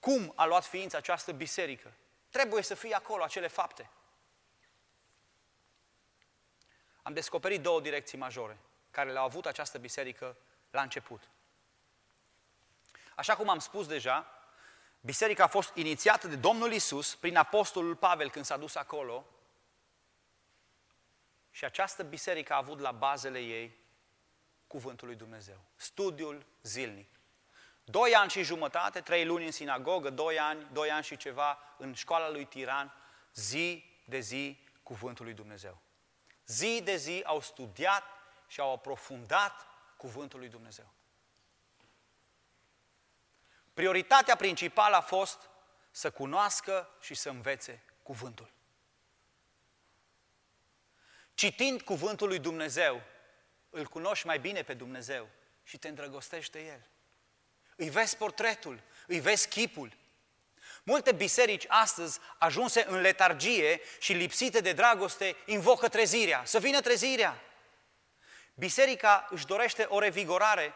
cum 0.00 0.32
a 0.36 0.44
luat 0.44 0.64
ființă 0.64 0.96
această 0.96 1.32
biserică, 1.32 1.92
trebuie 2.30 2.62
să 2.62 2.74
fie 2.74 2.94
acolo 2.94 3.22
acele 3.22 3.46
fapte. 3.46 3.90
Am 7.02 7.12
descoperit 7.12 7.62
două 7.62 7.80
direcții 7.80 8.18
majore 8.18 8.58
care 8.90 9.12
le-au 9.12 9.24
avut 9.24 9.46
această 9.46 9.78
biserică 9.78 10.36
la 10.70 10.82
început. 10.82 11.28
Așa 13.14 13.36
cum 13.36 13.48
am 13.48 13.58
spus 13.58 13.86
deja, 13.86 14.26
biserica 15.00 15.44
a 15.44 15.48
fost 15.48 15.70
inițiată 15.74 16.28
de 16.28 16.36
Domnul 16.36 16.72
Isus 16.72 17.14
prin 17.14 17.36
apostolul 17.36 17.96
Pavel 17.96 18.30
când 18.30 18.44
s-a 18.44 18.56
dus 18.56 18.74
acolo 18.74 19.26
și 21.50 21.64
această 21.64 22.02
biserică 22.02 22.52
a 22.52 22.56
avut 22.56 22.78
la 22.78 22.92
bazele 22.92 23.38
ei 23.38 23.78
cuvântul 24.66 25.06
lui 25.06 25.16
Dumnezeu, 25.16 25.60
studiul 25.76 26.46
zilnic. 26.62 27.20
Doi 27.84 28.14
ani 28.14 28.30
și 28.30 28.42
jumătate, 28.42 29.00
trei 29.00 29.24
luni 29.24 29.44
în 29.44 29.50
sinagogă, 29.50 30.10
doi 30.10 30.38
ani, 30.38 30.66
doi 30.72 30.90
ani 30.90 31.04
și 31.04 31.16
ceva 31.16 31.58
în 31.78 31.94
școala 31.94 32.30
lui 32.30 32.44
Tiran, 32.44 32.94
zi 33.34 33.84
de 34.04 34.18
zi 34.18 34.58
cuvântul 34.82 35.24
lui 35.24 35.34
Dumnezeu. 35.34 35.78
Zi 36.46 36.80
de 36.84 36.96
zi 36.96 37.22
au 37.24 37.40
studiat 37.40 38.02
și 38.46 38.60
au 38.60 38.72
aprofundat 38.72 39.66
cuvântul 39.96 40.38
lui 40.38 40.48
Dumnezeu. 40.48 40.92
Prioritatea 43.74 44.36
principală 44.36 44.96
a 44.96 45.00
fost 45.00 45.50
să 45.90 46.10
cunoască 46.10 46.88
și 47.00 47.14
să 47.14 47.28
învețe 47.28 47.82
cuvântul. 48.02 48.52
Citind 51.40 51.82
cuvântul 51.82 52.28
lui 52.28 52.38
Dumnezeu, 52.38 53.02
îl 53.70 53.86
cunoști 53.86 54.26
mai 54.26 54.38
bine 54.38 54.62
pe 54.62 54.74
Dumnezeu 54.74 55.28
și 55.64 55.78
te 55.78 55.88
îndrăgostești 55.88 56.52
de 56.52 56.58
El. 56.66 56.80
Îi 57.76 57.90
vezi 57.90 58.16
portretul, 58.16 58.80
îi 59.06 59.20
vezi 59.20 59.48
chipul. 59.48 59.96
Multe 60.82 61.12
biserici 61.12 61.64
astăzi, 61.68 62.18
ajunse 62.38 62.84
în 62.88 63.00
letargie 63.00 63.80
și 64.00 64.12
lipsite 64.12 64.60
de 64.60 64.72
dragoste, 64.72 65.36
invocă 65.44 65.88
trezirea. 65.88 66.42
Să 66.44 66.58
vină 66.58 66.80
trezirea! 66.80 67.40
Biserica 68.54 69.26
își 69.30 69.46
dorește 69.46 69.82
o 69.82 69.98
revigorare 69.98 70.74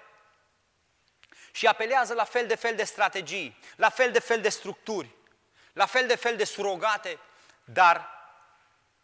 și 1.52 1.66
apelează 1.66 2.14
la 2.14 2.24
fel 2.24 2.46
de 2.46 2.54
fel 2.54 2.76
de 2.76 2.84
strategii, 2.84 3.58
la 3.76 3.88
fel 3.88 4.12
de 4.12 4.18
fel 4.18 4.40
de 4.40 4.48
structuri, 4.48 5.10
la 5.72 5.86
fel 5.86 6.06
de 6.06 6.16
fel 6.16 6.36
de 6.36 6.44
surogate, 6.44 7.18
dar 7.64 8.13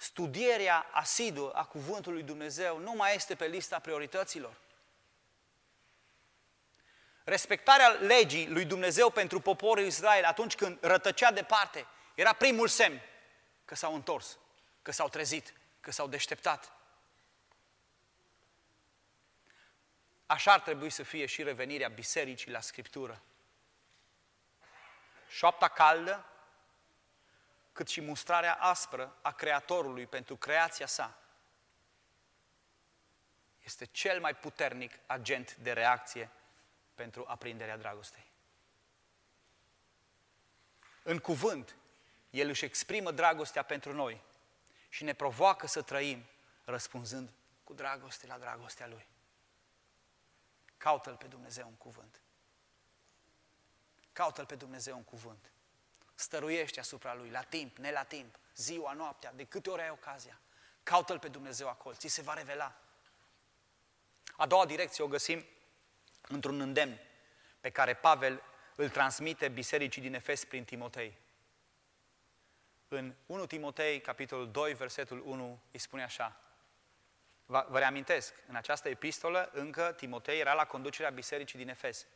studierea 0.01 0.87
asiduă 0.91 1.53
a 1.53 1.65
Cuvântului 1.65 2.23
Dumnezeu 2.23 2.79
nu 2.79 2.93
mai 2.93 3.15
este 3.15 3.35
pe 3.35 3.47
lista 3.47 3.79
priorităților. 3.79 4.57
Respectarea 7.25 7.89
legii 7.89 8.49
lui 8.49 8.65
Dumnezeu 8.65 9.11
pentru 9.11 9.41
poporul 9.41 9.85
Israel 9.85 10.25
atunci 10.25 10.55
când 10.55 10.79
rătăcea 10.81 11.33
departe 11.33 11.87
era 12.15 12.33
primul 12.33 12.69
semn 12.69 13.01
că 13.65 13.75
s-au 13.75 13.95
întors, 13.95 14.39
că 14.83 14.93
s-au 14.93 15.09
trezit, 15.09 15.55
că 15.81 15.91
s-au 15.91 16.09
deșteptat. 16.09 16.73
Așa 20.27 20.53
ar 20.53 20.61
trebui 20.61 20.91
să 20.91 21.03
fie 21.03 21.27
și 21.27 21.43
revenirea 21.43 21.89
bisericii 21.89 22.51
la 22.51 22.61
Scriptură. 22.61 23.23
Șoapta 25.29 25.69
caldă, 25.69 26.30
cât 27.81 27.89
și 27.89 28.01
mustrarea 28.01 28.55
aspră 28.55 29.17
a 29.23 29.33
Creatorului 29.33 30.07
pentru 30.07 30.37
creația 30.37 30.87
sa, 30.87 31.19
este 33.63 33.85
cel 33.85 34.21
mai 34.21 34.35
puternic 34.35 34.99
agent 35.07 35.57
de 35.57 35.73
reacție 35.73 36.31
pentru 36.95 37.25
aprinderea 37.29 37.77
dragostei. 37.77 38.33
În 41.03 41.19
cuvânt, 41.19 41.77
El 42.31 42.49
își 42.49 42.65
exprimă 42.65 43.11
dragostea 43.11 43.63
pentru 43.63 43.93
noi 43.93 44.23
și 44.89 45.05
ne 45.05 45.13
provoacă 45.13 45.67
să 45.67 45.83
trăim 45.83 46.25
răspunzând 46.65 47.33
cu 47.65 47.73
dragoste 47.73 48.27
la 48.27 48.39
dragostea 48.39 48.87
Lui. 48.87 49.07
Caută-L 50.77 51.17
pe 51.17 51.27
Dumnezeu 51.27 51.67
în 51.67 51.77
cuvânt. 51.77 52.21
Caută-L 54.13 54.47
pe 54.47 54.55
Dumnezeu 54.55 54.97
în 54.97 55.05
cuvânt. 55.05 55.51
Stăruiește 56.21 56.81
asupra 56.81 57.15
Lui, 57.15 57.31
la 57.31 57.43
timp, 57.43 57.77
ne 57.77 57.91
la 57.91 58.03
timp, 58.03 58.39
ziua, 58.57 58.93
noaptea, 58.93 59.33
de 59.33 59.45
câte 59.45 59.71
ori 59.71 59.83
ai 59.83 59.91
ocazia. 59.91 60.41
Caută-L 60.83 61.19
pe 61.19 61.29
Dumnezeu 61.29 61.69
acolo, 61.69 61.95
ți 61.95 62.09
se 62.09 62.23
va 62.23 62.35
revela. 62.35 62.75
A 64.37 64.47
doua 64.47 64.67
direcție 64.67 65.05
o 65.05 65.09
găsim 65.09 65.45
într-un 66.23 66.61
îndemn 66.61 66.99
pe 67.61 67.71
care 67.71 67.95
Pavel 67.95 68.43
îl 68.75 68.89
transmite 68.89 69.49
bisericii 69.49 70.03
din 70.03 70.15
Efes 70.15 70.45
prin 70.45 70.65
Timotei. 70.65 71.19
În 72.89 73.15
1 73.27 73.47
Timotei, 73.47 74.01
capitolul 74.01 74.51
2, 74.51 74.75
versetul 74.75 75.23
1, 75.25 75.61
îi 75.73 75.79
spune 75.79 76.03
așa, 76.03 76.41
Vă 77.47 77.79
reamintesc, 77.79 78.35
în 78.47 78.55
această 78.55 78.89
epistolă 78.89 79.51
încă 79.53 79.93
Timotei 79.93 80.41
era 80.41 80.53
la 80.53 80.67
conducerea 80.67 81.11
bisericii 81.11 81.59
din 81.59 81.69
Efes. 81.69 82.07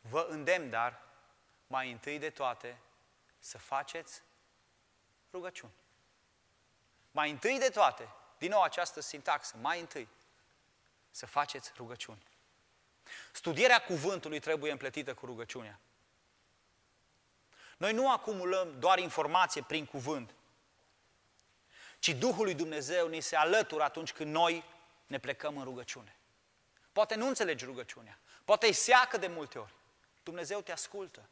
Vă 0.00 0.26
îndemn, 0.28 0.70
dar, 0.70 1.03
mai 1.66 1.90
întâi 1.90 2.18
de 2.18 2.30
toate, 2.30 2.78
să 3.38 3.58
faceți 3.58 4.22
rugăciuni. 5.32 5.72
mai 7.10 7.30
întâi 7.30 7.58
de 7.58 7.68
toate, 7.68 8.08
din 8.38 8.50
nou 8.50 8.62
această 8.62 9.00
sintaxă, 9.00 9.56
mai 9.60 9.80
întâi, 9.80 10.08
să 11.10 11.26
faceți 11.26 11.72
rugăciuni. 11.76 12.22
Studierea 13.32 13.84
cuvântului 13.84 14.38
trebuie 14.38 14.70
împletită 14.70 15.14
cu 15.14 15.26
rugăciunea. 15.26 15.80
Noi 17.76 17.92
nu 17.92 18.10
acumulăm 18.10 18.78
doar 18.78 18.98
informație 18.98 19.62
prin 19.62 19.86
cuvânt, 19.86 20.34
ci 21.98 22.08
Duhul 22.08 22.44
lui 22.44 22.54
Dumnezeu 22.54 23.08
ni 23.08 23.20
se 23.20 23.36
alătură 23.36 23.82
atunci 23.82 24.12
când 24.12 24.30
noi 24.30 24.64
ne 25.06 25.18
plecăm 25.18 25.56
în 25.56 25.64
rugăciune. 25.64 26.16
Poate 26.92 27.14
nu 27.14 27.26
înțelegi 27.26 27.64
rugăciunea, 27.64 28.18
poate 28.44 28.66
îi 28.66 28.72
seacă 28.72 29.16
de 29.16 29.26
multe 29.26 29.58
ori. 29.58 29.74
Dumnezeu 30.22 30.60
te 30.60 30.72
ascultă. 30.72 31.28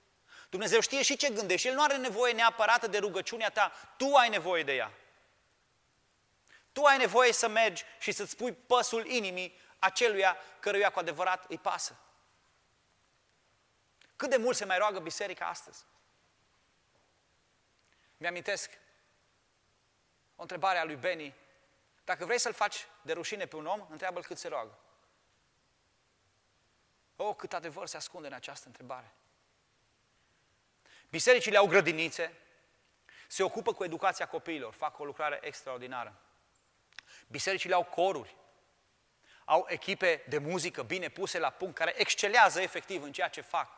Dumnezeu 0.52 0.80
știe 0.80 1.02
și 1.02 1.16
ce 1.16 1.30
gândești. 1.30 1.68
El 1.68 1.74
nu 1.74 1.82
are 1.82 1.96
nevoie 1.96 2.32
neapărat 2.32 2.90
de 2.90 2.98
rugăciunea 2.98 3.50
ta, 3.50 3.72
tu 3.96 4.14
ai 4.14 4.28
nevoie 4.28 4.62
de 4.62 4.74
ea. 4.74 4.92
Tu 6.72 6.84
ai 6.84 6.98
nevoie 6.98 7.32
să 7.32 7.48
mergi 7.48 7.84
și 7.98 8.12
să-ți 8.12 8.36
pui 8.36 8.52
păsul 8.52 9.06
inimii 9.06 9.58
aceluia 9.78 10.36
căruia 10.60 10.90
cu 10.90 10.98
adevărat 10.98 11.44
îi 11.48 11.58
pasă. 11.58 11.96
Cât 14.16 14.30
de 14.30 14.36
mult 14.36 14.56
se 14.56 14.64
mai 14.64 14.78
roagă 14.78 14.98
biserica 14.98 15.46
astăzi? 15.46 15.84
Mi-amintesc 18.16 18.70
o 20.36 20.42
întrebare 20.42 20.78
a 20.78 20.84
lui 20.84 20.96
Benny. 20.96 21.34
Dacă 22.04 22.24
vrei 22.24 22.38
să-l 22.38 22.52
faci 22.52 22.86
de 23.02 23.12
rușine 23.12 23.46
pe 23.46 23.56
un 23.56 23.66
om, 23.66 23.86
întreabă-l 23.90 24.24
cât 24.24 24.38
se 24.38 24.48
roagă. 24.48 24.78
Oh, 27.16 27.36
cât 27.36 27.52
adevăr 27.52 27.86
se 27.86 27.96
ascunde 27.96 28.26
în 28.26 28.34
această 28.34 28.66
întrebare. 28.66 29.14
Bisericile 31.12 31.56
au 31.56 31.66
grădinițe, 31.66 32.32
se 33.28 33.42
ocupă 33.42 33.72
cu 33.72 33.84
educația 33.84 34.26
copiilor, 34.26 34.74
fac 34.74 34.98
o 34.98 35.04
lucrare 35.04 35.38
extraordinară. 35.42 36.20
Bisericile 37.26 37.74
au 37.74 37.84
coruri, 37.84 38.36
au 39.44 39.66
echipe 39.68 40.24
de 40.28 40.38
muzică 40.38 40.82
bine 40.82 41.08
puse 41.08 41.38
la 41.38 41.50
punct, 41.50 41.74
care 41.74 41.94
excelează 41.96 42.60
efectiv 42.60 43.02
în 43.02 43.12
ceea 43.12 43.28
ce 43.28 43.40
fac. 43.40 43.68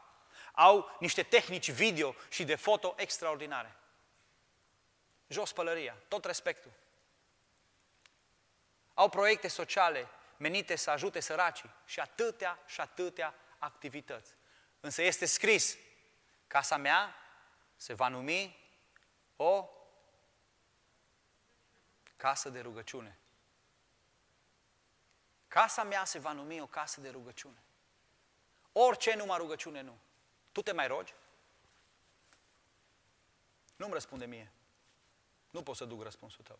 Au 0.52 0.96
niște 1.00 1.22
tehnici 1.22 1.70
video 1.70 2.14
și 2.30 2.44
de 2.44 2.54
foto 2.54 2.94
extraordinare. 2.96 3.76
Jos 5.26 5.52
pălăria, 5.52 5.96
tot 6.08 6.24
respectul. 6.24 6.72
Au 8.94 9.08
proiecte 9.08 9.48
sociale 9.48 10.08
menite 10.36 10.76
să 10.76 10.90
ajute 10.90 11.20
săracii 11.20 11.70
și 11.86 12.00
atâtea 12.00 12.58
și 12.66 12.80
atâtea 12.80 13.34
activități. 13.58 14.34
Însă 14.80 15.02
este 15.02 15.26
scris, 15.26 15.76
casa 16.46 16.76
mea 16.76 17.18
se 17.76 17.94
va 17.94 18.08
numi 18.08 18.56
o 19.36 19.68
casă 22.16 22.48
de 22.48 22.60
rugăciune. 22.60 23.18
Casa 25.48 25.82
mea 25.82 26.04
se 26.04 26.18
va 26.18 26.32
numi 26.32 26.60
o 26.60 26.66
casă 26.66 27.00
de 27.00 27.10
rugăciune. 27.10 27.62
Orice 28.72 29.14
numai 29.14 29.38
rugăciune 29.38 29.80
nu. 29.80 29.98
Tu 30.52 30.62
te 30.62 30.72
mai 30.72 30.86
rogi? 30.86 31.14
Nu-mi 33.76 33.92
răspunde 33.92 34.26
mie. 34.26 34.52
Nu 35.50 35.62
pot 35.62 35.76
să 35.76 35.84
duc 35.84 36.02
răspunsul 36.02 36.44
tău. 36.44 36.58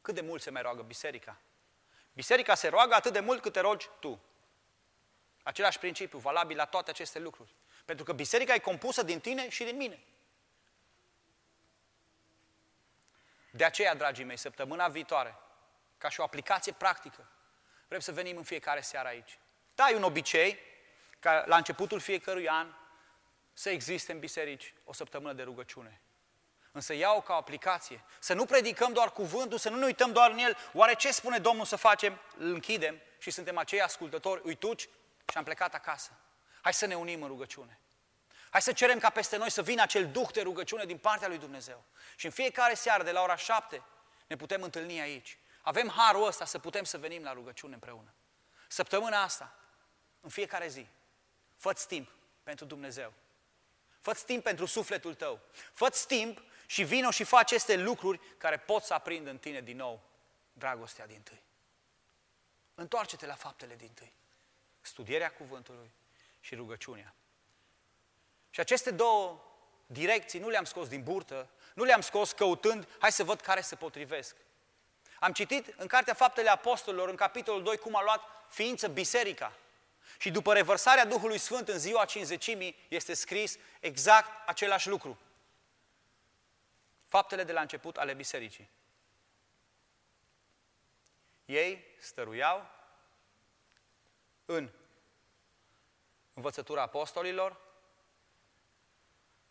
Cât 0.00 0.14
de 0.14 0.20
mult 0.20 0.42
se 0.42 0.50
mai 0.50 0.62
roagă 0.62 0.82
biserica? 0.82 1.40
Biserica 2.12 2.54
se 2.54 2.68
roagă 2.68 2.94
atât 2.94 3.12
de 3.12 3.20
mult 3.20 3.42
cât 3.42 3.52
te 3.52 3.60
rogi 3.60 3.88
tu. 4.00 4.20
Același 5.44 5.78
principiu, 5.78 6.18
valabil 6.18 6.56
la 6.56 6.64
toate 6.64 6.90
aceste 6.90 7.18
lucruri. 7.18 7.54
Pentru 7.84 8.04
că 8.04 8.12
biserica 8.12 8.54
e 8.54 8.58
compusă 8.58 9.02
din 9.02 9.20
tine 9.20 9.48
și 9.48 9.64
din 9.64 9.76
mine. 9.76 10.02
De 13.50 13.64
aceea, 13.64 13.94
dragii 13.94 14.24
mei, 14.24 14.36
săptămâna 14.36 14.88
viitoare, 14.88 15.36
ca 15.98 16.08
și 16.08 16.20
o 16.20 16.22
aplicație 16.22 16.72
practică, 16.72 17.28
vrem 17.88 18.00
să 18.00 18.12
venim 18.12 18.36
în 18.36 18.42
fiecare 18.42 18.80
seară 18.80 19.08
aici. 19.08 19.38
Da, 19.74 19.90
e 19.90 19.96
un 19.96 20.02
obicei 20.02 20.58
ca 21.20 21.44
la 21.46 21.56
începutul 21.56 22.00
fiecărui 22.00 22.48
an 22.48 22.74
să 23.52 23.70
existe 23.70 24.12
în 24.12 24.18
biserici 24.18 24.74
o 24.84 24.92
săptămână 24.92 25.32
de 25.32 25.42
rugăciune. 25.42 26.00
Însă 26.72 26.94
iau 26.94 27.20
ca 27.20 27.32
o 27.32 27.36
aplicație. 27.36 28.04
Să 28.18 28.34
nu 28.34 28.44
predicăm 28.44 28.92
doar 28.92 29.12
cuvântul, 29.12 29.58
să 29.58 29.68
nu 29.68 29.76
ne 29.76 29.84
uităm 29.84 30.12
doar 30.12 30.30
în 30.30 30.38
el. 30.38 30.56
Oare 30.72 30.94
ce 30.94 31.12
spune 31.12 31.38
Domnul 31.38 31.64
să 31.64 31.76
facem? 31.76 32.20
Îl 32.36 32.52
închidem 32.52 33.00
și 33.18 33.30
suntem 33.30 33.58
acei 33.58 33.80
ascultători 33.80 34.42
uituci 34.44 34.88
și 35.30 35.36
am 35.36 35.44
plecat 35.44 35.74
acasă. 35.74 36.10
Hai 36.60 36.74
să 36.74 36.86
ne 36.86 36.94
unim 36.94 37.22
în 37.22 37.28
rugăciune. 37.28 37.78
Hai 38.50 38.62
să 38.62 38.72
cerem 38.72 38.98
ca 38.98 39.10
peste 39.10 39.36
noi 39.36 39.50
să 39.50 39.62
vină 39.62 39.82
acel 39.82 40.10
duh 40.10 40.28
de 40.32 40.42
rugăciune 40.42 40.84
din 40.84 40.98
partea 40.98 41.28
lui 41.28 41.38
Dumnezeu. 41.38 41.84
Și 42.16 42.24
în 42.26 42.32
fiecare 42.32 42.74
seară, 42.74 43.02
de 43.02 43.10
la 43.10 43.22
ora 43.22 43.36
șapte, 43.36 43.82
ne 44.26 44.36
putem 44.36 44.62
întâlni 44.62 45.00
aici. 45.00 45.38
Avem 45.62 45.88
harul 45.88 46.26
ăsta 46.26 46.44
să 46.44 46.58
putem 46.58 46.84
să 46.84 46.98
venim 46.98 47.22
la 47.22 47.32
rugăciune 47.32 47.74
împreună. 47.74 48.14
Săptămâna 48.68 49.22
asta, 49.22 49.54
în 50.20 50.28
fiecare 50.28 50.68
zi, 50.68 50.86
fă 51.56 51.72
timp 51.72 52.10
pentru 52.42 52.64
Dumnezeu. 52.64 53.12
fă 54.00 54.14
timp 54.26 54.42
pentru 54.42 54.66
sufletul 54.66 55.14
tău. 55.14 55.40
fă 55.72 55.88
timp 56.06 56.42
și 56.66 56.82
vino 56.82 57.10
și 57.10 57.24
faci 57.24 57.40
aceste 57.40 57.76
lucruri 57.76 58.20
care 58.38 58.58
pot 58.58 58.82
să 58.82 58.94
aprindă 58.94 59.30
în 59.30 59.38
tine 59.38 59.60
din 59.60 59.76
nou 59.76 60.02
dragostea 60.52 61.06
din 61.06 61.22
tâi. 61.22 61.42
Întoarce-te 62.74 63.26
la 63.26 63.34
faptele 63.34 63.74
din 63.76 63.92
tâi. 63.92 64.12
Studierea 64.86 65.32
cuvântului 65.32 65.90
și 66.40 66.54
rugăciunea. 66.54 67.14
Și 68.50 68.60
aceste 68.60 68.90
două 68.90 69.40
direcții 69.86 70.38
nu 70.38 70.48
le-am 70.48 70.64
scos 70.64 70.88
din 70.88 71.02
burtă, 71.02 71.50
nu 71.74 71.84
le-am 71.84 72.00
scos 72.00 72.32
căutând, 72.32 72.88
hai 72.98 73.12
să 73.12 73.24
văd 73.24 73.40
care 73.40 73.60
se 73.60 73.76
potrivesc. 73.76 74.36
Am 75.20 75.32
citit 75.32 75.74
în 75.76 75.86
Cartea 75.86 76.14
Faptele 76.14 76.50
Apostolilor, 76.50 77.08
în 77.08 77.16
capitolul 77.16 77.62
2, 77.62 77.76
cum 77.76 77.96
a 77.96 78.02
luat 78.02 78.20
ființă 78.48 78.88
biserica. 78.88 79.52
Și 80.18 80.30
după 80.30 80.52
revărsarea 80.52 81.06
Duhului 81.06 81.38
Sfânt 81.38 81.68
în 81.68 81.78
ziua 81.78 82.04
cinzecimii, 82.04 82.76
este 82.88 83.14
scris 83.14 83.58
exact 83.80 84.48
același 84.48 84.88
lucru. 84.88 85.18
Faptele 87.06 87.44
de 87.44 87.52
la 87.52 87.60
început 87.60 87.96
ale 87.96 88.14
bisericii. 88.14 88.70
Ei 91.44 91.84
stăruiau 92.00 92.73
în 94.44 94.70
învățătura 96.34 96.82
apostolilor, 96.82 97.60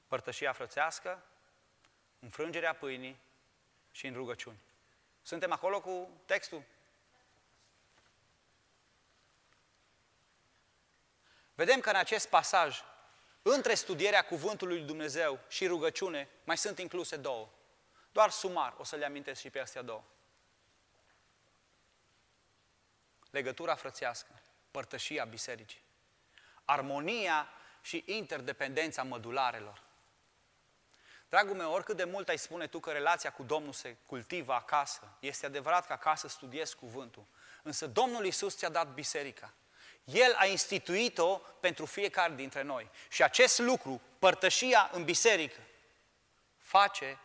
părtășia 0.08 0.54
frățească, 0.54 1.24
înfrângerea 2.20 2.76
pâinii 2.76 3.20
și 3.91 4.08
în 4.08 4.14
rugăciuni. 4.14 4.60
Suntem 5.22 5.52
acolo 5.52 5.82
cu 5.82 6.10
textul? 6.26 6.64
Vedem 11.56 11.80
că 11.80 11.89
în 11.89 11.96
acest 11.96 12.30
pasaj, 12.30 12.84
între 13.41 13.74
studierea 13.74 14.26
Cuvântului 14.26 14.78
Lui 14.78 14.86
Dumnezeu 14.86 15.39
și 15.48 15.68
rugăciune, 15.68 16.30
mai 16.44 16.58
sunt 16.58 16.80
incluse 16.80 17.18
două. 17.18 17.50
Doar 18.12 18.30
sumar 18.30 18.76
o 18.78 18.84
să 18.84 18.96
le 18.96 19.06
amintesc 19.06 19.41
și 19.41 19.50
pe 19.50 19.60
astea 19.60 19.82
două. 19.82 20.04
Legătura 23.30 23.76
frățească, 23.76 24.43
părtășia 24.74 25.26
bisericii, 25.26 25.82
armonia 26.65 27.47
și 27.82 28.03
interdependența 28.05 29.03
mădularelor. 29.03 29.82
Dragul 31.30 31.55
meu, 31.55 31.71
oricât 31.71 31.95
de 31.95 32.03
mult 32.03 32.30
ai 32.30 32.38
spune 32.38 32.67
tu 32.67 32.80
că 32.80 32.91
relația 32.91 33.32
cu 33.32 33.43
Domnul 33.43 33.74
se 33.74 33.97
cultivă 34.05 34.53
acasă, 34.53 35.17
este 35.19 35.45
adevărat 35.45 35.86
că 35.86 35.93
acasă 35.93 36.28
studiezi 36.28 36.76
cuvântul, 36.76 37.26
însă 37.63 37.88
Domnul 37.88 38.26
Isus 38.26 38.57
ți-a 38.57 38.69
dat 38.69 38.93
biserica. 38.93 39.53
El 40.03 40.36
a 40.38 40.45
instituit-o 40.45 41.38
pentru 41.38 41.86
fiecare 41.86 42.34
dintre 42.34 42.61
noi. 42.61 42.89
Și 43.09 43.24
acest 43.24 43.59
lucru, 43.59 44.01
părtășia 44.19 44.89
în 44.93 45.03
biserică, 45.03 45.61
face 46.57 47.19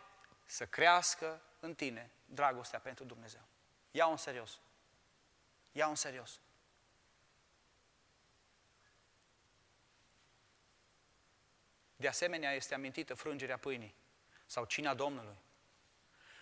să 0.45 0.65
crească 0.65 1.41
în 1.59 1.75
tine 1.75 2.11
dragostea 2.25 2.79
pentru 2.79 3.03
Dumnezeu. 3.03 3.41
Ia-o 3.91 4.11
în 4.11 4.17
serios. 4.17 4.59
Ia-o 5.71 5.89
în 5.89 5.95
serios. 5.95 6.39
De 11.99 12.07
asemenea, 12.07 12.51
este 12.51 12.73
amintită 12.73 13.13
frângerea 13.13 13.57
pâinii 13.57 13.95
sau 14.45 14.65
cina 14.65 14.93
Domnului. 14.93 15.37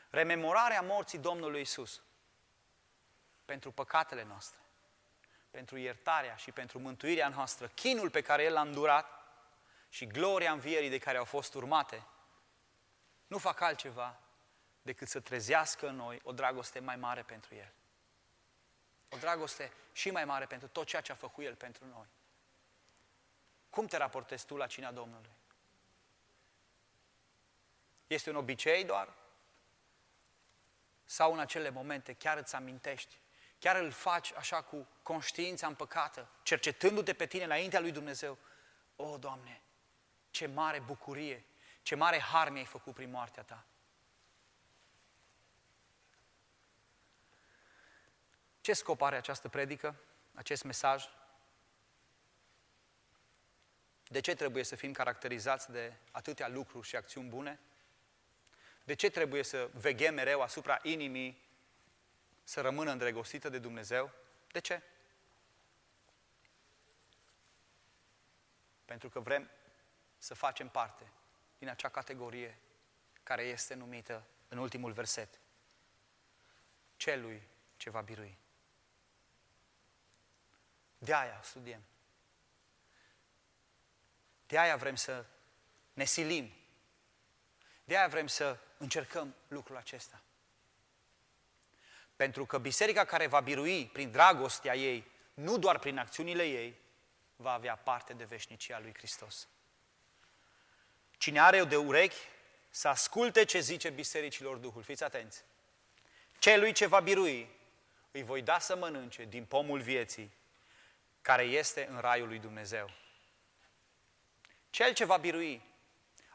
Rememorarea 0.09 0.81
morții 0.81 1.17
Domnului 1.17 1.61
Isus 1.61 2.01
pentru 3.45 3.71
păcatele 3.71 4.23
noastre, 4.23 4.59
pentru 5.51 5.77
iertarea 5.77 6.35
și 6.35 6.51
pentru 6.51 6.79
mântuirea 6.79 7.29
noastră, 7.29 7.67
chinul 7.67 8.09
pe 8.09 8.21
care 8.21 8.43
El 8.43 8.53
l-a 8.53 8.61
îndurat 8.61 9.05
și 9.89 10.07
gloria 10.07 10.51
învierii 10.51 10.89
de 10.89 10.97
care 10.97 11.17
au 11.17 11.25
fost 11.25 11.53
urmate, 11.53 12.03
nu 13.27 13.37
fac 13.37 13.61
altceva 13.61 14.19
decât 14.81 15.07
să 15.07 15.19
trezească 15.19 15.87
în 15.87 15.95
noi 15.95 16.19
o 16.23 16.31
dragoste 16.31 16.79
mai 16.79 16.95
mare 16.95 17.21
pentru 17.21 17.55
El. 17.55 17.73
O 19.09 19.17
dragoste 19.17 19.71
și 19.91 20.11
mai 20.11 20.25
mare 20.25 20.45
pentru 20.45 20.67
tot 20.67 20.87
ceea 20.87 21.01
ce 21.01 21.11
a 21.11 21.15
făcut 21.15 21.43
El 21.43 21.55
pentru 21.55 21.85
noi. 21.85 22.07
Cum 23.69 23.85
te 23.85 23.97
raportezi 23.97 24.45
tu 24.45 24.55
la 24.55 24.67
cina 24.67 24.91
Domnului? 24.91 25.36
Este 28.07 28.29
un 28.29 28.35
obicei 28.35 28.85
doar? 28.85 29.13
Sau 31.05 31.33
în 31.33 31.39
acele 31.39 31.69
momente 31.69 32.13
chiar 32.13 32.37
îți 32.37 32.55
amintești, 32.55 33.19
chiar 33.59 33.75
îl 33.75 33.91
faci 33.91 34.33
așa 34.33 34.61
cu 34.61 34.87
conștiința 35.03 35.67
împăcată, 35.67 36.29
cercetându-te 36.43 37.13
pe 37.13 37.25
tine 37.25 37.43
înaintea 37.43 37.79
lui 37.79 37.91
Dumnezeu. 37.91 38.37
O, 38.95 39.17
Doamne, 39.17 39.61
ce 40.29 40.45
mare 40.45 40.79
bucurie, 40.79 41.45
ce 41.81 41.95
mare 41.95 42.19
har 42.19 42.49
mi-ai 42.49 42.65
făcut 42.65 42.93
prin 42.93 43.09
moartea 43.09 43.43
Ta. 43.43 43.65
Ce 48.61 48.73
scop 48.73 49.01
are 49.01 49.15
această 49.15 49.49
predică, 49.49 49.95
acest 50.33 50.63
mesaj? 50.63 51.05
De 54.07 54.19
ce 54.19 54.35
trebuie 54.35 54.63
să 54.63 54.75
fim 54.75 54.91
caracterizați 54.91 55.71
de 55.71 55.93
atâtea 56.11 56.47
lucruri 56.47 56.87
și 56.87 56.95
acțiuni 56.95 57.29
bune? 57.29 57.59
De 58.87 58.93
ce 58.93 59.09
trebuie 59.09 59.43
să 59.43 59.69
veghem 59.73 60.13
mereu 60.13 60.41
asupra 60.41 60.79
inimii 60.83 61.41
să 62.43 62.61
rămână 62.61 62.91
îndrăgostită 62.91 63.49
de 63.49 63.59
Dumnezeu? 63.59 64.11
De 64.51 64.59
ce? 64.59 64.81
Pentru 68.85 69.09
că 69.09 69.19
vrem 69.19 69.49
să 70.17 70.33
facem 70.33 70.69
parte 70.69 71.11
din 71.57 71.69
acea 71.69 71.89
categorie 71.89 72.59
care 73.23 73.43
este 73.43 73.73
numită 73.73 74.27
în 74.47 74.57
ultimul 74.57 74.91
verset. 74.91 75.39
Celui 76.95 77.47
ce 77.77 77.89
va 77.89 78.01
birui. 78.01 78.37
De 80.97 81.13
aia 81.13 81.41
studiem. 81.43 81.81
De 84.45 84.59
aia 84.59 84.75
vrem 84.75 84.95
să 84.95 85.25
ne 85.93 86.03
silim. 86.03 86.51
De 87.87 87.97
aia 87.97 88.07
vrem 88.07 88.27
să 88.27 88.57
încercăm 88.77 89.35
lucrul 89.47 89.77
acesta. 89.77 90.21
Pentru 92.15 92.45
că 92.45 92.57
biserica 92.57 93.05
care 93.05 93.27
va 93.27 93.39
birui 93.39 93.85
prin 93.85 94.11
dragostea 94.11 94.75
ei, 94.75 95.11
nu 95.33 95.57
doar 95.57 95.79
prin 95.79 95.97
acțiunile 95.97 96.43
ei, 96.43 96.75
va 97.35 97.51
avea 97.51 97.75
parte 97.75 98.13
de 98.13 98.23
veșnicia 98.23 98.79
lui 98.79 98.93
Hristos. 98.93 99.47
Cine 101.17 101.39
are 101.39 101.63
de 101.63 101.75
urechi, 101.75 102.17
să 102.69 102.87
asculte 102.87 103.45
ce 103.45 103.59
zice 103.59 103.89
bisericilor 103.89 104.57
Duhul. 104.57 104.83
Fiți 104.83 105.03
atenți! 105.03 105.43
Celui 106.39 106.71
ce 106.71 106.85
va 106.85 106.99
birui, 106.99 107.49
îi 108.11 108.23
voi 108.23 108.41
da 108.41 108.59
să 108.59 108.75
mănânce 108.75 109.25
din 109.25 109.45
pomul 109.45 109.81
vieții, 109.81 110.31
care 111.21 111.43
este 111.43 111.87
în 111.91 111.99
raiul 111.99 112.27
lui 112.27 112.39
Dumnezeu. 112.39 112.89
Cel 114.69 114.93
ce 114.93 115.05
va 115.05 115.17
birui, 115.17 115.61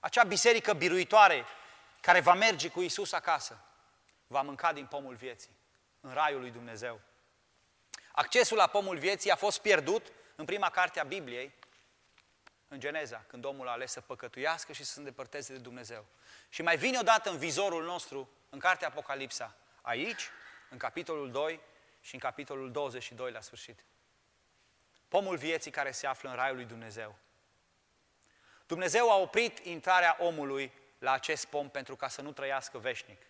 acea 0.03 0.25
biserică 0.25 0.73
biruitoare 0.73 1.45
care 2.01 2.21
va 2.21 2.35
merge 2.35 2.69
cu 2.69 2.81
Isus 2.81 3.13
acasă, 3.13 3.65
va 4.27 4.43
mânca 4.43 4.73
din 4.73 4.87
pomul 4.87 5.15
vieții, 5.15 5.57
în 6.01 6.13
raiul 6.13 6.41
lui 6.41 6.51
Dumnezeu. 6.51 7.01
Accesul 8.13 8.57
la 8.57 8.67
pomul 8.67 8.99
vieții 8.99 9.31
a 9.31 9.37
fost 9.37 9.61
pierdut 9.61 10.13
în 10.35 10.45
prima 10.45 10.71
carte 10.71 11.01
a 11.01 11.05
Bibliei, 11.05 11.55
în 12.69 12.81
Geneza, 12.81 13.25
când 13.27 13.45
omul 13.45 13.69
a 13.69 13.71
ales 13.71 13.93
să 13.93 14.01
păcătuiască 14.01 14.73
și 14.73 14.85
să 14.85 14.93
se 14.93 14.99
îndepărteze 14.99 15.53
de 15.53 15.59
Dumnezeu. 15.59 16.07
Și 16.49 16.63
mai 16.63 16.77
vine 16.77 16.99
odată 16.99 17.31
în 17.31 17.39
vizorul 17.39 17.85
nostru, 17.85 18.29
în 18.49 18.59
cartea 18.59 18.89
Apocalipsa, 18.89 19.55
aici, 19.83 20.31
în 20.71 20.79
capitolul 20.79 21.31
2 21.31 21.61
și 22.01 22.15
în 22.15 22.21
capitolul 22.21 22.71
22 22.71 23.31
la 23.31 23.41
sfârșit. 23.41 23.85
Pomul 25.09 25.37
vieții 25.37 25.71
care 25.71 25.91
se 25.91 26.07
află 26.07 26.29
în 26.29 26.35
Raiul 26.35 26.57
lui 26.57 26.65
Dumnezeu. 26.65 27.19
Dumnezeu 28.73 29.11
a 29.11 29.17
oprit 29.17 29.59
intrarea 29.59 30.17
omului 30.21 30.73
la 30.99 31.13
acest 31.13 31.45
pom 31.45 31.71
pentru 31.71 31.97
ca 31.97 32.09
să 32.09 32.23
nu 32.23 32.33
trăiască 32.33 32.79
veșnic. 32.79 33.27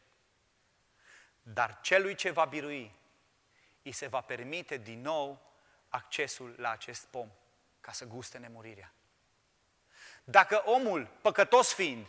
Dar 1.42 1.78
celui 1.80 2.14
ce 2.14 2.30
va 2.30 2.44
birui, 2.44 2.94
îi 3.82 3.92
se 3.92 4.06
va 4.06 4.20
permite 4.20 4.76
din 4.76 5.00
nou 5.00 5.52
accesul 5.88 6.54
la 6.58 6.70
acest 6.70 7.04
pom, 7.04 7.28
ca 7.80 7.92
să 7.92 8.04
guste 8.04 8.38
nemurirea. 8.38 8.92
Dacă 10.24 10.62
omul, 10.64 11.08
păcătos 11.22 11.74
fiind, 11.74 12.06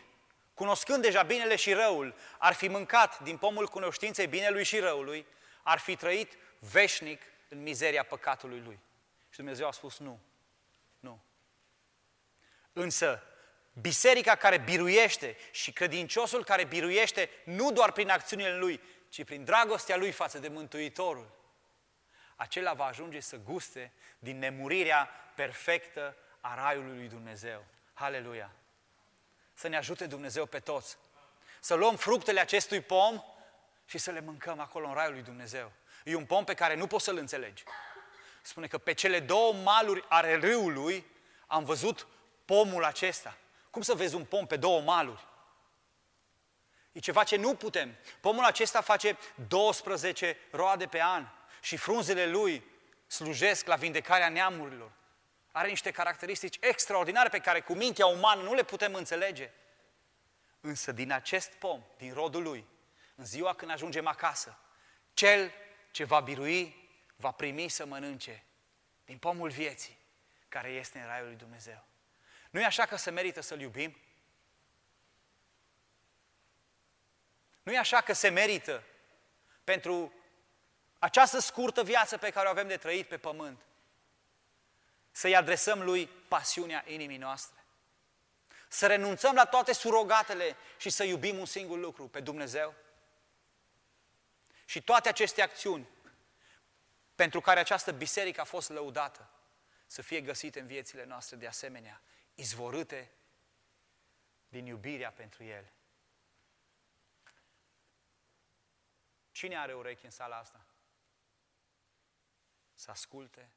cunoscând 0.54 1.02
deja 1.02 1.24
binele 1.24 1.56
și 1.56 1.74
răul, 1.74 2.16
ar 2.38 2.54
fi 2.54 2.68
mâncat 2.68 3.20
din 3.20 3.38
pomul 3.38 3.68
cunoștinței 3.68 4.28
binelui 4.28 4.64
și 4.64 4.80
răului, 4.80 5.26
ar 5.64 5.78
fi 5.78 5.96
trăit 5.96 6.38
veșnic 6.60 7.22
în 7.50 7.62
mizeria 7.62 8.04
păcatului 8.04 8.60
lui. 8.60 8.80
Și 9.30 9.38
Dumnezeu 9.38 9.68
a 9.68 9.72
spus 9.72 9.98
nu, 9.98 10.06
nu. 10.06 10.33
Însă, 12.74 13.24
biserica 13.82 14.36
care 14.36 14.58
biruiește 14.58 15.38
și 15.52 15.72
credinciosul 15.72 16.44
care 16.44 16.64
biruiește 16.64 17.30
nu 17.46 17.72
doar 17.72 17.92
prin 17.92 18.10
acțiunile 18.10 18.58
lui, 18.58 18.82
ci 19.10 19.24
prin 19.24 19.44
dragostea 19.44 19.98
lui 19.98 20.12
față 20.12 20.40
de 20.40 20.48
Mântuitorul, 20.48 21.32
acela 22.36 22.74
va 22.74 22.86
ajunge 22.86 23.20
să 23.20 23.38
guste 23.38 23.92
din 24.20 24.40
nemurirea 24.40 25.10
perfectă 25.36 26.16
a 26.42 26.56
Raiului 26.56 26.98
lui 26.98 27.08
Dumnezeu. 27.08 27.66
Haleluia! 27.94 28.52
Să 29.54 29.68
ne 29.68 29.78
ajute 29.78 30.06
Dumnezeu 30.06 30.46
pe 30.46 30.60
toți. 30.60 30.98
Să 31.60 31.74
luăm 31.74 31.96
fructele 31.96 32.40
acestui 32.40 32.82
pom 32.82 33.24
și 33.86 33.98
să 33.98 34.12
le 34.12 34.20
mâncăm 34.20 34.60
acolo 34.60 34.88
în 34.88 34.94
Raiul 34.94 35.14
lui 35.14 35.22
Dumnezeu. 35.22 35.72
E 36.04 36.16
un 36.16 36.26
pom 36.26 36.44
pe 36.44 36.54
care 36.54 36.76
nu 36.76 36.88
poți 36.88 37.04
să-l 37.04 37.18
înțelegi. 37.18 37.64
Spune 38.42 38.68
că 38.68 38.78
pe 38.78 38.94
cele 38.94 39.20
două 39.20 39.54
maluri 39.54 40.06
ale 40.10 40.36
râului 40.36 41.06
am 41.48 41.64
văzut 41.64 42.08
pomul 42.46 42.84
acesta. 42.84 43.38
Cum 43.70 43.82
să 43.82 43.94
vezi 43.94 44.16
un 44.16 44.26
pom 44.26 44.46
pe 44.48 44.58
două 44.58 44.82
maluri? 44.82 45.28
E 46.92 47.00
ceva 47.00 47.24
ce 47.24 47.36
nu 47.36 47.56
putem. 47.56 47.96
Pomul 48.20 48.44
acesta 48.44 48.82
face 48.82 49.18
12 49.48 50.38
roade 50.52 50.86
pe 50.86 51.02
an 51.02 51.28
și 51.62 51.78
frunzele 51.78 52.26
lui 52.26 52.64
slujesc 53.08 53.66
la 53.66 53.76
vindecarea 53.76 54.30
neamurilor. 54.30 54.92
Are 55.52 55.68
niște 55.68 55.92
caracteristici 55.92 56.58
extraordinare 56.62 57.30
pe 57.30 57.40
care 57.40 57.62
cu 57.62 57.74
mintea 57.74 58.06
umană 58.06 58.42
nu 58.42 58.54
le 58.54 58.64
putem 58.64 58.94
înțelege. 58.94 59.52
Însă 60.60 60.92
din 60.92 61.12
acest 61.12 61.52
pom, 61.52 61.84
din 61.98 62.14
rodul 62.14 62.44
lui, 62.44 62.66
în 63.16 63.26
ziua 63.26 63.54
când 63.54 63.72
ajungem 63.72 64.08
acasă, 64.08 64.58
cel 65.14 65.52
ce 65.92 66.04
va 66.04 66.20
birui, 66.20 66.90
va 67.16 67.32
primi 67.32 67.70
să 67.70 67.86
mănânce 67.86 68.44
din 69.06 69.18
pomul 69.18 69.50
vieții 69.50 69.98
care 70.50 70.70
este 70.70 71.00
în 71.00 71.06
Raiul 71.06 71.28
lui 71.28 71.36
Dumnezeu. 71.36 71.86
Nu 72.54 72.60
e 72.60 72.66
așa 72.66 72.86
că 72.86 72.96
se 72.96 73.10
merită 73.10 73.42
să-L 73.42 73.60
iubim? 73.60 73.98
Nu 77.64 77.72
e 77.72 77.78
așa 77.78 78.02
că 78.02 78.14
se 78.14 78.30
merită 78.30 78.84
pentru 79.64 80.14
această 81.00 81.40
scurtă 81.40 81.84
viață 81.84 82.18
pe 82.18 82.30
care 82.30 82.48
o 82.48 82.50
avem 82.50 82.68
de 82.68 82.78
trăit 82.78 83.08
pe 83.08 83.18
pământ 83.18 83.62
să-i 85.12 85.36
adresăm 85.36 85.82
Lui 85.82 86.08
pasiunea 86.08 86.84
inimii 86.88 87.18
noastre. 87.18 87.64
Să 88.68 88.88
renunțăm 88.88 89.36
la 89.36 89.46
toate 89.46 89.74
surogatele 89.74 90.56
și 90.78 90.90
să 90.90 91.04
iubim 91.04 91.38
un 91.38 91.46
singur 91.46 91.78
lucru, 91.78 92.08
pe 92.08 92.20
Dumnezeu. 92.20 92.74
Și 94.66 94.82
toate 94.82 95.10
aceste 95.10 95.42
acțiuni 95.42 95.88
pentru 97.16 97.42
care 97.42 97.60
această 97.60 97.92
biserică 97.92 98.42
a 98.42 98.44
fost 98.44 98.70
lăudată, 98.70 99.30
să 99.88 100.02
fie 100.02 100.22
găsite 100.22 100.60
în 100.60 100.68
viețile 100.68 101.06
noastre 101.06 101.36
de 101.36 101.48
asemenea, 101.48 102.02
izvorâte 102.34 103.12
din 104.48 104.66
iubirea 104.66 105.12
pentru 105.12 105.44
El. 105.44 105.74
Cine 109.32 109.58
are 109.58 109.74
urechi 109.74 110.06
în 110.06 110.12
sala 110.12 110.38
asta? 110.38 110.68
Să 112.74 112.92
asculte 112.92 113.54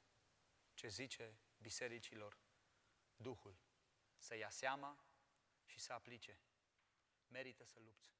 ce 0.74 0.88
zice 0.88 1.38
bisericilor 1.58 2.38
Duhul, 3.16 3.56
să 4.18 4.36
ia 4.36 4.50
seama 4.50 4.98
și 5.64 5.78
să 5.80 5.92
aplice. 5.92 6.38
Merită 7.28 7.64
să 7.64 7.78
lupți. 7.84 8.15